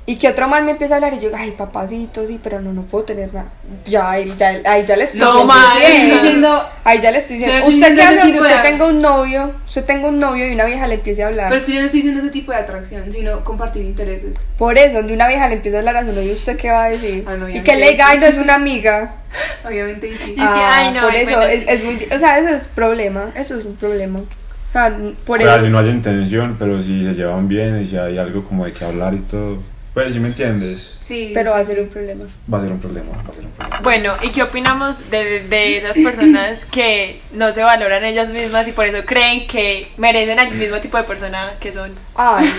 Y 0.09 0.15
que 0.17 0.27
otro 0.27 0.47
mal 0.47 0.63
me 0.65 0.71
empieza 0.71 0.95
a 0.95 0.97
hablar 0.97 1.13
y 1.13 1.19
yo, 1.19 1.29
ay, 1.37 1.51
papacito, 1.51 2.25
sí, 2.25 2.39
pero 2.41 2.59
no, 2.61 2.73
no 2.73 2.81
puedo 2.81 3.03
tener 3.05 3.31
nada. 3.31 3.49
Ya, 3.85 4.09
ahí 4.09 4.33
ya, 4.39 4.47
ahí 4.65 4.83
ya 4.83 4.95
le 4.95 5.03
estoy 5.03 5.19
No, 5.19 5.33
diciendo 5.45 6.15
diciendo, 6.15 6.63
Ahí 6.83 6.99
ya 6.99 7.11
le 7.11 7.19
estoy 7.19 7.37
diciendo. 7.37 7.67
Usted 7.67 7.79
qué 7.87 7.89
diciendo 7.91 8.01
hace 8.01 8.15
donde 8.21 8.39
usted 8.39 8.55
de- 8.57 8.69
tenga 8.69 8.85
un 8.87 9.01
novio, 9.03 9.51
usted 9.67 9.85
tenga 9.85 10.07
un 10.07 10.17
novio 10.19 10.47
y 10.47 10.53
una 10.55 10.65
vieja 10.65 10.87
le 10.87 10.95
empiece 10.95 11.23
a 11.23 11.27
hablar. 11.27 11.49
pero 11.49 11.59
es 11.61 11.65
que 11.67 11.73
yo 11.73 11.79
no 11.81 11.85
estoy 11.85 11.99
diciendo 12.01 12.21
ese 12.23 12.31
tipo 12.31 12.51
de 12.51 12.57
atracción, 12.57 13.11
sino 13.11 13.43
compartir 13.43 13.83
intereses. 13.85 14.37
Por 14.57 14.79
eso, 14.79 14.97
donde 14.97 15.13
una 15.13 15.27
vieja 15.27 15.47
le 15.47 15.53
empieza 15.57 15.77
a 15.77 15.81
hablar 15.81 15.97
a 15.97 16.05
su 16.05 16.11
novio, 16.11 16.33
¿usted 16.33 16.57
qué 16.57 16.71
va 16.71 16.85
a 16.85 16.89
decir? 16.89 17.23
Ah, 17.27 17.35
no, 17.35 17.47
y 17.47 17.61
que 17.61 17.75
le 17.75 17.91
diga, 17.91 18.07
ay, 18.09 18.17
no 18.17 18.25
es 18.25 18.37
una 18.39 18.55
amiga. 18.55 19.13
Obviamente 19.63 20.07
y 20.07 20.17
sí. 20.17 20.31
Y 20.31 20.35
que, 20.37 20.41
ay, 20.41 20.91
no, 20.91 21.01
por 21.01 21.11
ay, 21.11 21.17
eso, 21.21 21.35
bueno, 21.35 21.43
es, 21.51 21.59
sí. 21.59 21.65
es 21.69 21.83
muy, 21.83 22.07
o 22.11 22.17
sea, 22.17 22.39
eso 22.39 22.49
es 22.49 22.67
problema, 22.67 23.31
eso 23.35 23.59
es 23.59 23.63
un 23.65 23.75
problema. 23.75 24.19
O 24.19 24.71
sea, 24.71 24.95
por 25.25 25.39
O 25.39 25.43
sea, 25.43 25.55
eso. 25.57 25.65
si 25.65 25.69
no 25.71 25.77
hay 25.79 25.89
intención, 25.89 26.55
pero 26.57 26.81
si 26.81 27.03
se 27.05 27.13
llevan 27.13 27.47
bien 27.47 27.79
y 27.83 27.87
si 27.87 27.97
hay 27.97 28.17
algo 28.17 28.43
como 28.43 28.65
de 28.65 28.71
que 28.71 28.85
hablar 28.85 29.13
y 29.13 29.19
todo. 29.19 29.59
Pues, 29.93 30.13
si 30.13 30.19
me 30.19 30.27
entiendes, 30.29 30.95
Sí, 31.01 31.31
Pero 31.33 31.51
sí, 31.51 31.57
va 31.57 31.63
a 31.63 31.65
ser 31.65 31.75
sí. 31.77 31.81
un 31.81 31.89
problema. 31.89 32.25
va 32.53 32.57
a 32.59 32.61
ser 32.61 32.71
un 32.71 32.79
problema. 32.79 33.09
Va 33.11 33.31
a 33.31 33.35
ser 33.35 33.43
un 33.45 33.51
problema. 33.51 33.79
Bueno, 33.81 34.13
¿y 34.21 34.29
qué 34.31 34.43
opinamos 34.43 35.09
de, 35.09 35.41
de 35.41 35.77
esas 35.77 35.97
personas 35.97 36.63
que 36.65 37.19
no 37.33 37.51
se 37.51 37.63
valoran 37.63 38.05
ellas 38.05 38.29
mismas 38.29 38.67
y 38.67 38.71
por 38.71 38.85
eso 38.85 39.05
creen 39.05 39.47
que 39.47 39.91
merecen 39.97 40.39
al 40.39 40.51
mismo 40.51 40.77
tipo 40.79 40.97
de 40.97 41.03
persona 41.03 41.53
que 41.59 41.73
son? 41.73 41.91
Ay, 42.15 42.49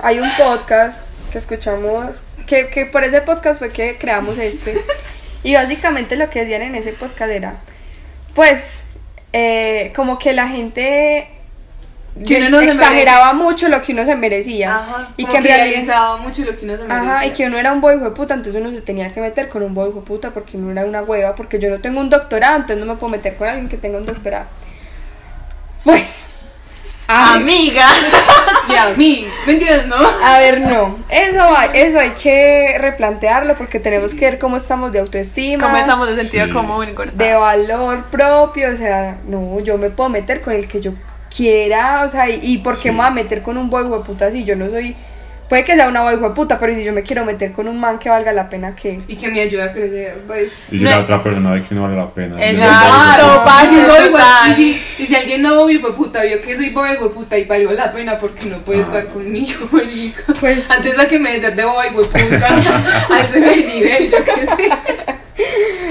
hay 0.00 0.18
un 0.20 0.30
podcast 0.38 1.02
que 1.32 1.38
escuchamos, 1.38 2.22
que, 2.46 2.68
que 2.68 2.86
por 2.86 3.04
ese 3.04 3.20
podcast 3.22 3.58
fue 3.58 3.72
que 3.72 3.96
creamos 3.98 4.38
este. 4.38 4.74
Y 5.42 5.54
básicamente 5.54 6.16
lo 6.16 6.28
que 6.30 6.40
decían 6.40 6.62
en 6.62 6.74
ese 6.74 6.92
podcast 6.92 7.30
era, 7.32 7.54
pues, 8.34 8.84
eh, 9.32 9.92
como 9.96 10.18
que 10.18 10.32
la 10.32 10.48
gente 10.48 11.28
Que 12.26 12.38
uno 12.38 12.50
no 12.50 12.60
exageraba 12.60 13.32
mucho 13.34 13.68
lo 13.68 13.80
que 13.82 13.92
uno 13.92 14.04
se 14.04 14.16
merecía. 14.16 14.76
Ajá, 14.76 15.08
y 15.16 15.24
que 15.26 15.36
en 15.36 15.44
realidad... 15.44 16.18
mucho 16.18 16.42
lo 16.44 16.58
que 16.58 16.64
uno 16.64 16.76
se 16.76 16.82
Ajá, 16.84 16.94
y 16.94 17.06
merecía. 17.06 17.32
que 17.34 17.46
uno 17.46 17.58
era 17.58 17.72
un 17.72 17.80
boy 17.80 17.98
de 17.98 18.10
puta, 18.10 18.34
entonces 18.34 18.60
uno 18.60 18.70
se 18.72 18.80
tenía 18.80 19.12
que 19.14 19.20
meter 19.20 19.48
con 19.48 19.62
un 19.62 19.74
boy 19.74 19.92
de 19.92 20.00
puta 20.00 20.30
porque 20.30 20.56
uno 20.56 20.72
era 20.72 20.84
una 20.84 21.02
hueva, 21.02 21.34
porque 21.34 21.58
yo 21.58 21.70
no 21.70 21.78
tengo 21.80 22.00
un 22.00 22.10
doctorado, 22.10 22.56
entonces 22.56 22.78
no 22.84 22.92
me 22.92 22.98
puedo 22.98 23.10
meter 23.12 23.36
con 23.36 23.48
alguien 23.48 23.68
que 23.68 23.76
tenga 23.76 23.98
un 23.98 24.06
doctorado. 24.06 24.46
Pues, 25.84 26.26
Amiga. 27.06 27.86
Y 28.68 28.74
a 28.76 28.90
mí, 28.96 29.26
¿me 29.46 29.54
entiendes, 29.54 29.86
no? 29.88 29.96
a 29.96 30.38
ver, 30.38 30.60
no, 30.60 30.96
eso, 31.08 31.38
va- 31.38 31.64
eso 31.74 31.98
hay 31.98 32.10
que 32.10 32.76
replantearlo 32.78 33.56
porque 33.56 33.80
tenemos 33.80 34.14
que 34.14 34.26
ver 34.26 34.38
cómo 34.38 34.58
estamos 34.58 34.92
de 34.92 35.00
autoestima, 35.00 35.64
¿Cómo 35.64 35.76
estamos 35.76 36.06
de 36.08 36.14
sentido 36.22 36.46
Sí. 36.46 36.52
común? 36.52 36.86
de 37.14 37.34
valor 37.34 38.04
propio, 38.12 38.72
o 38.72 38.76
sea, 38.76 39.16
no, 39.26 39.58
yo 39.58 39.76
me 39.76 39.90
puedo 39.90 40.08
meter 40.08 40.40
con 40.40 40.52
el 40.52 40.68
que 40.68 40.80
yo 40.80 40.92
quiera, 41.34 42.02
o 42.04 42.08
sea, 42.08 42.28
y, 42.28 42.40
y 42.42 42.58
por 42.58 42.76
qué 42.76 42.82
Sí. 42.88 42.90
me 42.90 42.96
voy 42.98 43.06
a 43.06 43.10
meter 43.10 43.42
con 43.42 43.56
un 43.56 43.70
boy 43.70 43.84
de 43.88 43.98
puta 44.04 44.30
si 44.30 44.44
yo 44.44 44.56
no 44.56 44.68
soy, 44.68 44.94
puede 45.48 45.64
que 45.64 45.74
sea 45.74 45.88
una 45.88 46.02
boy 46.02 46.16
de 46.16 46.30
puta, 46.30 46.58
pero 46.58 46.74
si 46.74 46.84
yo 46.84 46.92
me 46.92 47.02
quiero 47.02 47.24
meter 47.24 47.52
con 47.52 47.66
un 47.66 47.78
man 47.80 47.98
que 47.98 48.08
valga 48.08 48.32
la 48.32 48.48
pena 48.48 48.74
que... 48.76 49.00
Y 49.08 49.16
que 49.16 49.28
me 49.28 49.40
ayude 49.40 49.62
a 49.64 49.72
crecer, 49.72 50.18
pues. 50.26 50.72
Y 50.72 50.78
si 50.78 50.84
No. 50.84 50.90
la 50.90 51.00
otra 51.00 51.22
persona 51.22 51.50
ve 51.52 51.64
que 51.68 51.74
no 51.74 51.82
vale 51.82 51.96
la 51.96 52.08
pena. 52.10 52.36
Exacto, 52.44 52.84
Claro. 53.16 53.42
parce, 53.44 54.50
Y 54.50 54.52
si, 54.54 55.02
y, 55.02 55.06
si, 55.06 55.14
alguien 55.16 55.42
no 55.42 55.56
boy 55.56 55.78
fue 55.78 55.92
puta 55.94 56.22
vio 56.22 56.40
que 56.40 56.56
soy 56.56 56.70
boy 56.70 56.96
fue 56.98 57.12
puta 57.12 57.36
y 57.38 57.44
valió 57.46 57.72
la 57.72 57.90
pena 57.90 58.18
porque 58.18 58.46
no 58.46 58.58
puede 58.58 58.82
estar 58.82 59.06
conmigo, 59.06 59.66
marica. 59.72 60.32
Pues, 60.38 60.70
Antes 60.70 60.98
a 61.00 61.08
que 61.08 61.18
me 61.18 61.38
des 61.40 61.56
de 61.56 61.64
boy 61.64 61.88
fue 61.94 62.04
puta 62.04 62.46
a 63.10 63.20
ese 63.20 63.40
nivel, 63.40 64.08
yo 64.10 64.24
qué 64.24 64.46
sé. 64.46 65.19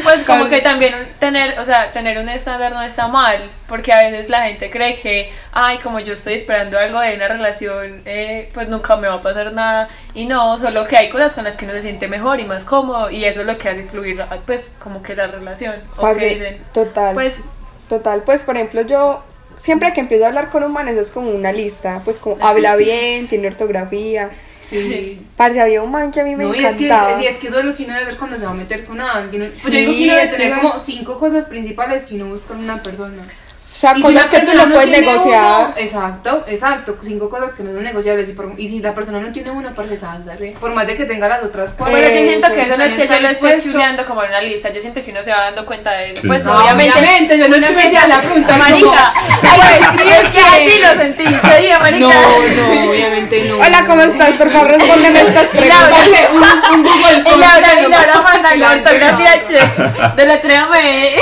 Pues 0.04 0.24
como 0.24 0.48
que 0.48 0.62
también 0.62 0.94
tener, 1.20 1.60
o 1.60 1.66
sea, 1.66 1.92
tener 1.92 2.18
un 2.18 2.30
estándar 2.30 2.72
no 2.72 2.82
está 2.82 3.08
mal, 3.08 3.52
porque 3.68 3.92
a 3.92 4.02
veces 4.02 4.30
la 4.30 4.44
gente 4.44 4.70
cree 4.70 5.00
que, 5.00 5.32
ay, 5.52 5.78
como 5.80 6.00
yo 6.00 6.14
estoy 6.14 6.36
esperando 6.36 6.80
algo 6.80 7.00
de 7.00 7.16
una 7.16 7.28
relación, 7.28 8.02
eh, 8.06 8.50
pues 8.54 8.70
nunca 8.70 8.96
me 8.96 9.08
va 9.08 9.16
a 9.16 9.22
pasar 9.22 9.52
nada. 9.54 9.90
Y 10.14 10.26
no, 10.26 10.58
solo 10.58 10.88
que 10.88 10.98
hay 10.98 11.10
cosas 11.10 11.34
con 11.34 11.44
las 11.44 11.58
que 11.58 11.66
uno 11.66 11.74
se 11.74 11.82
siente 11.82 12.08
mejor 12.08 12.40
y 12.40 12.46
más 12.46 12.64
cómodo, 12.64 13.10
y 13.10 13.26
eso 13.26 13.42
es 13.42 13.48
lo 13.48 13.58
que 13.58 13.70
hace 13.70 13.84
fluir, 13.84 14.24
pues, 14.46 14.74
como 14.80 15.04
que 15.04 15.16
la 15.16 15.28
relación. 15.28 15.76
¿O 15.98 16.02
parce, 16.02 16.20
qué 16.20 16.30
dicen? 16.30 16.58
total. 16.74 17.14
Pues, 17.14 17.42
Total, 17.90 18.22
pues 18.22 18.44
por 18.44 18.56
ejemplo 18.56 18.82
yo 18.82 19.24
siempre 19.58 19.92
que 19.94 20.00
empiezo 20.00 20.24
a 20.24 20.28
hablar 20.28 20.52
con 20.52 20.64
un 20.64 20.72
man 20.72 20.88
eso 20.88 21.02
es 21.02 21.10
como 21.10 21.32
una 21.32 21.52
lista, 21.52 22.02
pues 22.06 22.20
como 22.20 22.38
habla 22.46 22.76
bien, 22.76 23.28
tiene 23.28 23.48
ortografía 23.48 24.30
Sí. 24.70 25.22
Parce, 25.38 25.60
había 25.60 25.82
un 25.82 25.92
man 25.92 26.12
que 26.12 26.20
a 26.22 26.24
mí 26.24 26.36
me 26.36 26.44
No, 26.46 26.54
y 26.54 26.60
es, 26.64 26.76
que, 26.76 26.86
encantaba. 26.86 27.22
y 27.24 27.26
es 27.28 27.38
que 27.38 27.48
eso 27.48 27.60
es 27.60 27.66
lo 27.66 27.76
que 27.76 27.84
uno 27.86 27.94
debe 27.94 28.06
hacer 28.06 28.18
cuando 28.18 28.38
se 28.38 28.46
va 28.46 28.52
a 28.52 28.56
meter 28.56 28.86
con 28.86 29.00
alguien. 29.02 29.44
Pues 29.44 29.58
Sí, 29.58 29.72
yo 29.72 29.80
digo 29.80 29.92
que 29.94 30.04
uno 30.04 30.14
debe 30.16 30.30
que 30.30 30.36
tener 30.38 30.56
no- 30.56 30.62
como 30.62 30.80
cinco 30.80 31.20
cosas 31.20 31.46
principales 31.50 32.06
que 32.06 32.16
uno 32.16 32.26
busca 32.28 32.54
en 32.54 32.60
una 32.66 32.82
persona. 32.84 33.24
O 33.72 33.76
sea, 33.80 33.94
Y 33.94 33.98
si 33.98 34.02
cosas 34.02 34.34
la 34.34 34.40
que 34.40 34.46
tú 34.46 34.58
no 34.58 34.68
puedes 34.74 34.90
negociar. 34.90 35.68
uno, 35.68 35.74
exacto, 35.78 36.44
exacto. 36.48 36.98
Cinco 37.02 37.30
cosas 37.30 37.54
que 37.56 37.64
no 37.64 37.72
son 37.72 37.84
negociables. 37.84 38.28
Y, 38.28 38.34
por- 38.34 38.54
y 38.58 38.68
si 38.68 38.80
la 38.80 38.94
persona 38.94 39.20
no 39.22 39.32
tiene 39.32 39.52
una, 39.52 39.72
parce, 39.74 39.96
sálgase. 39.96 40.54
Por 40.60 40.74
más 40.74 40.86
de 40.88 40.98
que 40.98 41.06
tenga 41.06 41.30
las 41.30 41.44
otras 41.44 41.76
cuatro. 41.78 41.96
Pero 41.96 42.10
yo 42.14 42.22
siento 42.26 42.52
que 42.54 42.62
eso 42.64 42.76
no 42.78 42.84
es 42.84 42.94
que 42.96 43.08
yo 43.08 43.20
lo 43.22 43.30
esté 43.30 43.62
chuleando 43.62 44.06
como 44.06 44.24
en 44.24 44.30
una 44.32 44.42
lista, 44.42 44.70
yo 44.74 44.82
siento 44.82 45.02
que 45.02 45.12
uno 45.12 45.24
se 45.24 45.32
va 45.32 45.44
dando 45.46 45.66
cuenta 45.66 45.92
de 45.92 46.10
eso. 46.10 46.22
Sí. 46.22 46.28
Pues 46.28 46.44
No, 46.44 46.60
obviamente, 46.60 47.00
obviamente, 47.00 47.38
yo 47.38 47.48
no 47.48 47.56
uno 47.56 47.66
es 47.66 47.72
que 47.72 47.78
me 47.78 47.84
empieza- 47.84 48.06
hacía 48.06 48.16
la 48.18 48.22
pregunta, 48.22 48.58
Marica, 48.58 49.14
ay, 49.44 49.80
es 50.12 50.30
que 50.30 50.40
así 50.42 50.80
lo 50.80 51.02
sentí, 51.02 51.24
yo 51.24 51.58
dije, 51.62 51.80
marica. 51.80 52.08
No, 52.08 52.10
no, 52.12 52.90
obviamente 52.92 53.44
no. 53.46 53.58
Hola, 53.60 53.84
¿cómo 53.88 54.02
estás? 54.02 54.32
Por 54.32 54.52
favor, 54.52 54.68
respóndeme 54.68 55.22
estas 55.22 55.46
preguntas. 55.52 55.92
un, 56.34 56.74
un 56.80 56.84
Google 56.84 57.24
y 57.36 57.40
Laura, 57.40 57.82
y 57.82 57.88
Laura 57.90 58.14
Form, 58.14 58.24
manda 58.26 58.56
la 58.56 58.72
ortografía 58.72 59.44
check, 59.48 60.16
deletréame. 60.16 61.14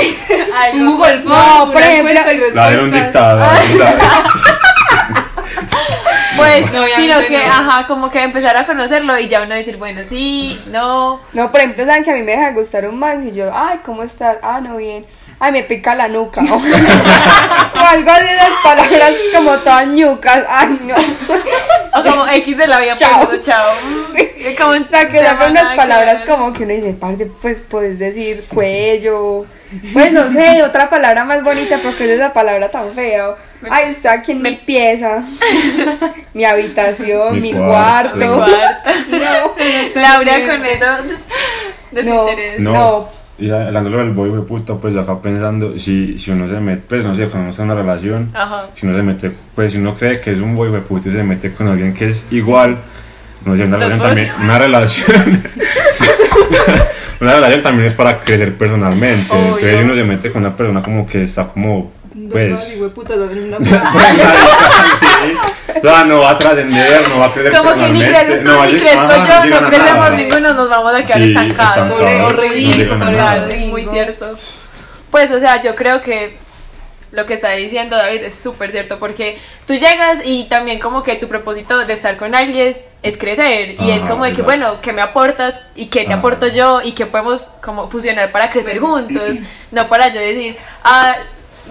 Ay, 0.56 0.72
Un 0.78 0.84
no. 0.86 0.90
Google 0.92 1.20
Form, 1.20 1.28
No, 1.28 1.72
por 1.72 1.82
ejemplo, 1.82 2.20
La 2.54 2.70
era 2.72 2.82
un 2.82 2.90
respuestas. 2.90 3.68
dictado. 3.68 3.98
Pues, 6.36 6.70
No, 6.72 6.84
sino 6.96 7.18
que, 7.26 7.36
no. 7.36 7.52
ajá, 7.52 7.86
como 7.88 8.10
que 8.12 8.22
empezar 8.22 8.56
a 8.56 8.64
conocerlo 8.64 9.18
y 9.18 9.26
ya 9.26 9.42
uno 9.42 9.54
decir, 9.56 9.76
bueno, 9.76 10.02
sí, 10.04 10.60
no. 10.68 11.20
No, 11.32 11.50
por 11.50 11.60
ejemplo, 11.60 11.84
saben 11.84 12.04
que 12.04 12.12
a 12.12 12.14
mí 12.14 12.22
me 12.22 12.30
deja 12.32 12.48
de 12.50 12.52
gustar 12.54 12.86
un 12.86 12.96
man 12.98 13.20
si 13.20 13.32
yo, 13.32 13.50
ay, 13.52 13.80
¿cómo 13.84 14.04
estás? 14.04 14.36
Ah, 14.42 14.60
no, 14.60 14.76
bien. 14.76 15.04
Ay, 15.40 15.50
me 15.52 15.62
pica 15.64 15.94
la 15.96 16.06
nuca. 16.08 16.40
o 16.42 16.44
algo 17.86 18.10
así, 18.10 18.24
esas 18.34 18.50
palabras 18.62 19.12
como 19.34 19.58
todas 19.58 19.86
ñucas. 19.88 20.44
Ay, 20.48 20.78
no. 20.82 20.94
O 21.98 22.02
como 22.04 22.26
X 22.28 22.56
de 22.56 22.66
la 22.68 22.78
vida, 22.78 22.94
Chao. 22.94 23.26
pues, 23.26 23.42
chao. 23.42 23.72
Sí. 24.14 24.54
Como 24.56 24.70
O 24.72 24.84
sea, 24.84 25.08
que 25.08 25.20
sacan 25.24 25.50
unas 25.50 25.72
palabras 25.74 26.22
como 26.26 26.52
que 26.52 26.62
uno 26.64 26.72
dice, 26.74 26.94
parce, 27.00 27.26
pues 27.26 27.62
puedes 27.62 27.98
decir 27.98 28.44
cuello. 28.48 29.44
Pues 29.92 30.12
no 30.12 30.30
sé, 30.30 30.62
otra 30.62 30.88
palabra 30.88 31.24
más 31.24 31.42
bonita 31.44 31.78
porque 31.82 32.04
es 32.04 32.10
esa 32.12 32.32
palabra 32.32 32.70
tan 32.70 32.92
fea. 32.92 33.34
Ay, 33.70 33.90
estoy 33.90 34.10
aquí 34.12 34.32
en 34.32 34.42
mi 34.42 34.54
pieza, 34.56 35.22
mi 36.34 36.44
habitación, 36.44 37.34
mi, 37.34 37.52
Mi 37.52 37.58
cuarto. 37.58 38.18
cuarto. 38.36 38.90
Mi 39.10 39.18
cuarto. 39.18 39.54
No, 39.94 40.00
Laura 40.00 40.32
con 40.46 40.64
eso. 40.66 40.86
Desinterés. 41.90 42.60
No. 42.60 42.72
No. 42.72 43.08
Y 43.40 43.50
hablándolo 43.50 43.98
del 43.98 44.10
boy 44.10 44.30
puta, 44.42 44.74
pues 44.74 44.94
yo 44.94 45.00
acá 45.02 45.20
pensando, 45.20 45.78
si, 45.78 46.18
si 46.18 46.32
uno 46.32 46.48
se 46.48 46.58
mete, 46.58 46.84
pues 46.88 47.04
no 47.04 47.14
sé, 47.14 47.26
cuando 47.28 47.42
uno 47.42 47.50
está 47.50 47.62
en 47.62 47.70
una 47.70 47.80
relación, 47.80 48.28
Ajá. 48.34 48.66
si 48.74 48.84
uno 48.84 48.96
se 48.96 49.02
mete, 49.04 49.30
pues 49.54 49.72
si 49.72 49.78
uno 49.78 49.96
cree 49.96 50.20
que 50.20 50.32
es 50.32 50.40
un 50.40 50.56
boy 50.56 50.70
puta 50.80 51.08
y 51.08 51.12
se 51.12 51.22
mete 51.22 51.52
con 51.54 51.68
alguien 51.68 51.94
que 51.94 52.08
es 52.08 52.24
igual, 52.32 52.78
no 53.44 53.56
sé, 53.56 53.62
una 53.64 53.76
relación 53.76 54.00
también, 54.00 54.32
una 54.42 54.58
relación, 54.58 55.42
una 57.20 57.34
relación 57.34 57.62
también 57.62 57.86
es 57.88 57.94
para 57.94 58.20
crecer 58.20 58.54
personalmente, 58.56 59.32
Obvio. 59.32 59.44
entonces 59.56 59.80
uno 59.84 59.94
se 59.94 60.04
mete 60.04 60.32
con 60.32 60.42
una 60.44 60.56
persona 60.56 60.82
como 60.82 61.06
que 61.06 61.22
está 61.22 61.48
como, 61.48 61.90
pues, 62.30 62.76
hueputas 62.80 63.18
hacen 63.18 63.44
una 63.44 63.56
pues, 63.58 63.70
sí, 65.00 65.78
o 65.78 65.82
sea, 65.82 66.04
no 66.04 66.20
va 66.20 66.30
a 66.30 66.38
trascender, 66.38 67.08
no 67.08 67.18
va 67.20 67.26
a 67.26 67.32
crecer 67.32 67.52
Como 67.56 67.74
que 67.74 67.88
ni 67.90 68.00
personalmente, 68.00 68.26
creces 68.26 68.42
tú 68.42 68.48
no 68.50 68.64
ni 68.64 68.78
crezco 68.78 69.00
ajá, 69.00 69.44
yo, 69.46 69.60
no 69.60 69.68
crecemos 69.68 70.12
ninguno, 70.12 70.54
nos 70.54 70.70
vamos 70.70 70.94
a 70.94 71.02
quedar 71.02 71.18
Sí, 71.18 71.28
estancados. 71.28 71.86
no 71.88 71.96
Total, 72.98 73.16
nada. 73.16 73.48
es 73.48 73.66
muy 73.66 73.84
cierto. 73.86 74.38
Pues, 75.10 75.30
o 75.30 75.38
sea, 75.40 75.60
yo 75.62 75.74
creo 75.74 76.00
que 76.02 76.36
lo 77.12 77.26
que 77.26 77.34
está 77.34 77.52
diciendo 77.52 77.96
David 77.96 78.22
es 78.24 78.34
súper 78.34 78.70
cierto 78.70 78.98
porque 78.98 79.38
tú 79.66 79.74
llegas 79.74 80.20
y 80.24 80.44
también 80.44 80.78
como 80.78 81.02
que 81.02 81.16
tu 81.16 81.28
propósito 81.28 81.78
de 81.84 81.92
estar 81.92 82.16
con 82.16 82.34
alguien 82.34 82.76
es 83.02 83.16
crecer 83.16 83.76
y 83.80 83.90
es 83.90 84.02
como 84.04 84.24
de 84.24 84.32
que 84.32 84.42
bueno, 84.42 84.80
que 84.80 84.92
me 84.92 85.02
aportas 85.02 85.60
y 85.74 85.86
que 85.86 86.00
te 86.00 86.08
Ajá. 86.08 86.16
aporto 86.16 86.48
yo 86.48 86.80
y 86.82 86.92
que 86.92 87.06
podemos 87.06 87.52
como 87.62 87.88
fusionar 87.88 88.32
para 88.32 88.50
crecer 88.50 88.78
juntos, 88.80 89.36
no 89.70 89.86
para 89.86 90.08
yo 90.08 90.20
decir, 90.20 90.56
ah, 90.82 91.14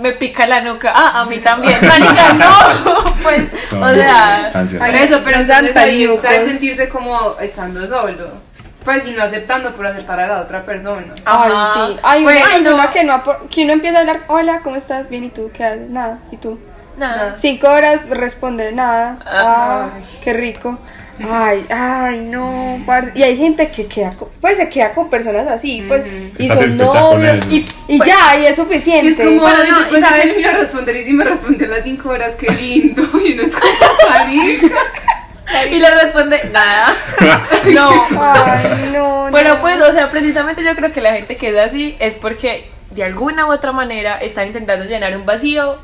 me 0.01 0.13
pica 0.13 0.47
la 0.47 0.61
nuca, 0.61 0.91
ah, 0.95 1.21
a 1.21 1.25
mí 1.25 1.39
también, 1.39 1.77
marica, 1.85 2.33
no, 2.33 3.03
pues, 3.23 3.43
No, 3.71 3.85
o 3.85 3.93
sea, 3.93 4.51
eso, 4.95 5.21
pero 5.23 5.43
sean 5.43 5.65
entonces 5.65 5.73
tan 5.73 5.89
ahí 5.89 6.03
está 6.03 6.35
el 6.35 6.47
sentirse 6.47 6.89
como 6.89 7.35
estando 7.39 7.85
solo. 7.87 8.46
Pues 8.87 9.05
y 9.05 9.11
no 9.11 9.21
aceptando 9.21 9.75
por 9.75 9.85
aceptar 9.85 10.17
a 10.21 10.27
la 10.27 10.39
otra 10.41 10.63
persona. 10.65 11.03
Ay, 11.25 11.51
Ajá. 11.53 11.87
sí. 11.87 11.97
Ay, 12.03 12.23
Pues, 12.23 12.37
una 12.37 12.45
ay, 12.47 12.63
persona 12.63 12.85
no. 12.85 12.91
que 12.93 13.03
no 13.03 13.13
apor- 13.13 13.49
que 13.49 13.63
uno 13.65 13.73
empieza 13.73 13.97
a 13.97 13.99
hablar, 14.01 14.21
hola, 14.27 14.61
¿cómo 14.63 14.77
estás? 14.77 15.09
Bien, 15.09 15.25
¿y 15.25 15.29
tú? 15.29 15.51
¿Qué 15.53 15.65
haces? 15.65 15.89
Nada, 15.89 16.19
¿y 16.31 16.37
tú? 16.37 16.57
nada. 16.95 17.35
Cinco 17.35 17.67
horas 17.69 18.09
responde 18.09 18.71
nada. 18.71 19.19
Ah, 19.25 19.89
Ay. 19.93 20.03
qué 20.23 20.31
rico. 20.31 20.79
Ay, 21.29 21.65
ay, 21.69 22.21
no, 22.21 22.79
parce. 22.85 23.11
Y 23.15 23.23
hay 23.23 23.35
gente 23.35 23.67
que 23.69 23.87
queda 23.87 24.11
con, 24.11 24.29
pues 24.39 24.55
se 24.55 24.69
queda 24.69 24.91
con 24.91 25.09
personas 25.09 25.47
así, 25.47 25.83
pues, 25.87 26.05
y 26.39 26.47
son 26.47 26.77
novios. 26.77 27.37
Y, 27.49 27.65
y 27.87 27.97
ya, 28.05 28.37
y 28.39 28.45
es 28.45 28.51
Y 28.53 28.55
suficiente. 28.55 29.09
es 29.21 29.27
como, 29.27 29.41
Bueno, 29.41 29.63
no, 29.81 29.89
pensé 29.89 29.99
¿sabes? 30.07 30.25
me 30.35 30.39
iba 30.41 30.49
a 30.51 30.53
responder 30.53 30.95
y 30.95 31.03
si 31.05 31.11
me 31.13 31.23
respondió 31.25 31.67
a 31.67 31.71
las 31.75 31.83
5 31.83 32.07
horas, 32.09 32.31
qué 32.39 32.49
lindo. 32.53 33.01
Y 33.25 33.33
no 33.33 33.43
es 33.43 33.53
como. 33.55 33.73
Y 35.71 35.79
le 35.79 35.89
responde, 35.91 36.49
nada. 36.51 36.95
no. 37.73 38.07
Ay, 38.21 38.91
no. 38.93 39.29
Pero 39.31 39.55
no. 39.55 39.61
pues, 39.61 39.81
o 39.81 39.91
sea, 39.93 40.09
precisamente 40.09 40.63
yo 40.63 40.75
creo 40.75 40.91
que 40.91 41.01
la 41.01 41.13
gente 41.13 41.37
que 41.37 41.49
es 41.49 41.57
así 41.57 41.95
es 41.99 42.13
porque 42.15 42.69
de 42.91 43.03
alguna 43.03 43.45
u 43.45 43.51
otra 43.51 43.71
manera 43.71 44.17
están 44.17 44.47
intentando 44.47 44.85
llenar 44.85 45.15
un 45.15 45.25
vacío 45.25 45.79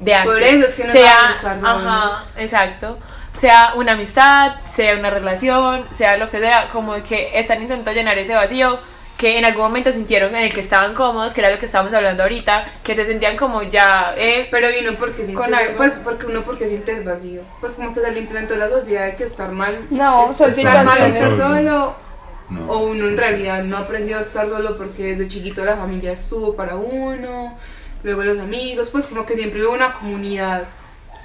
de 0.00 0.14
antes. 0.14 0.32
Por 0.32 0.42
eso 0.42 0.64
es 0.64 0.74
que 0.74 0.84
no 0.84 0.92
sea, 0.92 1.34
solos. 1.40 1.64
Ajá, 1.64 2.24
exacto. 2.36 2.98
Sea 3.38 3.72
una 3.74 3.92
amistad, 3.92 4.54
sea 4.68 4.94
una 4.94 5.10
relación, 5.10 5.84
sea 5.90 6.16
lo 6.16 6.30
que 6.30 6.38
sea, 6.38 6.68
como 6.70 6.94
que 7.02 7.38
están 7.38 7.62
intentando 7.62 7.92
llenar 7.92 8.16
ese 8.18 8.34
vacío 8.34 8.78
que 9.16 9.38
en 9.38 9.44
algún 9.44 9.62
momento 9.62 9.92
sintieron 9.92 10.34
en 10.34 10.42
el 10.44 10.52
que 10.52 10.60
estaban 10.60 10.92
cómodos, 10.94 11.32
que 11.34 11.40
era 11.40 11.50
lo 11.50 11.58
que 11.58 11.66
estábamos 11.66 11.94
hablando 11.94 12.24
ahorita, 12.24 12.64
que 12.82 12.94
se 12.96 13.04
sentían 13.04 13.36
como 13.36 13.62
ya, 13.62 14.12
eh, 14.16 14.48
Pero 14.50 14.68
y 14.70 14.84
uno 14.84 14.98
porque 14.98 15.18
siente, 15.24 15.34
Con 15.34 15.54
algo. 15.54 15.76
pues 15.76 16.00
porque 16.02 16.26
uno 16.26 16.42
porque 16.42 16.66
siente 16.66 16.92
el 16.92 17.04
vacío. 17.04 17.42
Pues 17.60 17.74
como 17.74 17.94
que 17.94 18.00
se 18.00 18.10
le 18.10 18.18
implantó 18.18 18.56
la 18.56 18.68
sociedad 18.68 19.06
de 19.06 19.14
que 19.16 19.24
estar 19.24 19.50
mal. 19.52 19.86
No, 19.90 20.30
es- 20.30 20.36
son 20.36 20.50
estar 20.50 20.84
mal 20.84 20.96
situaciones. 20.98 21.16
estar 21.16 21.36
solo. 21.54 22.04
No. 22.50 22.70
O 22.72 22.78
uno 22.84 23.06
en 23.08 23.16
realidad 23.16 23.62
no 23.62 23.78
aprendió 23.78 24.18
a 24.18 24.20
estar 24.20 24.48
solo 24.48 24.76
porque 24.76 25.04
desde 25.14 25.28
chiquito 25.28 25.64
la 25.64 25.76
familia 25.76 26.12
estuvo 26.12 26.54
para 26.54 26.76
uno, 26.76 27.56
luego 28.02 28.22
los 28.22 28.38
amigos, 28.38 28.90
pues 28.90 29.06
como 29.06 29.24
que 29.24 29.34
siempre 29.34 29.64
hubo 29.64 29.72
una 29.72 29.94
comunidad 29.94 30.64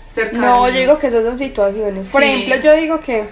cercana. 0.10 0.46
No, 0.48 0.70
yo 0.70 0.80
digo 0.80 0.98
que 1.00 1.08
esas 1.08 1.26
son 1.26 1.38
situaciones. 1.38 2.10
Por 2.10 2.22
Sí. 2.24 2.30
ejemplo, 2.30 2.56
yo 2.64 2.74
digo 2.74 3.00
que 3.02 3.26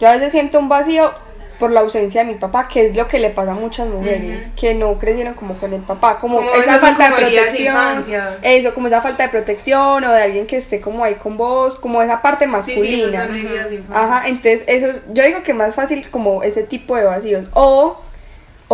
yo 0.00 0.08
a 0.08 0.12
veces 0.12 0.32
siento 0.32 0.58
un 0.58 0.68
vacío 0.70 1.12
por 1.58 1.70
la 1.70 1.80
ausencia 1.80 2.24
de 2.24 2.32
mi 2.32 2.38
papá, 2.38 2.68
que 2.68 2.86
es 2.86 2.96
lo 2.96 3.06
que 3.08 3.18
le 3.18 3.30
pasa 3.30 3.52
a 3.52 3.54
muchas 3.54 3.86
mujeres, 3.88 4.48
que 4.56 4.74
no 4.74 4.98
crecieron 4.98 5.34
como 5.34 5.54
con 5.54 5.72
el 5.72 5.80
papá, 5.82 6.18
como, 6.18 6.36
Como 6.38 6.50
esa 6.54 6.78
falta 6.78 7.04
de 7.04 7.10
protección, 7.16 7.76
eso, 8.42 8.74
como 8.74 8.86
esa 8.88 9.00
falta 9.00 9.22
de 9.24 9.28
protección 9.28 10.04
o 10.04 10.12
de 10.12 10.22
alguien 10.22 10.46
que 10.46 10.56
esté 10.58 10.80
como 10.80 11.04
ahí 11.04 11.14
con 11.14 11.36
vos, 11.36 11.76
como 11.76 12.02
esa 12.02 12.20
parte 12.22 12.44
Sí, 12.44 12.50
sí, 12.50 12.50
masculina. 13.06 13.24
Ajá, 13.94 14.28
entonces 14.28 14.64
eso, 14.66 14.86
es- 14.88 15.02
yo 15.12 15.24
digo 15.24 15.42
que 15.42 15.54
más 15.54 15.74
fácil 15.74 16.08
como 16.10 16.42
ese 16.42 16.62
tipo 16.62 16.96
de 16.96 17.04
vacíos. 17.04 17.46
O, 17.54 17.96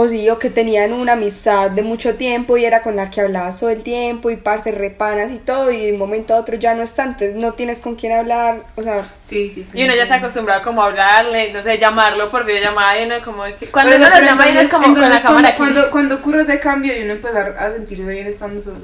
o 0.01 0.09
sí, 0.09 0.29
o 0.31 0.39
que 0.39 0.51
tenían 0.51 0.93
una 0.93 1.13
amistad 1.13 1.71
de 1.71 1.83
mucho 1.83 2.15
tiempo 2.15 2.57
y 2.57 2.65
era 2.65 2.81
con 2.83 2.97
la 2.97 3.11
que 3.11 3.21
hablabas 3.21 3.61
todo 3.61 3.71
el 3.71 3.83
tiempo 3.83 4.31
y 4.31 4.37
parce 4.37 4.71
repanas 4.71 5.31
y 5.33 5.37
todo 5.39 5.71
y 5.71 5.87
de 5.87 5.93
un 5.93 5.99
momento 5.99 6.35
a 6.35 6.39
otro 6.39 6.57
ya 6.57 6.75
no 6.75 6.83
está, 6.83 7.05
entonces 7.05 7.35
no 7.37 7.53
tienes 7.53 7.81
con 7.81 7.97
quién 7.97 8.13
hablar, 8.13 8.63
o 8.77 8.83
sea, 8.83 9.07
Sí, 9.21 9.51
sí. 9.51 9.67
y 9.75 9.85
uno 9.85 9.95
ya 9.95 10.05
está 10.05 10.17
acostumbrado 10.17 10.63
como 10.63 10.83
a 10.83 10.87
hablarle, 10.87 11.53
no 11.53 11.63
sé, 11.63 11.77
llamarlo 11.79 12.31
por 12.31 12.45
videollamada 12.45 13.01
y 13.01 13.07
uno 13.07 13.15
como 13.25 13.43
que 13.59 13.67
cuando 13.67 13.97
uno 13.97 14.09
lo 14.09 14.21
llama 14.21 14.49
y 14.49 14.51
uno 14.53 14.61
es 14.61 14.65
entonces- 14.65 14.71
como 14.71 14.85
con 14.85 15.01
la 15.01 15.07
entonces, 15.07 15.23
cámara 15.23 15.49
aquí. 15.49 15.57
cuando, 15.59 15.75
cuando, 15.81 15.91
cuando 15.93 16.15
ocurre 16.17 16.43
ese 16.43 16.61
cambio 16.61 16.99
y 16.99 17.03
uno 17.03 17.13
empezar 17.13 17.57
a 17.59 17.71
sentirse 17.73 18.05
bien 18.05 18.27
estando 18.27 18.63
solo. 18.63 18.81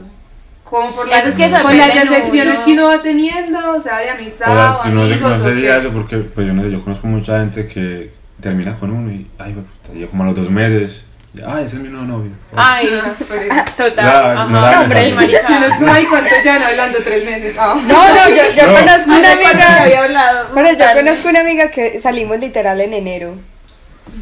Como 0.64 0.90
por 0.90 1.08
las, 1.08 1.24
es 1.24 1.34
que 1.36 1.48
con 1.62 1.78
las 1.78 1.94
decepciones 1.94 2.56
uno. 2.56 2.64
que 2.64 2.72
uno 2.72 2.86
va 2.88 3.00
teniendo, 3.00 3.70
o 3.72 3.80
sea, 3.80 3.98
de 4.00 4.10
amistad 4.10 4.50
O 4.50 4.54
sea, 4.54 4.80
o 4.80 4.84
yo 4.84 4.90
no, 4.90 5.02
amigos 5.02 5.20
no 5.38 5.44
o 5.44 5.48
sería 5.48 5.74
qué. 5.74 5.80
eso 5.86 5.90
porque, 5.92 6.16
pues 6.18 6.46
yo 6.46 6.52
no 6.54 6.64
sé, 6.64 6.70
yo 6.72 6.82
conozco 6.82 7.06
mucha 7.06 7.38
gente 7.38 7.68
que 7.68 8.10
termina 8.40 8.74
con 8.76 8.90
uno 8.90 9.12
y, 9.12 9.28
ay, 9.38 9.52
puta, 9.54 9.96
y 9.96 10.04
como 10.06 10.24
a 10.24 10.26
los 10.26 10.34
dos 10.34 10.50
meses, 10.50 11.05
ya, 11.36 11.44
ay, 11.54 11.64
ese 11.64 11.76
es 11.76 11.82
mi 11.82 11.88
nuevo 11.88 12.06
novio. 12.06 12.30
Ay, 12.56 12.88
Pero- 13.28 13.64
total. 13.76 14.04
Ya, 14.06 14.32
ajá. 14.32 14.44
no 14.46 14.94
Sí. 14.94 15.14
No 15.48 15.66
es 15.66 15.74
como 15.76 15.92
ahí 15.92 16.04
cuánto 16.06 16.30
llevan 16.42 16.62
hablando 16.62 16.98
tres 17.04 17.24
meses. 17.24 17.56
Ah. 17.58 17.74
no, 17.86 18.08
no, 18.08 18.28
yo, 18.30 18.42
yo 18.56 18.66
No. 18.66 18.78
conozco 18.80 19.10
una 19.10 19.28
¿Hace 19.32 19.40
cuánto 19.40 19.58
te 19.58 19.62
amiga, 19.64 19.82
había 19.82 20.02
hablado? 20.04 20.48
bueno, 20.54 20.68
yo 20.70 20.76
Total. 20.78 20.96
conozco 20.96 21.28
una 21.28 21.40
amiga 21.40 21.70
que 21.70 22.00
salimos 22.00 22.38
literal 22.38 22.80
en 22.80 22.94
enero. 22.94 23.34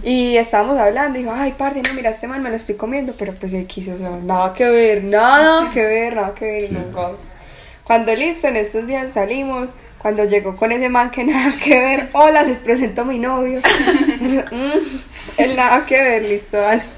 Y 0.03 0.37
estábamos 0.37 0.79
hablando 0.79 1.19
y 1.19 1.23
dijo, 1.23 1.35
ay, 1.37 1.55
parce, 1.57 1.81
no, 1.83 1.95
mira, 1.95 2.11
este 2.11 2.27
man 2.27 2.43
me 2.43 2.51
lo 2.51 2.57
estoy 2.57 2.75
comiendo, 2.75 3.13
pero 3.19 3.33
pues 3.35 3.55
X, 3.55 3.89
o 3.89 3.99
sea, 3.99 4.11
nada 4.23 4.53
que 4.53 4.65
ver, 4.69 5.05
nada 5.05 5.71
que 5.71 5.83
ver, 5.83 6.17
nada 6.17 6.35
que 6.35 6.45
ver, 6.45 6.65
y 6.65 6.69
nunca. 6.71 7.11
Cuando 7.85 8.15
listo, 8.15 8.49
en 8.49 8.57
estos 8.57 8.87
días 8.87 9.13
salimos, 9.13 9.69
cuando 9.99 10.25
llegó 10.25 10.57
con 10.57 10.73
ese 10.73 10.89
man 10.89 11.11
que 11.11 11.23
nada 11.25 11.53
que 11.63 11.79
ver, 11.81 12.09
hola, 12.13 12.43
les 12.43 12.59
presento 12.61 13.03
a 13.03 13.05
mi 13.05 13.19
novio. 13.19 13.61
El 15.37 15.57
nada 15.57 15.85
que 15.87 16.01
ver, 16.01 16.23
listo, 16.23 16.59
vale. 16.61 16.83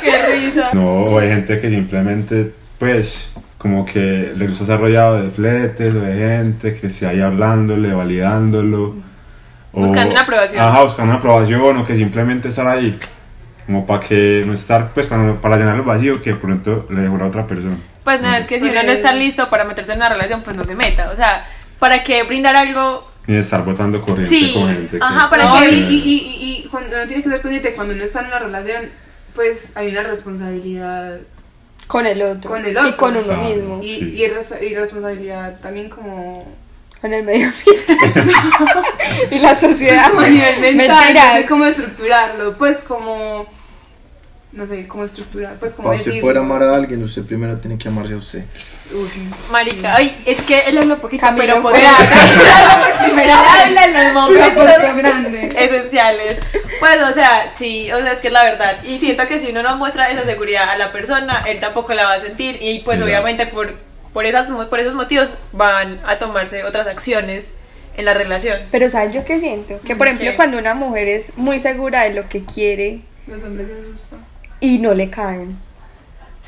Qué 0.00 0.26
risa. 0.32 0.70
No, 0.72 0.86
o 1.04 1.18
hay 1.18 1.28
gente 1.28 1.60
que 1.60 1.68
simplemente, 1.70 2.52
pues, 2.78 3.30
como 3.58 3.84
que 3.84 4.32
le 4.36 4.46
gusta 4.46 4.64
estar 4.64 4.80
rodeado 4.80 5.22
de 5.22 5.30
fletes, 5.30 5.94
de 5.94 6.14
gente, 6.14 6.76
que 6.76 6.86
esté 6.86 7.06
ahí 7.06 7.20
hablándole, 7.20 7.92
validándolo. 7.92 8.96
o- 9.72 9.80
Buscando 9.80 10.12
una 10.12 10.20
aprobación. 10.22 10.62
Ajá, 10.64 10.82
buscando 10.82 11.10
una 11.12 11.18
aprobación 11.18 11.76
o 11.78 11.86
que 11.86 11.96
simplemente 11.96 12.48
estar 12.48 12.66
ahí. 12.68 12.98
Como 13.66 13.86
para 13.86 14.00
que 14.00 14.42
no 14.46 14.52
estar, 14.52 14.92
pues 14.92 15.06
para, 15.06 15.22
no- 15.22 15.40
para 15.40 15.56
llenar 15.56 15.76
el 15.76 15.82
vacío 15.82 16.20
que 16.22 16.30
de 16.30 16.36
pronto 16.36 16.86
le 16.90 17.00
dejó 17.02 17.16
a 17.16 17.26
otra 17.26 17.46
persona. 17.46 17.76
Pues 18.04 18.20
nada, 18.20 18.38
es 18.38 18.46
que 18.46 18.56
si 18.56 18.60
Pues- 18.66 18.72
uno 18.72 18.82
no 18.82 18.92
está 18.92 19.12
listo 19.14 19.48
para 19.48 19.64
meterse 19.64 19.92
en 19.92 19.98
una 19.98 20.10
relación, 20.10 20.42
pues 20.42 20.56
no 20.56 20.64
se 20.64 20.74
meta. 20.74 21.10
O 21.10 21.16
sea, 21.16 21.46
¿para 21.78 22.04
qué 22.04 22.22
brindar 22.24 22.54
algo? 22.56 23.10
Ni 23.26 23.34
de 23.34 23.40
estar 23.40 23.64
botando 23.64 24.00
corriente 24.02 24.28
Sí, 24.34 24.52
con 24.52 24.68
gente. 24.68 24.98
que- 24.98 25.04
ajá, 25.04 25.30
para 25.30 25.44
No, 25.44 25.60
que- 25.60 25.70
y, 25.70 25.78
y, 25.78 25.94
y, 25.96 26.62
y 26.64 26.68
cuando 26.70 26.96
no 26.96 27.06
tiene 27.06 27.22
que 27.22 27.28
cuando 27.74 27.94
uno 27.94 28.04
está 28.04 28.20
en 28.20 28.26
una 28.26 28.38
relación, 28.38 28.90
pues 29.34 29.72
hay 29.76 29.88
una 29.88 30.02
responsabilidad 30.02 31.18
Con 31.86 32.06
el 32.06 32.20
otro. 32.22 32.50
Con 32.50 32.64
el 32.66 32.76
otro. 32.76 32.88
Y 32.88 32.92
con 32.94 33.16
uno 33.16 33.24
Claro. 33.26 33.42
mismo. 33.42 33.80
y, 33.82 33.94
Sí. 33.96 34.14
y, 34.16 34.26
res- 34.28 34.54
y 34.62 34.74
responsabilidad 34.74 35.58
también 35.60 35.88
como 35.90 36.46
Con 37.00 37.12
el 37.12 37.22
medio 37.24 37.48
ambiente. 37.48 37.96
y 39.30 39.38
la 39.38 39.54
sociedad. 39.58 40.10
a 40.18 40.28
nivel 40.28 40.60
mental, 40.76 40.96
Mentira. 41.04 41.24
no 41.34 41.34
sé 41.40 41.46
cómo 41.46 41.64
estructurarlo, 41.66 42.56
pues 42.58 42.78
como 42.84 43.46
no 44.54 44.66
sé 44.68 44.86
cómo 44.86 45.04
estructurar, 45.04 45.56
pues 45.58 45.72
como 45.72 45.88
Para 45.88 45.98
usted 45.98 46.12
decir 46.12 46.22
poder 46.22 46.38
amar 46.38 46.62
a 46.62 46.76
alguien, 46.76 47.02
usted 47.02 47.24
primero 47.24 47.58
tiene 47.58 47.76
que 47.76 47.88
amarse 47.88 48.14
a 48.14 48.16
usted. 48.16 48.44
Marica, 49.50 49.96
ay, 49.96 50.16
es 50.24 50.42
que 50.42 50.60
él 50.68 50.78
habla 50.78 50.96
poquito, 50.96 51.20
Camilo 51.22 51.46
pero 51.46 51.62
podrá 51.62 51.90
primero 53.04 53.32
habla 53.32 53.84
en 53.84 53.94
los 53.94 54.12
momentos 54.14 54.68
esenciales. 55.56 56.38
Pues, 56.78 57.02
o 57.02 57.12
sea, 57.12 57.52
sí, 57.54 57.90
o 57.90 57.98
sea, 57.98 58.12
es 58.12 58.20
que 58.20 58.28
es 58.28 58.32
la 58.32 58.44
verdad. 58.44 58.76
Y 58.84 58.98
siento 58.98 59.26
que 59.26 59.40
si 59.40 59.50
uno 59.50 59.62
no 59.62 59.76
muestra 59.76 60.10
esa 60.10 60.24
seguridad 60.24 60.70
a 60.70 60.76
la 60.76 60.92
persona, 60.92 61.42
él 61.46 61.58
tampoco 61.58 61.92
la 61.94 62.04
va 62.04 62.12
a 62.14 62.20
sentir. 62.20 62.58
Y 62.60 62.80
pues, 62.80 63.00
Ya. 63.00 63.06
obviamente, 63.06 63.46
por, 63.46 63.74
por, 64.12 64.24
esas, 64.24 64.46
por 64.46 64.78
esos 64.78 64.94
motivos, 64.94 65.30
van 65.52 66.00
a 66.06 66.18
tomarse 66.18 66.62
otras 66.62 66.86
acciones 66.86 67.44
en 67.96 68.04
la 68.04 68.14
relación. 68.14 68.60
Pero 68.70 68.88
¿sabes 68.88 69.14
yo 69.14 69.24
qué 69.24 69.40
siento? 69.40 69.80
Que 69.84 69.96
por 69.96 70.06
ejemplo 70.06 70.30
¿Qué? 70.30 70.36
cuando 70.36 70.58
una 70.58 70.74
mujer 70.74 71.08
es 71.08 71.36
muy 71.36 71.60
segura 71.60 72.02
de 72.02 72.14
lo 72.14 72.28
que 72.28 72.44
quiere 72.44 73.02
los 73.26 73.42
hombres 73.44 73.68
les 73.68 73.90
gusta. 73.90 74.16
Y 74.64 74.78
no 74.78 74.94
le 74.94 75.10
caen. 75.10 75.56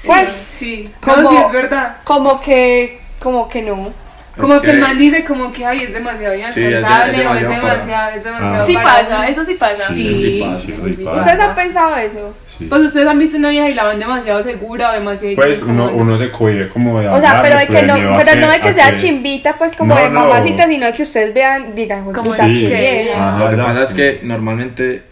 Pues, 0.05 0.29
Sí, 0.29 0.91
como- 1.01 1.23
no, 1.23 1.31
sí 1.31 1.37
es 1.37 1.53
verdad. 1.53 1.97
como 2.05 2.41
que, 2.41 2.99
como 3.19 3.49
que 3.49 3.63
no. 3.63 3.93
Como 4.39 4.57
Es 4.57 4.61
que, 4.61 4.71
el 4.71 4.77
que- 4.77 4.83
man 4.83 4.99
dice 4.99 5.25
como 5.25 5.51
que 5.51 5.65
ay 5.65 5.79
es 5.81 5.95
demasiado 5.95 6.35
Sí, 6.35 6.43
es 6.43 6.57
inalcanzable 6.59 7.23
es 7.23 7.27
o 7.27 7.35
es 7.35 7.49
demasiado 7.49 8.11
es 8.11 8.25
demasiado 8.25 8.55
Ah. 8.63 8.67
Sí 8.67 8.75
pasa, 8.75 9.29
eso 9.29 9.45
sí 9.47 9.55
pasa. 9.55 9.89
Sí, 9.89 9.95
Sí, 9.95 10.21
sí 10.21 10.41
pasa, 10.45 10.57
sí, 10.63 10.75
sí 10.85 10.95
sí 10.95 11.05
pasa. 11.05 11.17
¿Ustedes 11.17 11.41
han 11.41 11.55
pensado 11.55 11.97
eso? 11.97 12.35
Sí. 12.59 12.67
Pues 12.67 12.83
ustedes 12.83 13.07
han 13.09 13.19
visto 13.19 13.39
una 13.39 13.49
vieja 13.49 13.69
y 13.71 13.75
la 13.75 13.85
van 13.85 13.99
demasiado 13.99 14.43
segura 14.43 14.91
o 14.91 14.93
demasiado 14.93 15.37
Pues 15.37 15.59
como- 15.61 15.85
uno, 15.87 15.93
uno 15.95 16.19
se 16.19 16.31
cohíbe 16.31 16.69
como 16.69 17.01
de 17.01 17.09
O 17.09 17.19
sea, 17.19 17.41
pero 17.41 17.57
de 17.57 17.67
que 17.67 17.73
pues, 17.73 17.87
no, 17.87 17.95
pero 18.19 18.35
no 18.39 18.51
de 18.51 18.61
que 18.61 18.73
sea 18.75 18.95
chimbita, 18.95 19.55
pues 19.57 19.75
como 19.75 19.95
No, 19.95 20.01
de 20.03 20.11
no. 20.11 20.21
mamacita, 20.21 20.67
sino 20.69 20.85
de 20.85 20.93
que 20.93 21.03
ustedes 21.03 21.33
vean, 21.33 21.75
digan, 21.75 22.05
"Jue 22.05 22.13
Como 22.13 22.31
puta, 22.31 22.45
Sí. 22.47 22.69
que- 22.69 23.05
vieja". 23.05 23.29
Ajá, 23.29 23.39
Lo 23.39 23.51
que 23.51 23.57
pasa 23.57 23.83
es 23.85 23.93
que 23.95 24.21
normalmente 24.23 25.03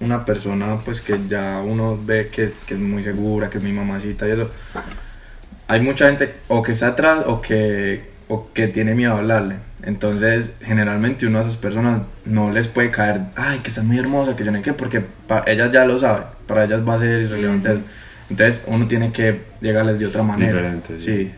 una 0.00 0.24
persona 0.24 0.76
pues 0.84 1.00
que 1.00 1.18
ya 1.28 1.60
uno 1.64 1.98
ve 2.04 2.28
que, 2.30 2.52
que 2.66 2.74
es 2.74 2.80
muy 2.80 3.02
segura, 3.02 3.48
que 3.50 3.58
es 3.58 3.64
mi 3.64 3.72
mamacita 3.72 4.28
y 4.28 4.32
eso, 4.32 4.50
hay 5.68 5.80
mucha 5.80 6.06
gente 6.06 6.34
o 6.48 6.62
que 6.62 6.72
está 6.72 6.88
atrás 6.88 7.24
o 7.26 7.40
que, 7.40 8.08
o 8.28 8.52
que 8.52 8.68
tiene 8.68 8.94
miedo 8.94 9.14
a 9.14 9.18
hablarle. 9.18 9.56
Entonces 9.84 10.50
generalmente 10.62 11.26
uno 11.26 11.38
a 11.38 11.42
esas 11.42 11.56
personas 11.56 12.02
no 12.24 12.50
les 12.50 12.68
puede 12.68 12.90
caer, 12.90 13.20
ay, 13.36 13.58
que 13.60 13.68
estás 13.68 13.84
muy 13.84 13.98
hermosa, 13.98 14.34
que 14.36 14.44
yo 14.44 14.50
no 14.50 14.58
sé 14.58 14.64
qué, 14.64 14.72
porque 14.72 15.00
pa- 15.00 15.44
ellas 15.46 15.70
ya 15.72 15.84
lo 15.84 15.98
saben, 15.98 16.24
para 16.46 16.64
ellas 16.64 16.86
va 16.86 16.94
a 16.94 16.98
ser 16.98 17.22
irrelevante. 17.22 17.70
eso. 17.72 17.80
Entonces 18.30 18.64
uno 18.66 18.86
tiene 18.88 19.12
que 19.12 19.40
llegarles 19.60 19.98
de 19.98 20.06
otra 20.06 20.22
manera. 20.22 20.52
Diferente, 20.52 20.98
sí. 20.98 21.04
sí. 21.04 21.32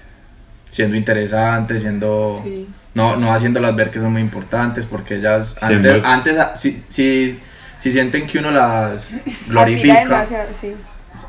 Siendo 0.70 0.96
interesante, 0.96 1.80
siendo... 1.80 2.40
Sí. 2.42 2.68
No, 2.94 3.16
no 3.16 3.32
haciéndolas 3.32 3.76
ver 3.76 3.90
que 3.90 4.00
son 4.00 4.12
muy 4.12 4.22
importantes 4.22 4.84
porque 4.86 5.16
ellas 5.16 5.56
Siendo- 5.66 5.90
antes, 6.04 6.36
antes 6.38 6.60
si, 6.60 6.82
si, 6.88 7.38
si 7.78 7.92
sienten 7.92 8.26
que 8.26 8.38
uno 8.38 8.50
las 8.50 9.12
glorifica, 9.46 10.00
demasiado, 10.00 10.52
sí. 10.52 10.74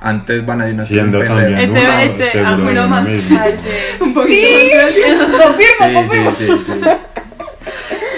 antes 0.02 0.46
van 0.46 0.62
a 0.62 0.66
decir 0.66 0.76
"No, 0.78 0.82
este 0.84 0.94
Siendo 0.96 1.20
un 1.20 1.28
pendejo". 1.28 1.40
también 1.42 1.60
Este, 1.60 1.80
uno 1.90 2.00
este, 2.00 2.32
seguro 2.32 2.56
uno 2.72 2.88
más. 2.88 3.04
mismo. 3.08 3.40
Ay, 3.42 3.52
sí. 3.64 3.70
Un 4.04 4.14
poquito 4.14 4.48
Confirmo, 5.94 6.32
Sí, 6.32 6.46
sí, 6.46 6.52
sí, 6.58 6.64
sí. 6.66 6.72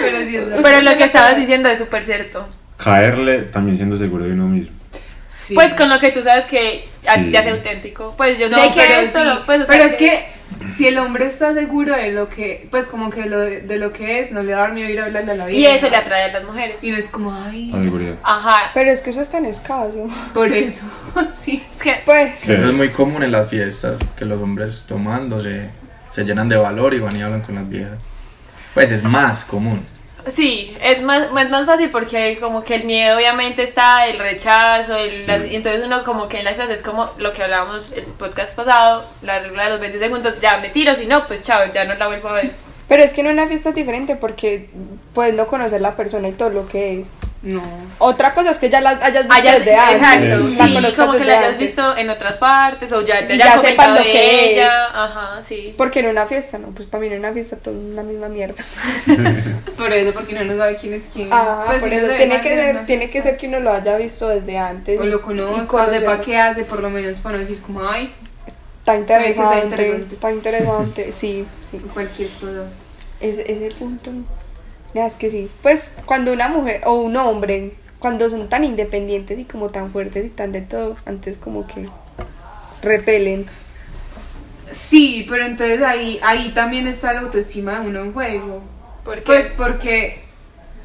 pero 0.00 0.18
sí 0.26 0.36
es. 0.36 0.48
Pero 0.62 0.82
lo 0.82 0.96
que 0.96 1.04
estabas 1.04 1.36
diciendo 1.36 1.68
es 1.68 1.78
súper 1.78 2.02
cierto. 2.04 2.48
Caerle 2.76 3.42
también 3.42 3.76
siendo 3.76 3.96
seguro 3.98 4.24
de 4.24 4.32
uno 4.32 4.46
mismo. 4.48 4.76
Sí. 5.30 5.54
Pues 5.54 5.72
con 5.74 5.88
lo 5.88 5.98
que 5.98 6.10
tú 6.12 6.22
sabes 6.22 6.44
que 6.46 6.88
a 7.08 7.14
ti 7.16 7.24
Sí. 7.24 7.30
te 7.32 7.38
hace 7.38 7.50
auténtico. 7.50 8.14
Pues 8.16 8.38
yo 8.38 8.48
No, 8.48 8.56
sé 8.62 8.70
que 8.72 9.02
esto, 9.02 9.42
pues, 9.46 9.62
o 9.62 9.64
sea, 9.64 9.74
pero 9.76 9.84
es 9.90 9.96
que 9.96 10.26
si 10.76 10.86
el 10.86 10.98
hombre 10.98 11.26
está 11.26 11.54
seguro 11.54 11.96
de 11.96 12.12
lo 12.12 12.28
que, 12.28 12.68
pues 12.70 12.86
como 12.86 13.10
que 13.10 13.26
lo 13.26 13.40
de, 13.40 13.60
de 13.60 13.78
lo 13.78 13.92
que 13.92 14.20
es, 14.20 14.32
no 14.32 14.42
le 14.42 14.52
va 14.54 14.58
a 14.58 14.62
dar 14.62 14.72
miedo 14.72 14.88
ir 14.88 15.00
a 15.00 15.06
hablarle 15.06 15.32
a 15.32 15.34
la 15.34 15.46
vida. 15.46 15.58
Y 15.58 15.66
eso 15.66 15.88
le 15.88 15.96
atrae 15.96 16.30
a 16.30 16.32
las 16.32 16.44
mujeres. 16.44 16.82
Y 16.82 16.90
no 16.90 16.96
es 16.96 17.10
como, 17.10 17.32
ay. 17.32 17.70
Ajá. 18.22 18.70
Pero 18.74 18.90
es 18.90 19.02
que 19.02 19.10
eso 19.10 19.20
es 19.20 19.30
tan 19.30 19.44
escaso. 19.44 20.06
por 20.34 20.52
eso, 20.52 20.82
sí. 21.34 21.62
Es 21.74 21.82
que 21.82 22.02
Pues, 22.04 22.42
¿Qué? 22.44 22.54
Eso 22.54 22.68
es 22.68 22.74
muy 22.74 22.90
común 22.90 23.22
en 23.22 23.32
las 23.32 23.48
fiestas, 23.48 24.00
que 24.16 24.24
los 24.24 24.40
hombres 24.40 24.82
tomando 24.86 25.42
se, 25.42 25.68
se 26.10 26.24
llenan 26.24 26.48
de 26.48 26.56
valor 26.56 26.94
y 26.94 27.00
van 27.00 27.16
y 27.16 27.22
hablan 27.22 27.42
con 27.42 27.54
las 27.54 27.68
viejas. 27.68 27.98
Pues 28.74 28.90
es 28.90 29.02
más 29.02 29.44
común. 29.44 29.80
Sí, 30.32 30.76
es 30.82 31.02
más, 31.02 31.28
es 31.38 31.50
más 31.50 31.66
fácil 31.66 31.90
porque 31.90 32.38
como 32.40 32.62
que 32.64 32.74
el 32.74 32.84
miedo 32.84 33.16
obviamente 33.16 33.62
está, 33.62 34.06
el 34.06 34.18
rechazo, 34.18 34.96
el, 34.96 35.26
las- 35.26 35.50
y 35.50 35.56
entonces 35.56 35.82
uno 35.84 36.04
como 36.04 36.28
que 36.28 36.38
en 36.40 36.44
las 36.44 36.54
clases 36.54 36.76
es 36.76 36.82
como 36.82 37.10
lo 37.18 37.32
que 37.32 37.42
hablábamos 37.42 37.92
el 37.92 38.04
podcast 38.04 38.54
pasado, 38.54 39.04
la 39.22 39.38
regla 39.40 39.64
de 39.64 39.70
los 39.70 39.80
20 39.80 39.98
segundos, 39.98 40.40
ya 40.40 40.58
me 40.58 40.68
tiro, 40.70 40.94
si 40.94 41.06
no, 41.06 41.26
pues 41.26 41.42
chao, 41.42 41.60
ya 41.72 41.84
no 41.84 41.94
la 41.94 42.06
vuelvo 42.06 42.28
a 42.28 42.34
ver. 42.34 42.50
pero 42.88 43.02
es 43.02 43.12
que 43.14 43.22
en 43.22 43.28
una 43.28 43.46
fiesta 43.48 43.70
es 43.70 43.74
diferente 43.74 44.16
porque 44.16 44.68
puedes 45.14 45.34
no 45.34 45.46
conocer 45.46 45.80
la 45.80 45.96
persona 45.96 46.28
y 46.28 46.32
todo 46.32 46.50
lo 46.50 46.68
que 46.68 47.00
es. 47.00 47.06
No. 47.42 47.60
Otra 47.98 48.32
cosa 48.32 48.50
es 48.50 48.58
que 48.58 48.70
ya 48.70 48.80
la 48.80 48.90
hayas 48.90 49.24
visto 49.24 49.34
Hayas- 49.34 49.58
desde 49.58 49.74
antes. 49.74 49.96
exacto, 50.00 50.44
Sí. 50.44 50.72
La 50.80 50.90
sí, 50.90 50.96
como 50.96 51.12
que 51.12 51.24
la 51.24 51.32
hayas 51.32 51.44
antes. 51.50 51.58
visto 51.58 51.96
en 51.96 52.10
otras 52.10 52.36
partes 52.38 52.92
o 52.92 53.00
ya 53.04 53.26
te 53.26 53.34
Y 53.34 53.38
ya 53.38 53.44
sepan 53.58 53.62
comentado 53.64 53.94
lo 53.98 54.04
de 54.04 54.10
que 54.12 54.52
ella, 54.52 54.66
es. 54.66 54.94
ajá, 54.94 55.42
sí. 55.42 55.74
Porque 55.76 56.00
en 56.00 56.06
una 56.06 56.26
fiesta, 56.28 56.58
no, 56.58 56.68
pues 56.68 56.86
para 56.86 57.00
mí 57.00 57.08
en 57.08 57.18
una 57.18 57.32
fiesta 57.32 57.56
todo 57.56 57.74
es 57.74 57.94
la 57.96 58.04
misma 58.04 58.28
mierda. 58.28 58.62
Por 59.76 59.92
eso, 59.92 60.12
porque 60.12 60.34
uno 60.36 60.44
no 60.44 60.56
sabe 60.56 60.76
quién 60.76 60.94
es 60.94 61.02
quién. 61.12 61.28
Ah, 61.32 61.64
Pues, 61.66 61.80
por 61.80 61.88
si 61.88 61.94
eso 61.96 62.12
tiene 62.14 62.40
que 62.40 62.48
ser, 62.48 62.86
tiene 62.86 63.10
que 63.10 63.22
ser 63.22 63.36
que 63.36 63.48
uno 63.48 63.58
lo 63.60 63.72
haya 63.72 63.96
visto 63.96 64.28
desde 64.28 64.58
antes. 64.58 65.00
O 65.00 65.04
y- 65.04 65.08
lo 65.08 65.20
conozca, 65.20 65.76
o 65.84 65.88
sepa 65.88 66.20
qué 66.20 66.36
hace, 66.38 66.62
por 66.64 66.80
lo 66.80 66.90
menos 66.90 67.18
para 67.18 67.36
no 67.36 67.40
decir 67.40 67.60
como, 67.60 67.82
ay, 67.88 68.12
Está 68.78 68.96
interesante, 68.96 69.64
interesante. 69.66 70.14
está 70.14 70.32
interesante, 70.32 71.12
sí, 71.12 71.44
sí. 71.70 71.78
cualquier 71.92 72.28
cosa. 72.28 72.66
Ese, 73.20 73.42
ese 73.50 73.74
punto, 73.76 74.10
es 74.94 75.14
que 75.14 75.30
sí. 75.30 75.50
Pues 75.62 75.94
cuando 76.06 76.32
una 76.32 76.48
mujer 76.48 76.82
o 76.84 76.94
un 76.94 77.16
hombre, 77.16 77.72
cuando 77.98 78.28
son 78.28 78.48
tan 78.48 78.64
independientes 78.64 79.38
y 79.38 79.44
como 79.44 79.70
tan 79.70 79.90
fuertes 79.92 80.26
y 80.26 80.30
tan 80.30 80.52
de 80.52 80.60
todo, 80.62 80.96
antes 81.06 81.36
como 81.38 81.66
que 81.66 81.88
repelen. 82.82 83.46
Sí, 84.70 85.26
pero 85.28 85.44
entonces 85.44 85.82
ahí, 85.82 86.18
ahí 86.22 86.50
también 86.50 86.86
está 86.86 87.12
la 87.12 87.20
autoestima 87.20 87.80
de 87.80 87.88
uno 87.88 88.00
en 88.02 88.12
juego. 88.12 88.62
Porque 89.04 89.22
Pues 89.22 89.52
porque, 89.56 90.22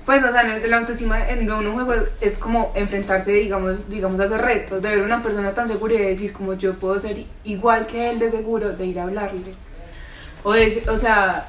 pues, 0.05 0.23
o 0.23 0.31
sea, 0.31 0.43
de 0.43 0.67
la 0.67 0.77
autoestima 0.77 1.29
en 1.29 1.49
uno 1.51 1.69
en 1.69 1.73
juego 1.73 1.93
es 2.19 2.37
como 2.37 2.71
enfrentarse, 2.75 3.31
digamos, 3.31 3.89
digamos, 3.89 4.19
a 4.19 4.25
ese 4.25 4.37
reto, 4.37 4.81
de 4.81 4.89
ver 4.89 5.01
una 5.01 5.23
persona 5.23 5.53
tan 5.53 5.67
segura 5.67 5.93
y 5.93 5.97
de 5.99 6.07
decir 6.09 6.33
como 6.33 6.53
yo 6.55 6.73
puedo 6.75 6.99
ser 6.99 7.23
igual 7.43 7.87
que 7.87 8.09
él 8.09 8.19
de 8.19 8.29
seguro, 8.31 8.73
de 8.73 8.85
ir 8.85 8.99
a 8.99 9.03
hablarle. 9.03 9.53
O, 10.43 10.53
de- 10.53 10.83
o 10.89 10.97
sea, 10.97 11.47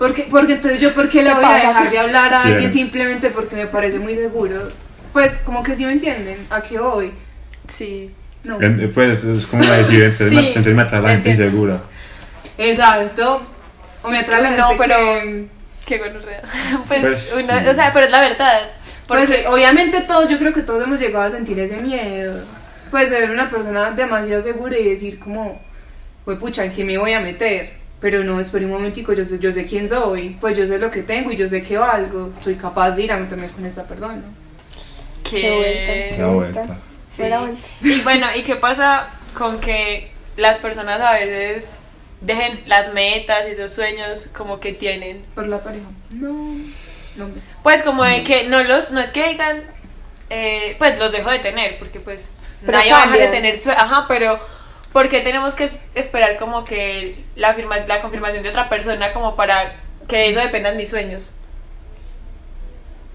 porque, 0.00 0.26
porque 0.28 0.54
entonces 0.54 0.80
yo, 0.80 0.92
¿por 0.94 1.08
qué 1.08 1.22
le 1.22 1.28
¿Qué 1.28 1.34
voy 1.36 1.44
a 1.44 1.54
dejar 1.54 1.90
de 1.90 1.98
hablar 1.98 2.34
a 2.34 2.42
Sí. 2.42 2.48
alguien 2.48 2.72
simplemente 2.72 3.30
porque 3.30 3.54
me 3.54 3.66
parece 3.66 3.98
muy 4.00 4.16
seguro? 4.16 4.66
Pues, 5.12 5.34
como 5.44 5.62
que 5.62 5.76
sí 5.76 5.84
me 5.84 5.92
entienden, 5.92 6.38
¿a 6.50 6.60
qué 6.62 6.78
voy? 6.80 7.12
sí. 7.68 8.10
No. 8.42 8.58
Pues 8.94 9.22
es 9.22 9.44
como 9.44 9.62
decir, 9.66 10.02
entonces, 10.02 10.30
Sí, 10.30 10.34
me, 10.36 10.48
entonces 10.48 10.74
me 10.74 10.80
atrae 10.82 11.02
la 11.02 11.08
gente 11.10 11.28
insegura. 11.30 11.82
Exacto. 12.56 13.42
O 14.02 14.08
me 14.10 14.18
atrae 14.18 14.42
la 14.42 14.50
No, 14.52 14.68
gente 14.68 14.82
pero- 14.82 14.96
que... 14.96 15.46
Qué 15.86 15.98
gonorrea. 15.98 16.42
Pues, 16.88 17.00
Pues, 17.02 17.34
una- 17.44 17.60
sí. 17.62 17.68
o 17.68 17.74
sea, 17.74 17.92
pero 17.92 18.06
es 18.06 18.10
la 18.12 18.20
verdad. 18.22 18.60
Pues 19.06 19.26
Porque, 19.26 19.42
eh, 19.42 19.46
obviamente 19.48 20.00
todos, 20.02 20.30
yo 20.30 20.38
creo 20.38 20.52
que 20.54 20.62
todos 20.62 20.82
hemos 20.84 20.98
llegado 21.00 21.24
a 21.26 21.30
sentir 21.30 21.58
ese 21.60 21.76
miedo. 21.78 22.42
Pues 22.90 23.10
de 23.10 23.20
ver 23.20 23.30
una 23.30 23.50
persona 23.50 23.90
demasiado 23.90 24.40
segura 24.42 24.78
y 24.78 24.88
decir 24.88 25.18
como, 25.18 25.60
pues 26.24 26.38
pucha, 26.38 26.64
¿en 26.64 26.72
qué 26.72 26.82
me 26.84 26.96
voy 26.96 27.12
a 27.12 27.20
meter? 27.20 27.72
Pero 28.00 28.24
no, 28.24 28.40
espera 28.40 28.64
un 28.64 28.72
momentico, 28.72 29.12
yo 29.12 29.24
sé, 29.24 29.38
yo 29.38 29.52
sé 29.52 29.66
quién 29.66 29.86
soy, 29.88 30.36
pues 30.40 30.56
yo 30.56 30.66
sé 30.66 30.78
lo 30.78 30.90
que 30.90 31.02
tengo 31.02 31.30
y 31.32 31.36
yo 31.36 31.46
sé 31.48 31.62
que 31.62 31.76
valgo, 31.76 32.32
soy 32.42 32.54
capaz 32.54 32.92
de 32.92 33.02
ir 33.02 33.12
a 33.12 33.16
meterme 33.18 33.48
con 33.48 33.64
esta 33.66 33.84
persona. 33.84 34.22
que- 35.22 35.40
Qué 35.42 35.50
vuelta, 35.50 36.16
qué 36.16 36.20
La 36.22 36.26
vuelta. 36.28 36.60
vuelta. 36.62 36.78
Fue 37.14 37.28
la 37.28 37.40
vuelta. 37.40 37.60
Y 37.82 38.00
bueno, 38.00 38.26
¿y 38.34 38.42
qué 38.42 38.56
pasa 38.56 39.08
con 39.34 39.60
que 39.60 40.10
las 40.36 40.58
personas 40.58 41.00
a 41.00 41.12
veces 41.12 41.80
dejen 42.22 42.62
las 42.66 42.92
metas 42.94 43.46
y 43.46 43.50
esos 43.52 43.72
sueños 43.72 44.30
como 44.36 44.58
que 44.60 44.72
tienen? 44.72 45.22
Por 45.34 45.46
la 45.46 45.62
pareja. 45.62 45.84
No, 46.10 46.32
no. 47.16 47.26
Pues 47.62 47.82
como 47.82 48.02
de 48.04 48.24
que 48.24 48.48
no 48.48 48.62
los, 48.64 48.90
no 48.92 49.00
es 49.00 49.10
que 49.12 49.28
digan, 49.28 49.62
eh, 50.30 50.74
pues 50.78 50.98
los 50.98 51.12
dejo 51.12 51.30
de 51.30 51.40
tener, 51.40 51.78
porque 51.78 52.00
pues 52.00 52.32
Pero 52.64 52.78
nadie 52.78 52.92
va 52.92 53.02
a 53.02 53.06
dejar 53.06 53.18
de 53.18 53.28
tener 53.28 53.60
sue- 53.60 53.72
ajá, 53.76 54.06
pero 54.08 54.40
¿por 54.92 55.08
qué 55.08 55.20
tenemos 55.20 55.54
que 55.54 55.64
es- 55.64 55.76
esperar 55.94 56.36
como 56.38 56.64
que 56.64 57.16
la, 57.36 57.54
firma, 57.54 57.78
la 57.78 58.00
confirmación 58.00 58.42
de 58.42 58.48
otra 58.50 58.68
persona 58.68 59.12
como 59.12 59.36
para 59.36 59.76
que 60.08 60.16
de 60.16 60.28
eso 60.30 60.40
dependan 60.40 60.76
mis 60.76 60.90
sueños? 60.90 61.36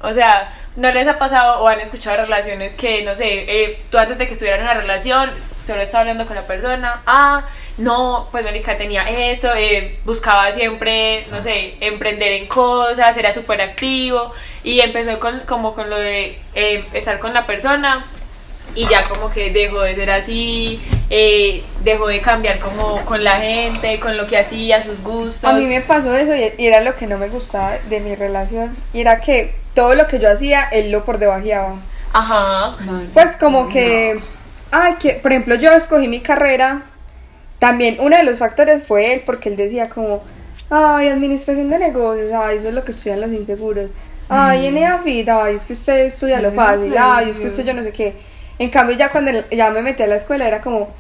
O 0.01 0.13
sea, 0.13 0.53
¿no 0.75 0.91
les 0.91 1.07
ha 1.07 1.17
pasado 1.17 1.63
o 1.63 1.67
han 1.67 1.79
escuchado 1.79 2.17
relaciones 2.17 2.75
que, 2.75 3.03
no 3.03 3.15
sé, 3.15 3.25
eh, 3.47 3.79
tú 3.89 3.97
antes 3.97 4.17
de 4.17 4.27
que 4.27 4.33
estuvieran 4.33 4.59
en 4.61 4.65
una 4.67 4.73
relación, 4.75 5.31
solo 5.65 5.81
estaba 5.81 6.01
hablando 6.01 6.25
con 6.27 6.35
la 6.35 6.43
persona, 6.45 7.01
ah, 7.07 7.45
no, 7.77 8.27
pues 8.31 8.45
Mónica 8.45 8.77
tenía 8.77 9.03
eso, 9.31 9.53
eh, 9.55 9.99
buscaba 10.05 10.51
siempre, 10.53 11.25
no 11.31 11.41
sé, 11.41 11.75
emprender 11.79 12.33
en 12.33 12.47
cosas, 12.47 13.17
era 13.17 13.33
súper 13.33 13.61
activo 13.61 14.31
y 14.63 14.79
empezó 14.81 15.19
con, 15.19 15.39
como 15.41 15.73
con 15.73 15.89
lo 15.89 15.97
de 15.97 16.39
eh, 16.53 16.85
estar 16.93 17.17
con 17.19 17.33
la 17.33 17.45
persona 17.45 18.05
y 18.73 18.87
ya 18.87 19.07
como 19.07 19.31
que 19.31 19.51
dejó 19.51 19.81
de 19.81 19.95
ser 19.95 20.11
así, 20.11 20.81
eh, 21.09 21.63
dejó 21.83 22.07
de 22.07 22.19
cambiar 22.21 22.59
como 22.59 23.03
con 23.05 23.23
la 23.23 23.37
gente, 23.39 23.99
con 23.99 24.17
lo 24.17 24.27
que 24.27 24.37
hacía, 24.37 24.81
sus 24.81 25.03
gustos. 25.03 25.49
A 25.49 25.53
mí 25.53 25.65
me 25.65 25.81
pasó 25.81 26.15
eso 26.15 26.33
y 26.35 26.65
era 26.65 26.81
lo 26.81 26.95
que 26.95 27.07
no 27.07 27.17
me 27.17 27.29
gustaba 27.29 27.77
de 27.89 27.99
mi 27.99 28.15
relación. 28.15 28.75
Y 28.93 29.01
era 29.01 29.21
que 29.21 29.55
todo 29.73 29.93
lo 29.93 30.07
que 30.07 30.19
yo 30.19 30.31
hacía, 30.31 30.63
él 30.63 30.91
lo 30.91 31.05
por 31.05 31.19
debajeaba. 31.19 31.75
Ajá. 32.13 32.77
Pues 33.13 33.35
como 33.35 33.67
que, 33.67 34.19
ay, 34.71 34.95
que, 34.99 35.15
por 35.15 35.31
ejemplo, 35.31 35.55
yo 35.55 35.71
escogí 35.73 36.07
mi 36.07 36.21
carrera. 36.21 36.83
También 37.59 37.97
uno 37.99 38.17
de 38.17 38.23
los 38.23 38.39
factores 38.39 38.83
fue 38.83 39.13
él, 39.13 39.23
porque 39.25 39.49
él 39.49 39.57
decía 39.57 39.89
como, 39.89 40.23
ay, 40.69 41.09
administración 41.09 41.69
de 41.69 41.79
negocios, 41.79 42.31
ay, 42.33 42.57
eso 42.57 42.69
es 42.69 42.73
lo 42.73 42.83
que 42.83 42.91
estudian 42.91 43.21
los 43.21 43.31
inseguros. 43.31 43.91
Ay, 44.29 44.67
en 44.67 44.77
EAFIT, 44.77 45.29
ay, 45.29 45.55
es 45.55 45.65
que 45.65 45.73
usted 45.73 46.05
estudia 46.05 46.41
lo 46.41 46.49
¿En 46.49 46.55
fácil, 46.55 46.95
ay, 46.97 47.29
es 47.29 47.39
que 47.39 47.47
usted 47.47 47.65
yo 47.65 47.73
no 47.73 47.83
sé 47.83 47.91
qué. 47.91 48.15
En 48.57 48.69
cambio, 48.69 48.95
ya 48.95 49.09
cuando 49.09 49.31
ya 49.51 49.69
me 49.71 49.81
metí 49.81 50.03
a 50.03 50.07
la 50.07 50.15
escuela, 50.15 50.47
era 50.47 50.61
como, 50.61 50.93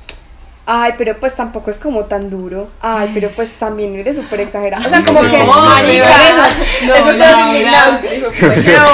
ay, 0.67 0.93
pero 0.97 1.19
pues 1.19 1.35
tampoco 1.35 1.69
es 1.71 1.77
como 1.79 2.05
tan 2.05 2.29
duro. 2.29 2.69
Ay, 2.81 3.11
pero 3.13 3.29
pues 3.29 3.51
también 3.51 3.95
eres 3.95 4.15
súper 4.17 4.41
exagerado. 4.41 4.85
O 4.85 4.89
sea, 4.89 5.03
como 5.03 5.21
que, 5.21 5.37
No, 5.43 5.45
marica. 5.65 6.09
eso, 6.09 6.85
No, 6.87 6.95
eso 6.95 7.05
no, 7.13 7.15
todo 7.15 7.35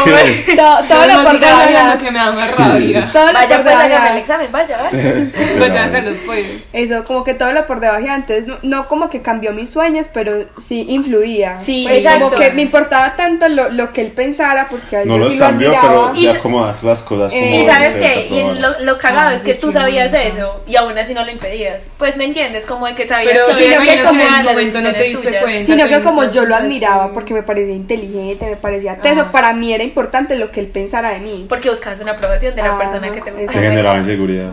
no. 0.05 0.55
No, 0.55 0.77
todo, 0.87 1.05
lo 1.07 1.13
no 1.23 1.23
por 1.29 1.39
debajear. 1.39 1.97
que 1.97 2.11
me 2.11 2.19
da 2.19 2.31
más 2.31 2.55
rabia. 2.57 3.09
Todo 3.11 3.27
lo 3.27 3.33
Vaya, 3.33 3.55
por 3.55 3.63
pues 3.63 3.75
hágame 3.75 3.89
debajear. 3.89 4.11
el 4.11 4.17
examen, 4.21 4.47
vaya, 4.51 4.77
vaya. 4.77 5.25
Pues 5.57 5.73
ya 5.73 5.91
que 5.91 6.01
los 6.01 6.15
puedo. 6.25 6.45
Eso, 6.73 7.03
como 7.03 7.23
que 7.23 7.33
todo 7.33 7.51
lo 7.53 7.65
por 7.65 7.79
debajo 7.79 8.05
antes, 8.09 8.47
no, 8.47 8.57
no 8.61 8.87
como 8.87 9.09
que 9.09 9.21
cambió 9.21 9.53
mis 9.53 9.69
sueños, 9.69 10.07
pero 10.13 10.45
sí 10.57 10.85
influía. 10.89 11.57
Sí, 11.63 11.85
Pues. 11.87 12.05
Como 12.13 12.31
que 12.31 12.51
me 12.51 12.63
importaba 12.63 13.15
tanto 13.15 13.47
lo, 13.47 13.69
lo 13.69 13.91
que 13.93 14.01
él 14.01 14.11
pensara, 14.11 14.67
porque 14.69 15.05
No 15.05 15.15
yo 15.17 15.23
los 15.23 15.33
sí 15.33 15.39
lo 15.39 15.45
cambió, 15.45 15.69
admiraba. 15.69 16.11
pero 16.11 16.15
Y- 16.15 16.23
ya 16.25 16.31
acomodaste 16.33 16.85
las 16.87 17.01
cosas 17.01 17.31
como 17.31 17.43
Eh, 17.43 17.61
Y 17.61 17.65
sabes 17.65 17.95
qué, 17.97 18.27
y 18.29 18.59
lo, 18.59 18.79
lo 18.81 18.97
cagado 18.97 19.31
es 19.31 19.41
que 19.41 19.53
tú 19.55 19.71
sabías 19.71 20.13
eso 20.13 20.61
y 20.67 20.75
aún 20.75 20.97
así 20.97 21.13
no 21.13 21.23
lo 21.23 21.31
impedías. 21.31 21.60
Pues 21.97 22.17
me 22.17 22.25
entiendes, 22.25 22.65
como 22.65 22.85
de 22.87 22.95
que 22.95 23.07
sabías 23.07 23.33
Pero 23.33 23.47
que 23.57 23.63
sí, 23.63 23.71
sino 23.71 23.81
que 23.83 24.03
como 24.03 24.21
en 24.21 24.31
las 24.31 24.43
momento 24.43 24.81
no 24.81 24.91
te 24.93 25.03
diste 25.03 25.27
tuyas. 25.27 25.41
cuenta. 25.43 25.65
Sino 25.65 25.87
que 25.87 25.97
te 25.97 26.03
como 26.03 26.29
yo 26.31 26.45
lo 26.45 26.55
admiraba, 26.55 27.13
porque 27.13 27.33
me 27.33 27.43
parecía 27.43 27.75
inteligente, 27.75 28.45
me 28.45 28.55
parecía 28.55 28.95
teso, 28.97 29.21
Ajá. 29.21 29.31
para 29.31 29.53
mí 29.53 29.73
era 29.73 29.83
importante 29.83 30.35
lo 30.35 30.51
que 30.51 30.59
él 30.61 30.67
pensara 30.67 31.11
de 31.11 31.19
mí. 31.19 31.45
Porque 31.49 31.69
buscabas 31.69 31.99
una 31.99 32.11
aprobación 32.13 32.55
de 32.55 32.61
la 32.61 32.69
Ajá, 32.69 32.77
persona 32.77 33.11
que 33.11 33.21
te 33.21 33.31
Te 33.31 33.43
gustaba. 33.43 33.59
generaba 33.59 33.97
inseguridad. 33.99 34.49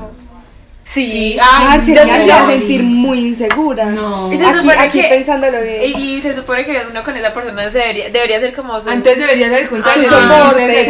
Sí, 0.84 1.10
Sí, 1.10 1.38
Ah, 1.38 1.72
ay, 1.72 1.80
sí, 1.84 1.92
no, 1.92 2.02
me 2.06 2.12
hacía 2.12 2.46
sentir 2.46 2.82
muy 2.82 3.18
insegura. 3.18 3.84
No. 3.84 4.32
Y 4.32 4.38
se 4.38 4.46
Aquí, 4.46 4.54
supone 4.60 4.78
aquí 4.78 5.02
que- 5.02 5.08
pensándolo 5.08 5.60
bien. 5.60 5.82
Y, 5.84 6.16
y 6.16 6.22
se 6.22 6.34
supone 6.34 6.64
que 6.64 6.80
uno 6.90 7.02
con 7.04 7.14
esa 7.14 7.34
persona 7.34 7.70
se 7.70 7.76
debería, 7.78 8.08
debería 8.08 8.40
ser 8.40 8.54
como 8.54 8.80
su... 8.80 8.88
Antes 8.88 9.18
debería 9.18 9.50
ser 9.50 9.60
el 9.64 9.68
contrario. 9.68 10.08
Su 10.08 10.14
soporte, 10.14 10.84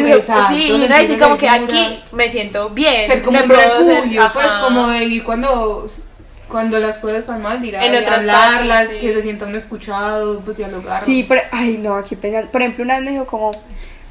sí, 0.51 0.69
y 0.69 0.85
uno 0.85 0.99
dice 1.01 1.19
como 1.19 1.37
que 1.37 1.49
aquí 1.49 2.01
me 2.13 2.29
siento 2.29 2.71
bien. 2.71 3.09
Ser 3.09 3.23
como 3.23 3.39
me 3.39 3.43
un 3.43 3.49
puedo 3.49 3.85
ser- 3.87 3.95
refugio, 3.97 4.31
pues 4.33 4.47
como 4.61 4.87
de 4.87 5.05
ir 5.05 5.25
cuando, 5.25 5.89
cuando 6.49 6.79
las 6.79 6.99
cosas 6.99 7.19
están 7.19 7.43
mal, 7.43 7.63
ir 7.65 7.77
a 7.77 7.85
En 7.85 7.95
otras 7.95 8.21
hablarlas, 8.21 8.87
partes, 8.87 9.01
sí. 9.01 9.07
que 9.07 9.15
se 9.15 9.23
sienta 9.23 9.47
uno 9.47 9.57
escuchado, 9.57 10.41
pues 10.41 10.57
dialogar. 10.57 11.01
Sí, 11.01 11.25
pero, 11.29 11.43
ay, 11.53 11.79
no, 11.79 11.97
aquí 11.97 12.17
pensando. 12.17 12.51
Por 12.51 12.63
ejemplo, 12.63 12.85
una 12.85 12.95
vez 12.95 13.05
me 13.05 13.11
dijo 13.13 13.27
como, 13.27 13.51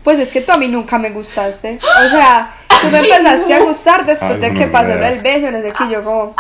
pues 0.04 0.20
es 0.20 0.32
que 0.32 0.42
tú 0.42 0.52
a 0.52 0.58
mí 0.58 0.68
nunca 0.68 1.00
me 1.00 1.10
gustaste. 1.10 1.80
O 1.82 2.10
sea, 2.10 2.52
tú 2.82 2.88
me 2.92 3.00
empezaste 3.00 3.54
a 3.54 3.60
gustar 3.60 4.06
después 4.06 4.34
Ay, 4.36 4.40
de 4.40 4.52
no 4.52 4.60
que 4.60 4.68
pasó 4.68 4.96
del 4.96 5.20
beso, 5.22 5.52
no 5.52 5.62
sé 5.62 5.74
qué, 5.78 5.84
y 5.86 5.90
yo 5.90 6.04
como, 6.04 6.36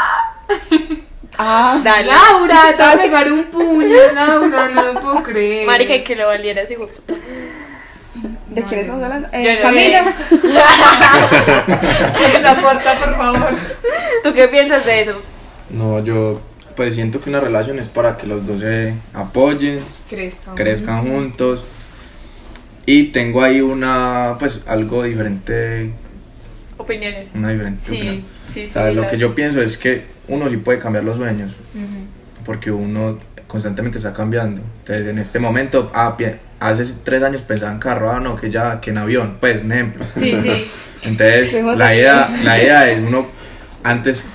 ah, 1.37 1.79
Dale. 1.83 2.11
Laura, 2.11 2.75
te 2.77 2.83
vas 2.83 2.95
a 2.95 3.01
pegar 3.01 3.31
un 3.31 3.45
puño, 3.45 3.97
Laura, 4.13 4.69
no 4.69 4.83
lo 4.93 5.01
puedo 5.01 5.23
creer. 5.23 5.65
Marica, 5.65 5.95
y 5.95 6.03
que 6.03 6.15
lo 6.15 6.27
valieras, 6.27 6.69
digo, 6.69 6.89
¿de 8.49 8.63
quién 8.63 8.79
estamos 8.81 9.03
hablando? 9.03 9.29
Eh, 9.33 9.55
no 9.55 9.61
Camila. 9.61 10.03
la 12.41 12.55
puerta, 12.61 12.99
por 12.99 13.17
favor. 13.17 13.49
¿tú 14.23 14.33
qué 14.33 14.47
piensas 14.47 14.85
de 14.85 15.01
eso? 15.01 15.21
No, 15.71 16.03
yo 16.03 16.41
pues 16.75 16.93
siento 16.95 17.19
que 17.21 17.29
una 17.29 17.39
relación 17.39 17.79
es 17.79 17.87
para 17.89 18.17
que 18.17 18.27
los 18.27 18.45
dos 18.45 18.59
se 18.61 18.93
apoyen, 19.13 19.79
Crezcan. 20.09 20.55
crezcan 20.55 21.07
juntos. 21.07 21.65
Y 22.85 23.05
tengo 23.05 23.41
ahí 23.43 23.59
una, 23.61 24.35
pues 24.39 24.61
algo 24.65 25.03
diferente, 25.03 25.91
Opiniones. 26.77 27.27
una 27.33 27.49
diferente 27.49 27.83
Sí, 27.83 27.95
opinión. 27.95 28.15
sí, 28.47 28.61
sí. 28.63 28.69
¿Sabes? 28.69 28.95
Lo 28.95 29.07
que 29.09 29.17
yo 29.17 29.35
pienso 29.35 29.61
es 29.61 29.77
que 29.77 30.03
uno 30.29 30.47
sí 30.47 30.57
puede 30.57 30.79
cambiar 30.79 31.03
los 31.03 31.17
sueños, 31.17 31.51
porque 32.45 32.71
uno 32.71 33.19
constantemente 33.47 33.97
está 33.97 34.13
cambiando. 34.13 34.61
Entonces, 34.79 35.07
en 35.07 35.19
este 35.19 35.39
momento, 35.39 35.91
ah, 35.93 36.15
hace 36.59 36.85
tres 37.03 37.23
años 37.23 37.41
pensaba 37.41 37.71
en 37.73 37.79
carro, 37.79 38.11
ah, 38.11 38.19
no, 38.21 38.35
que 38.37 38.49
ya, 38.51 38.79
que 38.79 38.91
en 38.91 38.99
avión, 38.99 39.37
pues, 39.39 39.61
un 39.63 39.71
ejemplo. 39.71 40.05
Sí, 40.15 40.37
sí. 40.41 40.65
Entonces, 41.03 41.61
la 41.75 41.89
de- 41.89 41.97
idea, 41.97 42.29
la 42.43 42.61
idea 42.61 42.89
es 42.91 42.99
uno, 43.05 43.27
antes 43.83 44.25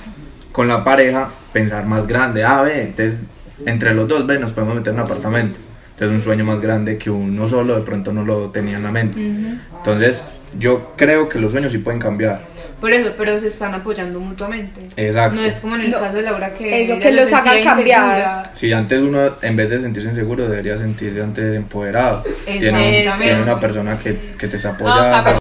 con 0.53 0.69
la 0.69 0.85
pareja, 0.85 1.29
pensar 1.51 1.85
más 1.85 2.07
grande. 2.07 2.45
Ah, 2.45 2.61
ve, 2.61 2.83
entonces, 2.83 3.19
entre 3.65 3.93
los 3.93 4.07
dos, 4.07 4.25
ve, 4.25 4.39
nos 4.39 4.51
podemos 4.51 4.75
meter 4.75 4.93
en 4.93 4.99
un 4.99 5.05
apartamento. 5.05 5.59
Entonces, 5.91 6.15
un 6.15 6.21
sueño 6.21 6.45
más 6.45 6.61
grande 6.61 6.97
que 6.97 7.09
uno 7.09 7.47
solo 7.47 7.75
de 7.75 7.81
pronto 7.81 8.13
no 8.13 8.23
lo 8.23 8.49
tenía 8.51 8.77
en 8.77 8.83
la 8.83 8.91
mente. 8.91 9.19
Ujú. 9.19 9.55
Entonces, 9.77 10.25
yo 10.57 10.93
creo 10.95 11.27
que 11.27 11.39
los 11.39 11.51
sueños 11.51 11.71
sí 11.71 11.79
pueden 11.79 11.99
cambiar. 11.99 12.41
Por 12.79 12.91
eso, 12.93 13.11
pero 13.17 13.39
se 13.39 13.47
están 13.47 13.73
apoyando 13.73 14.19
mutuamente. 14.19 14.87
Exacto. 14.97 15.39
No 15.39 15.45
es 15.45 15.57
como 15.59 15.75
en 15.75 15.81
el 15.81 15.89
No, 15.91 15.99
caso 15.99 16.15
de 16.17 16.21
Laura 16.23 16.53
que 16.53 16.81
eso, 16.81 16.99
que 16.99 17.11
los 17.11 17.31
hagan 17.33 17.63
cambiar. 17.63 18.43
Si 18.53 18.73
antes 18.73 19.01
uno, 19.01 19.19
en 19.41 19.55
vez 19.55 19.69
de 19.69 19.81
sentirse 19.81 20.09
inseguro, 20.09 20.47
debería 20.49 20.77
sentirse 20.77 21.21
antes 21.21 21.55
empoderado. 21.55 22.23
Tiene, 22.45 22.69
un- 22.71 22.77
Exactamente. 22.83 23.23
tiene 23.35 23.41
una 23.43 23.59
persona 23.59 23.97
que, 23.97 24.17
que 24.37 24.47
te 24.47 24.55
está 24.57 24.69
apoyando. 24.71 25.39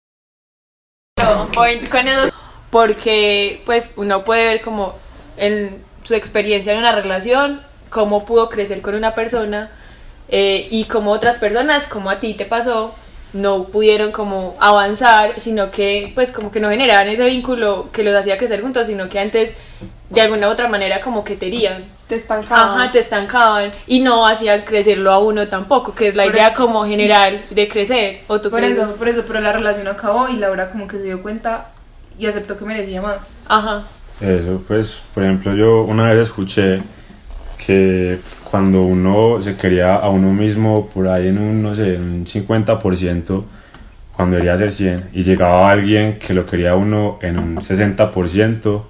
Porque 2.70 3.60
pues 3.66 3.92
uno 3.96 4.24
puede 4.24 4.44
ver 4.44 4.60
como 4.62 4.96
en 5.42 5.82
su 6.04 6.14
experiencia 6.14 6.72
en 6.72 6.78
una 6.78 6.92
relación, 6.92 7.60
cómo 7.90 8.24
pudo 8.24 8.48
crecer 8.48 8.80
con 8.80 8.94
una 8.94 9.14
persona 9.14 9.70
eh, 10.28 10.66
y 10.70 10.84
cómo 10.84 11.10
otras 11.10 11.36
personas, 11.38 11.86
como 11.86 12.10
a 12.10 12.18
ti 12.20 12.34
te 12.34 12.44
pasó, 12.46 12.94
no 13.32 13.64
pudieron 13.64 14.12
como 14.12 14.56
avanzar, 14.60 15.40
sino 15.40 15.70
que 15.70 16.12
pues 16.14 16.32
como 16.32 16.50
que 16.50 16.60
no 16.60 16.68
generaban 16.70 17.08
ese 17.08 17.24
vínculo 17.24 17.88
que 17.92 18.02
los 18.04 18.14
hacía 18.14 18.36
crecer 18.36 18.60
juntos, 18.62 18.86
sino 18.86 19.08
que 19.08 19.18
antes 19.18 19.54
de 20.10 20.20
alguna 20.20 20.48
u 20.48 20.50
otra 20.50 20.68
manera 20.68 21.00
como 21.00 21.24
que 21.24 21.36
te 21.36 21.46
herían. 21.46 21.84
Te 22.08 22.16
estancaba. 22.16 22.74
Ajá, 22.82 22.92
te 22.92 22.98
estancaban 22.98 23.70
y 23.86 24.00
no 24.00 24.26
hacían 24.26 24.60
crecerlo 24.62 25.10
a 25.10 25.18
uno 25.18 25.48
tampoco, 25.48 25.94
que 25.94 26.08
es 26.08 26.14
la 26.14 26.24
Por 26.24 26.34
idea 26.34 26.48
eso- 26.48 26.56
como 26.62 26.84
general 26.84 27.42
de 27.48 27.68
crecer. 27.68 28.20
¿O 28.28 28.38
tú 28.40 28.50
Por 28.50 28.62
eso, 28.62 28.96
por 28.96 29.08
eso, 29.08 29.24
pero 29.26 29.40
la 29.40 29.52
relación 29.52 29.88
acabó 29.88 30.28
y 30.28 30.36
Laura 30.36 30.70
como 30.70 30.86
que 30.86 30.98
se 30.98 31.04
dio 31.04 31.22
cuenta 31.22 31.70
y 32.18 32.26
aceptó 32.26 32.58
que 32.58 32.66
merecía 32.66 33.00
más. 33.00 33.34
Ajá. 33.48 33.84
Eso, 34.22 34.62
pues, 34.68 35.02
por 35.14 35.24
ejemplo, 35.24 35.54
yo 35.54 35.82
una 35.82 36.08
vez 36.12 36.28
escuché 36.28 36.80
que 37.66 38.18
cuando 38.50 38.82
uno 38.82 39.42
se 39.42 39.56
quería 39.56 39.96
a 39.96 40.08
uno 40.10 40.32
mismo 40.32 40.88
por 40.92 41.08
ahí 41.08 41.28
en 41.28 41.38
un, 41.38 41.62
no 41.62 41.74
sé, 41.74 41.96
en 41.96 42.02
un 42.02 42.26
50%, 42.26 43.44
cuando 44.14 44.36
debería 44.36 44.56
ser 44.58 44.72
100, 44.72 45.08
y 45.12 45.24
llegaba 45.24 45.70
alguien 45.70 46.18
que 46.18 46.34
lo 46.34 46.46
quería 46.46 46.72
a 46.72 46.76
uno 46.76 47.18
en 47.22 47.38
un 47.38 47.56
60%, 47.56 48.82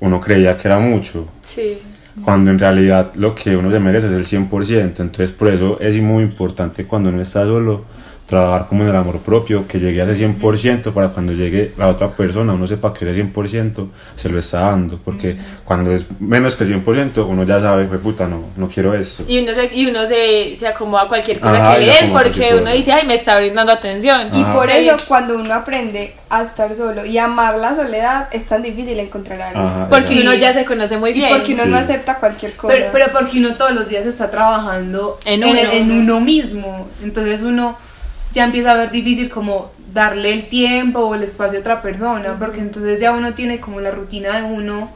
uno 0.00 0.20
creía 0.20 0.56
que 0.56 0.68
era 0.68 0.78
mucho, 0.78 1.28
Sí. 1.42 1.78
cuando 2.24 2.50
en 2.50 2.58
realidad 2.58 3.12
lo 3.14 3.34
que 3.34 3.56
uno 3.56 3.70
se 3.70 3.78
merece 3.78 4.08
es 4.08 4.12
el 4.14 4.24
100%, 4.24 5.02
entonces 5.02 5.30
por 5.30 5.48
eso 5.48 5.78
es 5.80 5.96
muy 6.00 6.22
importante 6.24 6.84
cuando 6.84 7.10
uno 7.10 7.20
está 7.22 7.44
solo, 7.44 7.84
trabajar 8.28 8.66
como 8.68 8.82
en 8.82 8.90
el 8.90 8.96
amor 8.96 9.20
propio, 9.20 9.66
que 9.66 9.80
llegue 9.80 10.02
a 10.02 10.04
ese 10.10 10.28
100% 10.28 10.92
para 10.92 11.08
cuando 11.08 11.32
llegue 11.32 11.72
la 11.78 11.88
otra 11.88 12.10
persona, 12.10 12.52
uno 12.52 12.66
sepa 12.66 12.92
que 12.92 13.10
ese 13.10 13.24
100% 13.24 13.88
se 14.16 14.28
lo 14.28 14.38
está 14.38 14.60
dando, 14.60 14.98
porque 15.02 15.36
cuando 15.64 15.90
es 15.92 16.04
menos 16.20 16.54
que 16.54 16.64
el 16.64 16.84
100% 16.84 17.24
uno 17.26 17.44
ya 17.44 17.58
sabe, 17.60 17.86
pues 17.86 18.00
puta, 18.00 18.26
no, 18.28 18.50
no 18.56 18.68
quiero 18.68 18.92
eso. 18.92 19.24
Y 19.26 19.42
uno 19.42 19.54
se, 19.54 19.74
y 19.74 19.86
uno 19.86 20.04
se, 20.04 20.54
se 20.56 20.68
acomoda 20.68 21.04
a 21.04 21.08
cualquier 21.08 21.40
cosa 21.40 21.56
Ajá, 21.56 21.76
que 21.76 21.82
y 21.82 21.86
le 21.86 21.92
den 21.94 22.12
porque 22.12 22.54
uno 22.60 22.70
dice, 22.70 22.92
ay, 22.92 23.06
me 23.06 23.14
está 23.14 23.36
brindando 23.38 23.72
atención. 23.72 24.28
Y 24.34 24.42
Ajá. 24.42 24.52
por 24.54 24.70
Ahí. 24.70 24.86
eso 24.88 24.98
cuando 25.08 25.34
uno 25.34 25.54
aprende 25.54 26.12
a 26.28 26.42
estar 26.42 26.76
solo 26.76 27.06
y 27.06 27.16
amar 27.16 27.56
la 27.56 27.74
soledad 27.74 28.28
es 28.30 28.44
tan 28.44 28.60
difícil 28.62 28.98
encontrar 29.00 29.40
a 29.40 29.46
alguien. 29.48 29.66
Ajá, 29.66 29.88
Porque 29.88 30.20
uno 30.20 30.34
ya 30.34 30.52
se 30.52 30.66
conoce 30.66 30.98
muy 30.98 31.10
Y 31.10 31.14
bien. 31.14 31.30
porque 31.30 31.54
uno 31.54 31.64
no 31.64 31.78
Sí. 31.78 31.82
acepta 31.84 32.16
cualquier 32.18 32.52
cosa. 32.56 32.74
Pero, 32.74 32.86
pero 32.92 33.06
porque 33.10 33.38
uno 33.38 33.54
todos 33.56 33.72
los 33.72 33.88
días 33.88 34.04
está 34.04 34.30
trabajando 34.30 35.18
En 35.24 35.42
en, 35.42 35.48
uno. 35.48 35.58
en 35.72 35.92
uno 35.92 36.20
mismo. 36.20 36.88
Entonces 37.02 37.40
uno 37.40 37.76
ya 38.32 38.44
empieza 38.44 38.72
a 38.72 38.76
ver 38.76 38.90
difícil 38.90 39.28
como 39.28 39.72
darle 39.92 40.32
el 40.32 40.48
tiempo 40.48 41.00
o 41.00 41.14
el 41.14 41.22
espacio 41.22 41.58
a 41.58 41.60
otra 41.60 41.82
persona. 41.82 42.36
Porque 42.38 42.60
entonces 42.60 43.00
ya 43.00 43.12
uno 43.12 43.34
tiene 43.34 43.60
como 43.60 43.80
la 43.80 43.90
rutina 43.90 44.36
de 44.36 44.42
uno 44.42 44.90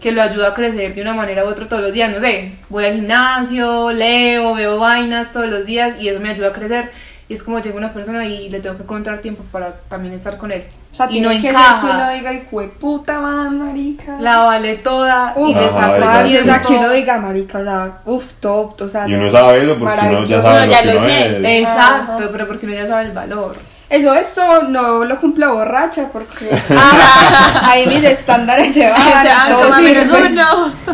que 0.00 0.12
lo 0.12 0.20
ayuda 0.20 0.48
a 0.48 0.54
crecer 0.54 0.94
de 0.94 1.00
una 1.00 1.14
manera 1.14 1.44
u 1.44 1.48
otra 1.48 1.68
todos 1.68 1.82
los 1.82 1.92
días. 1.92 2.12
No 2.12 2.20
sé, 2.20 2.52
voy 2.68 2.84
al 2.84 2.94
gimnasio, 2.94 3.90
leo, 3.92 4.54
veo 4.54 4.78
vainas 4.78 5.32
todos 5.32 5.46
los 5.46 5.64
días 5.64 5.94
y 6.00 6.08
eso 6.08 6.20
me 6.20 6.30
ayuda 6.30 6.48
a 6.48 6.52
crecer. 6.52 6.90
Y 7.26 7.34
es 7.34 7.42
como 7.42 7.58
llega 7.58 7.76
una 7.76 7.92
persona 7.92 8.26
y 8.26 8.50
le 8.50 8.60
tengo 8.60 8.76
que 8.76 8.82
encontrar 8.82 9.20
tiempo 9.20 9.42
para 9.50 9.72
también 9.88 10.12
estar 10.12 10.36
con 10.36 10.52
él. 10.52 10.64
O 10.92 10.94
sea, 10.94 11.08
y 11.10 11.20
no 11.20 11.30
que 11.30 11.40
ser 11.40 11.50
encaja. 11.50 11.80
que 11.80 11.94
uno 11.94 12.10
diga, 12.10 12.32
hijo 12.34 12.60
de 12.60 12.68
puta, 12.68 13.18
man, 13.20 13.58
marica. 13.58 14.16
La 14.20 14.44
vale 14.44 14.76
toda 14.76 15.34
y 15.36 15.40
Uf, 15.40 15.56
parce, 15.56 16.40
o 16.40 16.44
sea, 16.44 16.60
que 16.60 16.74
uno 16.74 16.90
diga, 16.90 17.18
marica, 17.18 17.58
o 17.58 17.64
sea, 17.64 17.98
uf, 18.04 18.32
top, 18.40 18.82
o 18.82 18.88
sea. 18.88 19.08
Y 19.08 19.14
uno 19.14 19.24
no, 19.24 19.30
sabe 19.32 19.64
eso 19.64 19.78
porque 19.78 20.06
uno 20.06 20.24
ya 20.26 20.42
sabe 20.42 20.56
Uno 20.56 20.66
ya 20.66 20.82
lo 20.82 20.92
que 20.92 20.98
lo 20.98 21.02
siente. 21.04 21.58
es. 21.58 21.62
Exacto, 21.62 22.12
Ajá. 22.12 22.28
pero 22.30 22.46
porque 22.46 22.66
uno 22.66 22.74
ya 22.74 22.86
sabe 22.86 23.04
el 23.06 23.12
valor. 23.12 23.56
Eso, 23.88 24.14
eso 24.14 24.62
no 24.62 25.04
lo 25.04 25.18
cumplo 25.20 25.54
borracha 25.54 26.08
porque 26.12 26.50
ahí 27.62 27.86
mis 27.86 28.02
estándares 28.02 28.74
se 28.74 28.88
bajan, 28.90 29.24
van 29.24 29.48
todo 29.50 29.72
sirve, 29.76 30.06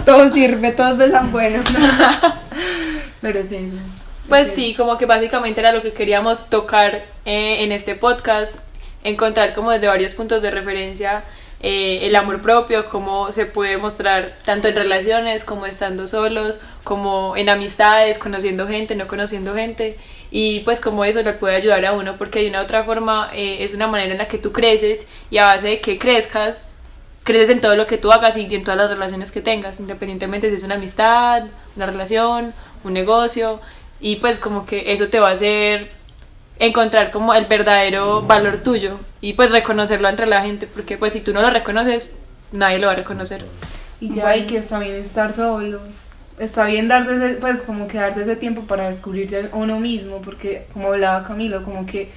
todo 0.05 0.28
sirve, 0.31 0.70
todos 0.72 0.99
besan 0.99 1.33
bueno. 1.33 1.62
Pero 3.20 3.39
es 3.39 3.53
eso. 3.53 3.76
Pues 4.31 4.53
sí, 4.55 4.74
como 4.76 4.97
que 4.97 5.07
básicamente 5.07 5.59
era 5.59 5.72
lo 5.72 5.83
que 5.83 5.93
queríamos 5.93 6.49
tocar 6.49 7.03
eh, 7.24 7.64
en 7.64 7.72
este 7.72 7.97
podcast, 7.97 8.61
encontrar 9.03 9.53
como 9.55 9.72
desde 9.72 9.89
varios 9.89 10.14
puntos 10.14 10.41
de 10.41 10.53
referencia 10.53 11.24
eh, 11.59 12.07
el 12.07 12.14
amor 12.14 12.41
propio, 12.41 12.89
cómo 12.89 13.33
se 13.33 13.47
puede 13.47 13.76
mostrar 13.76 14.37
tanto 14.45 14.68
en 14.68 14.76
relaciones 14.76 15.45
como 15.45 15.66
estando 15.66 16.07
solos, 16.07 16.61
como 16.85 17.37
en 17.37 17.49
amistades, 17.49 18.18
conociendo 18.18 18.68
gente, 18.68 18.95
no 18.95 19.09
conociendo 19.09 19.53
gente, 19.53 19.99
y 20.31 20.61
pues 20.61 20.78
como 20.78 21.05
eso 21.05 21.22
le 21.22 21.33
puede 21.33 21.57
ayudar 21.57 21.85
a 21.85 21.93
uno, 21.93 22.16
porque 22.16 22.39
de 22.39 22.51
una 22.51 22.61
u 22.61 22.62
otra 22.62 22.85
forma 22.85 23.31
eh, 23.35 23.64
es 23.64 23.74
una 23.74 23.89
manera 23.89 24.12
en 24.12 24.18
la 24.18 24.28
que 24.28 24.39
tú 24.39 24.53
creces 24.53 25.09
y 25.28 25.39
a 25.39 25.47
base 25.47 25.66
de 25.66 25.81
que 25.81 25.99
crezcas, 25.99 26.62
creces 27.24 27.51
en 27.51 27.61
todo 27.61 27.74
lo 27.74 27.89
que 27.89 27.99
tú 27.99 28.12
hagas 28.12 28.37
y 28.37 28.55
en 28.55 28.62
todas 28.62 28.78
las 28.78 28.91
relaciones 28.91 29.33
que 29.33 29.41
tengas, 29.41 29.81
independientemente 29.81 30.49
si 30.51 30.55
es 30.55 30.62
una 30.62 30.76
amistad, 30.76 31.43
una 31.74 31.87
relación, 31.87 32.55
un 32.85 32.93
negocio, 32.93 33.61
y 34.01 34.16
pues 34.16 34.38
como 34.38 34.66
que 34.66 34.92
eso 34.92 35.09
te 35.09 35.18
va 35.20 35.28
a 35.28 35.32
hacer 35.32 35.90
encontrar 36.59 37.11
como 37.11 37.32
el 37.34 37.46
verdadero 37.46 38.22
valor 38.22 38.59
tuyo 38.59 38.98
y 39.20 39.32
pues 39.34 39.51
reconocerlo 39.51 40.09
entre 40.09 40.26
la 40.26 40.42
gente, 40.42 40.66
porque 40.66 40.98
pues 40.98 41.12
si 41.14 41.20
tú 41.20 41.32
no 41.32 41.42
lo 41.42 41.51
reconoces, 41.51 42.12
nadie 42.53 42.78
lo 42.78 42.86
va 42.88 42.92
a 42.94 42.96
reconocer. 42.96 43.44
Y 44.01 44.12
ya 44.14 44.28
hay 44.28 44.46
que 44.46 44.59
está 44.59 44.78
bien 44.78 44.96
estar 44.96 45.32
solo. 45.32 45.80
Está 46.38 46.64
bien 46.64 46.88
darse 46.88 47.14
ese, 47.16 47.34
pues 47.34 47.61
como 47.61 47.86
que 47.86 47.98
darse 47.98 48.22
ese 48.22 48.34
tiempo 48.36 48.62
para 48.62 48.86
descubrirse 48.88 49.51
a 49.53 49.57
uno 49.57 49.78
mismo, 49.78 50.22
porque 50.22 50.64
como 50.72 50.88
hablaba 50.88 51.22
Camilo, 51.22 51.62
como 51.62 51.84
que 51.84 52.11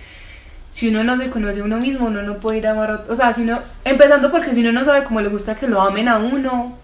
si 0.70 0.88
uno 0.88 1.04
no 1.04 1.18
se 1.18 1.30
conoce 1.30 1.60
a 1.60 1.64
uno 1.66 1.78
mismo, 1.78 2.08
uno 2.08 2.22
no 2.22 2.38
puede 2.38 2.60
ir 2.60 2.68
a 2.68 2.72
amar 2.72 2.90
a 2.90 2.94
otro. 2.96 3.12
O 3.12 3.16
sea, 3.18 3.34
si 3.34 3.42
uno, 3.42 3.60
empezando 3.84 4.32
porque 4.32 4.54
si 4.54 4.62
uno 4.62 4.72
no 4.72 4.84
sabe 4.86 5.04
cómo 5.04 5.20
le 5.20 5.28
gusta 5.28 5.56
que 5.56 5.68
lo 5.68 5.82
amen 5.82 6.08
a 6.08 6.18
uno, 6.18 6.78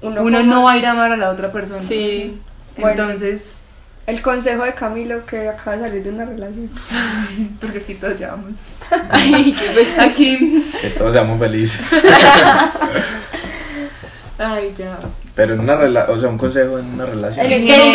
uno, 0.00 0.22
como- 0.22 0.42
no 0.42 0.62
va 0.64 0.72
a 0.72 0.76
ir 0.78 0.86
a 0.86 0.92
amar 0.92 1.12
a 1.12 1.16
la 1.16 1.28
otra 1.30 1.52
persona. 1.52 1.80
Sí. 1.82 2.38
Bueno. 2.78 2.96
El 4.08 4.22
consejo 4.22 4.64
de 4.64 4.72
Camilo 4.72 5.26
que 5.26 5.50
acaba 5.50 5.76
de 5.76 5.86
salir 5.86 6.02
de 6.02 6.08
una 6.08 6.24
relación. 6.24 6.70
porque 7.60 7.76
aquí 7.76 7.92
todos 7.92 8.18
llevamos. 8.18 8.56
Ay, 9.10 9.54
qué 9.54 10.00
Aquí. 10.00 10.64
Que 10.80 10.88
todos 10.88 11.12
seamos 11.12 11.38
felices. 11.38 11.86
Ay, 14.38 14.72
ya. 14.74 14.98
Pero 15.34 15.52
en 15.52 15.60
una 15.60 15.76
relación, 15.76 16.16
o 16.16 16.20
sea, 16.20 16.30
un 16.30 16.38
consejo 16.38 16.78
en 16.78 16.86
una 16.86 17.04
relación. 17.04 17.44
En 17.44 17.52
ese 17.52 17.92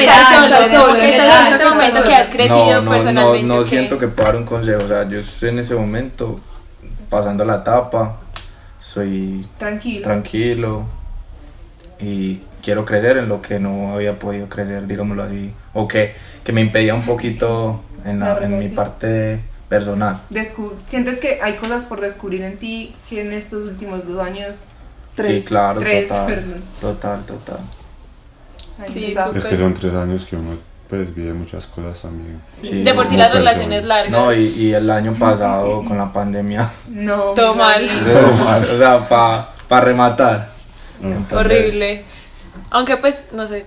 momento 1.68 2.04
que 2.04 2.12
este 2.12 2.14
has 2.14 2.30
crecido 2.30 2.76
no, 2.76 2.82
no, 2.84 2.92
personalmente. 2.92 3.48
no, 3.48 3.56
no 3.56 3.66
siento 3.66 3.98
que 3.98 4.08
pueda 4.08 4.28
dar 4.28 4.38
un 4.38 4.46
consejo. 4.46 4.84
O 4.84 4.88
sea, 4.88 5.10
yo 5.10 5.18
estoy 5.18 5.50
en 5.50 5.60
ese 5.60 5.74
momento 5.74 6.40
pasando 7.10 7.44
la 7.44 7.56
etapa, 7.56 8.20
soy 8.80 9.48
Tranquilo. 9.58 10.04
tranquilo 10.04 10.86
y 12.00 12.40
quiero 12.64 12.86
crecer 12.86 13.18
en 13.18 13.28
lo 13.30 13.42
que 13.42 13.60
no 13.60 13.94
había 13.94 14.18
podido 14.18 14.48
crecer, 14.48 14.88
digámoslo 14.88 15.24
así, 15.24 15.52
o 15.74 15.88
que, 15.88 16.16
que 16.44 16.52
me 16.52 16.62
impedía 16.62 16.96
un 16.96 17.04
poquito 17.06 17.82
en, 18.06 18.20
la- 18.20 18.38
en 18.40 18.58
mi 18.58 18.68
parte 18.70 19.42
personal. 19.70 20.22
Descu- 20.32 20.74
¿Sientes 20.88 21.20
que 21.20 21.40
hay 21.42 21.54
cosas 21.56 21.86
por 21.86 22.00
descubrir 22.02 22.42
en 22.44 22.58
ti 22.58 22.96
que 23.10 23.22
en 23.22 23.34
estos 23.34 23.64
últimos 23.68 24.08
dos 24.08 24.22
años 24.22 24.68
Tres. 25.16 25.44
Sí, 25.44 25.48
claro, 25.50 25.80
Tres, 25.80 26.08
total, 26.08 26.26
perdón. 26.26 26.64
total, 26.82 27.24
total. 27.26 27.60
Ay, 28.80 28.90
Sí. 28.92 29.16
Es 29.36 29.44
que 29.46 29.58
son 29.58 29.74
tres 29.76 29.94
años 29.94 30.26
que 30.26 30.36
uno 30.36 30.58
pues 30.90 31.14
vive 31.14 31.34
muchas 31.34 31.66
cosas 31.68 32.02
también. 32.02 32.42
Sí, 32.48 32.82
De 32.84 32.94
por 32.96 33.06
sí 33.08 33.16
las 33.16 33.30
persona. 33.30 33.52
relaciones 33.52 33.86
largas. 33.86 34.12
No, 34.12 34.34
y, 34.34 34.44
y 34.48 34.74
el 34.74 34.90
año 34.90 35.14
pasado 35.20 35.84
con 35.88 35.98
la 36.00 36.12
pandemia, 36.12 36.70
No, 36.90 37.34
Todo 37.36 37.54
mal. 37.56 37.84
o 38.74 38.78
sea, 38.78 39.08
para 39.68 39.86
rematar. 39.86 40.50
Entonces, 41.02 41.38
Horrible. 41.38 42.04
Aunque 42.70 42.98
pues, 42.98 43.26
no 43.32 43.48
sé. 43.48 43.66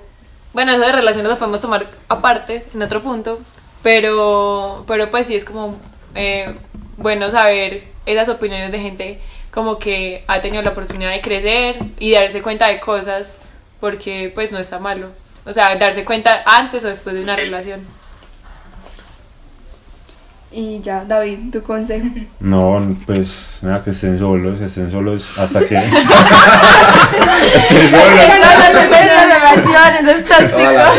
Bueno, 0.53 0.73
eso 0.73 0.81
de 0.81 0.93
relaciones 0.93 1.31
lo 1.31 1.39
podemos 1.39 1.61
tomar 1.61 1.87
aparte, 2.09 2.65
en 2.75 2.83
otro 2.83 3.03
punto. 3.03 3.41
Pero, 3.83 4.85
pero 4.89 5.11
pues 5.11 5.27
sí 5.27 5.37
es 5.37 5.45
como 5.45 5.77
eh, 6.15 6.57
bueno 6.97 7.31
saber 7.31 7.85
esas 8.07 8.29
opiniones 8.29 8.73
de 8.73 8.81
gente 8.81 9.21
como 9.53 9.79
que 9.79 10.25
ha 10.27 10.41
tenido 10.41 10.63
la 10.63 10.71
oportunidad 10.71 11.11
de 11.11 11.21
crecer 11.21 11.79
y 11.99 12.13
darse 12.13 12.43
cuenta 12.43 12.69
de 12.69 12.81
cosas 12.81 13.37
porque 13.81 14.31
pues 14.35 14.53
no 14.53 14.59
está 14.59 14.79
malo. 14.79 15.11
O 15.45 15.53
sea, 15.53 15.75
darse 15.77 16.05
cuenta 16.05 16.43
antes 16.45 16.85
o 16.85 16.89
después 16.89 17.15
de 17.15 17.23
una 17.23 17.37
relación. 17.37 17.81
Y 20.59 20.81
ya, 20.81 21.05
David, 21.05 21.51
tu 21.53 21.63
consejo. 21.63 22.07
No, 22.41 22.97
pues 23.05 23.59
nada, 23.61 23.83
que 23.85 23.91
estén 23.91 24.19
solos, 24.19 24.59
estén 24.59 24.91
solos 24.91 25.39
hasta 25.39 25.61
que... 25.61 25.77
estén 27.55 27.91
solos, 27.91 28.27
relaciones, 29.35 30.17
es 30.17 30.25
Toda 30.51 30.73
la 30.73 30.91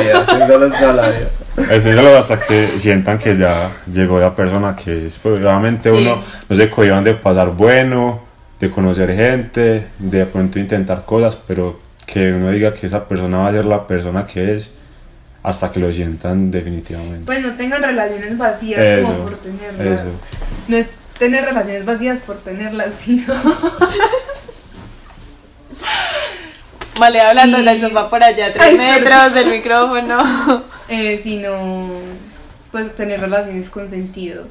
vida, 1.10 1.30
estén 1.72 1.96
solos 1.96 2.16
hasta 2.20 2.40
que 2.40 2.78
sientan 2.78 3.18
que 3.18 3.36
ya 3.36 3.72
llegó 3.92 4.20
la 4.20 4.36
persona 4.36 4.76
que 4.76 5.08
es. 5.08 5.18
Pues 5.18 5.42
obviamente 5.42 5.90
Sí. 5.90 5.98
uno 6.06 6.22
no 6.48 6.56
se 6.56 6.70
cohíban 6.70 7.04
de 7.04 7.16
pasar 7.16 7.50
bueno, 7.50 8.22
de 8.60 8.70
conocer 8.70 9.16
gente, 9.16 9.88
de 9.98 10.26
pronto 10.28 10.60
intentar 10.60 11.04
cosas, 11.04 11.36
pero 11.36 11.80
que 12.06 12.32
uno 12.32 12.52
diga 12.52 12.76
que 12.76 12.86
esa 12.86 13.08
persona 13.08 13.40
va 13.40 13.48
a 13.50 13.54
ser 13.54 13.66
la 13.66 13.88
persona 13.88 14.24
que 14.28 14.56
es 14.56 14.70
hasta 15.48 15.72
que 15.72 15.80
lo 15.80 15.94
sientan 15.94 16.52
definitivamente. 16.52 17.26
Pues 17.26 17.42
no 17.42 17.56
tengan 17.56 17.82
relaciones 17.82 18.38
vacías 18.38 18.82
Eso, 18.82 19.08
como 19.08 19.20
por 19.24 19.38
tenerlas. 19.38 20.02
eso. 20.02 20.12
No 20.68 20.76
es 20.76 20.88
tener 21.18 21.46
relaciones 21.46 21.86
vacías 21.86 22.20
por 22.20 22.36
tenerlas, 22.40 22.94
sino. 22.96 23.34
Vale, 27.00 27.22
hablando 27.22 27.60
Sí. 27.60 27.64
del 27.64 27.80
sofá 27.80 28.10
por 28.10 28.24
allá, 28.24 28.52
tres 28.52 28.66
Ay, 28.66 28.76
metros 28.76 29.34
del 29.34 29.50
micrófono. 29.50 30.64
eh, 30.90 31.18
sino. 31.22 31.88
Pues 32.72 32.94
tener 32.96 33.22
relaciones 33.22 33.70
con 33.70 33.88
sentido. 33.90 34.48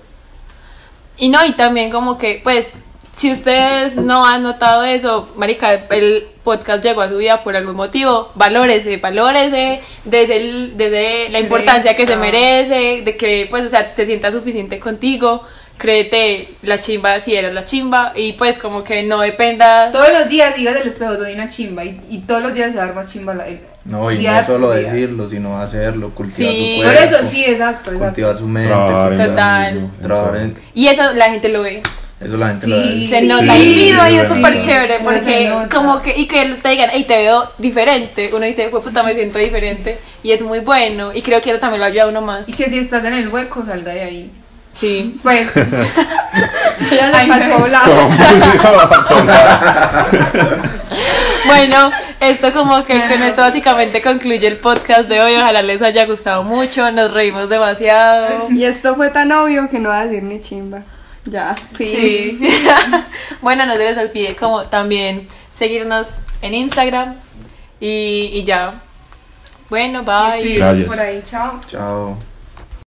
Y 1.19 1.29
no, 1.29 1.45
y 1.45 1.53
también 1.53 1.91
como 1.91 2.17
que, 2.17 2.41
pues, 2.43 2.73
si 3.17 3.33
ustedes 3.33 3.97
no 3.97 4.27
han 4.27 4.43
notado 4.43 4.85
eso, 4.85 5.29
marica, 5.37 5.73
el 5.73 6.27
podcast 6.45 6.85
llegó 6.85 7.01
a 7.01 7.09
su 7.09 7.17
vida 7.17 7.43
por 7.43 7.57
algún 7.57 7.75
motivo, 7.77 8.31
valórese, 8.35 8.99
valórese 8.99 9.81
desde, 10.05 10.37
el- 10.37 10.77
desde 10.77 11.29
la 11.31 11.41
importancia 11.41 11.97
que 11.97 12.07
se 12.07 12.17
merece, 12.17 13.03
de 13.03 13.17
que, 13.17 13.47
pues, 13.49 13.65
o 13.65 13.69
sea, 13.69 13.95
te 13.95 14.05
sientas 14.07 14.35
suficiente 14.35 14.79
contigo, 14.79 15.43
créete 15.79 16.49
la 16.63 16.79
chimba 16.79 17.19
si 17.21 17.35
eres 17.35 17.53
la 17.53 17.65
chimba, 17.65 18.13
y 18.15 18.33
pues 18.35 18.59
como 18.59 18.83
que 18.85 19.03
no 19.03 19.21
dependa... 19.21 19.91
Todos 19.93 20.11
los 20.11 20.29
días 20.29 20.55
digas 20.57 20.75
del 20.75 20.89
espejo, 20.89 21.17
soy 21.17 21.33
una 21.35 21.49
chimba. 21.49 21.85
Y, 21.85 22.01
y 22.11 22.19
todos 22.21 22.43
los 22.43 22.55
días 22.55 22.73
se 22.73 22.81
arma 22.81 23.07
chimba 23.07 23.35
la. 23.35 23.47
el- 23.47 23.61
No, 23.85 24.11
y 24.11 24.23
no 24.23 24.43
solo 24.45 24.69
por 24.69 24.79
día. 24.79 24.91
decirlo, 24.93 25.29
sino 25.29 25.61
hacerlo, 25.61 26.11
cultivar 26.11 26.53
Sí. 26.53 26.77
su 26.79 26.83
Por 26.83 26.95
cuerpo. 26.95 27.17
eso, 27.17 27.31
sí, 27.31 27.45
exacto, 27.45 27.91
exacto. 27.93 28.05
Cultivar 28.07 28.39
su 28.39 28.47
mente. 28.47 28.69
Trabajar 28.69 29.13
en 29.13 29.19
lo 29.19 29.27
Total. 29.27 30.55
Y 30.75 30.89
eso 30.89 31.13
la 31.15 31.31
gente 31.31 31.49
lo 31.51 31.63
ve. 31.63 31.83
Eso 32.19 32.37
la 32.39 32.47
gente 32.49 32.65
Sí. 32.65 32.71
lo 32.71 32.77
ve. 32.79 33.01
Se 33.03 33.21
Sí, 33.21 33.27
nota 33.27 33.43
sí, 33.43 33.51
el 33.51 33.79
y 33.79 33.91
es 34.17 34.29
sí, 34.29 34.35
súper 34.35 34.53
sí. 34.55 34.59
chévere 34.61 34.99
porque 35.05 35.53
como 35.71 36.01
que 36.01 36.15
y 36.17 36.27
que 36.27 36.45
te 36.63 36.69
digan, 36.71 36.89
hey, 36.93 37.05
te 37.07 37.19
veo 37.19 37.53
diferente, 37.59 38.31
uno 38.33 38.47
dice, 38.47 38.69
pues 38.71 38.83
puta, 38.85 39.03
me 39.03 39.15
siento 39.15 39.39
diferente 39.39 39.99
y 40.23 40.33
es 40.33 40.41
muy 40.43 40.61
bueno 40.61 41.13
y 41.13 41.21
creo 41.23 41.41
que 41.43 41.51
eso 41.51 41.59
también 41.61 41.81
lo 41.81 41.87
ayuda 41.87 42.05
a 42.05 42.09
uno 42.09 42.23
más. 42.23 42.49
Y 42.49 42.55
que 42.55 42.71
si 42.71 42.79
estás 42.79 43.05
en 43.05 43.13
el 43.15 43.29
hueco, 43.29 43.65
salga 43.67 43.93
de 43.93 44.03
ahí. 44.03 44.31
Sí. 44.73 45.19
Pues. 45.23 45.51
Ya. 46.91 47.11
Bueno, 51.47 51.91
esto 52.21 52.53
como 52.53 52.85
que 52.85 53.01
con 53.07 53.23
esto 53.23 53.41
básicamente 53.43 54.03
concluye 54.03 54.47
el 54.47 54.57
podcast 54.57 55.09
de 55.09 55.21
hoy, 55.21 55.35
ojalá 55.37 55.63
les 55.63 55.81
haya 55.81 56.05
gustado 56.07 56.43
mucho, 56.43 56.91
nos 56.91 57.13
reímos 57.13 57.49
demasiado. 57.49 58.49
Y 58.51 58.65
esto 58.65 58.97
fue 58.97 59.11
tan 59.11 59.31
obvio 59.33 59.69
que 59.71 59.79
no 59.79 59.91
va 59.91 60.01
a 60.01 60.07
decir 60.07 60.23
ni 60.25 60.41
chimba. 60.41 60.83
Ya, 61.27 61.55
fin. 61.55 62.39
Sí. 62.41 62.49
bueno, 63.41 63.67
no 63.67 63.75
se 63.75 63.85
les 63.85 63.99
olvide 63.99 64.37
como 64.37 64.67
también 64.67 65.27
seguirnos 65.57 66.15
en 66.43 66.55
Instagram 66.55 67.17
y, 67.81 68.31
y 68.33 68.45
ya. 68.45 68.83
Bueno, 69.69 70.03
bye. 70.03 70.57
Gracias. 70.57 70.87
por 70.87 71.01
ahí, 71.01 71.23
chao. 71.27 71.61
Chao. 71.69 72.19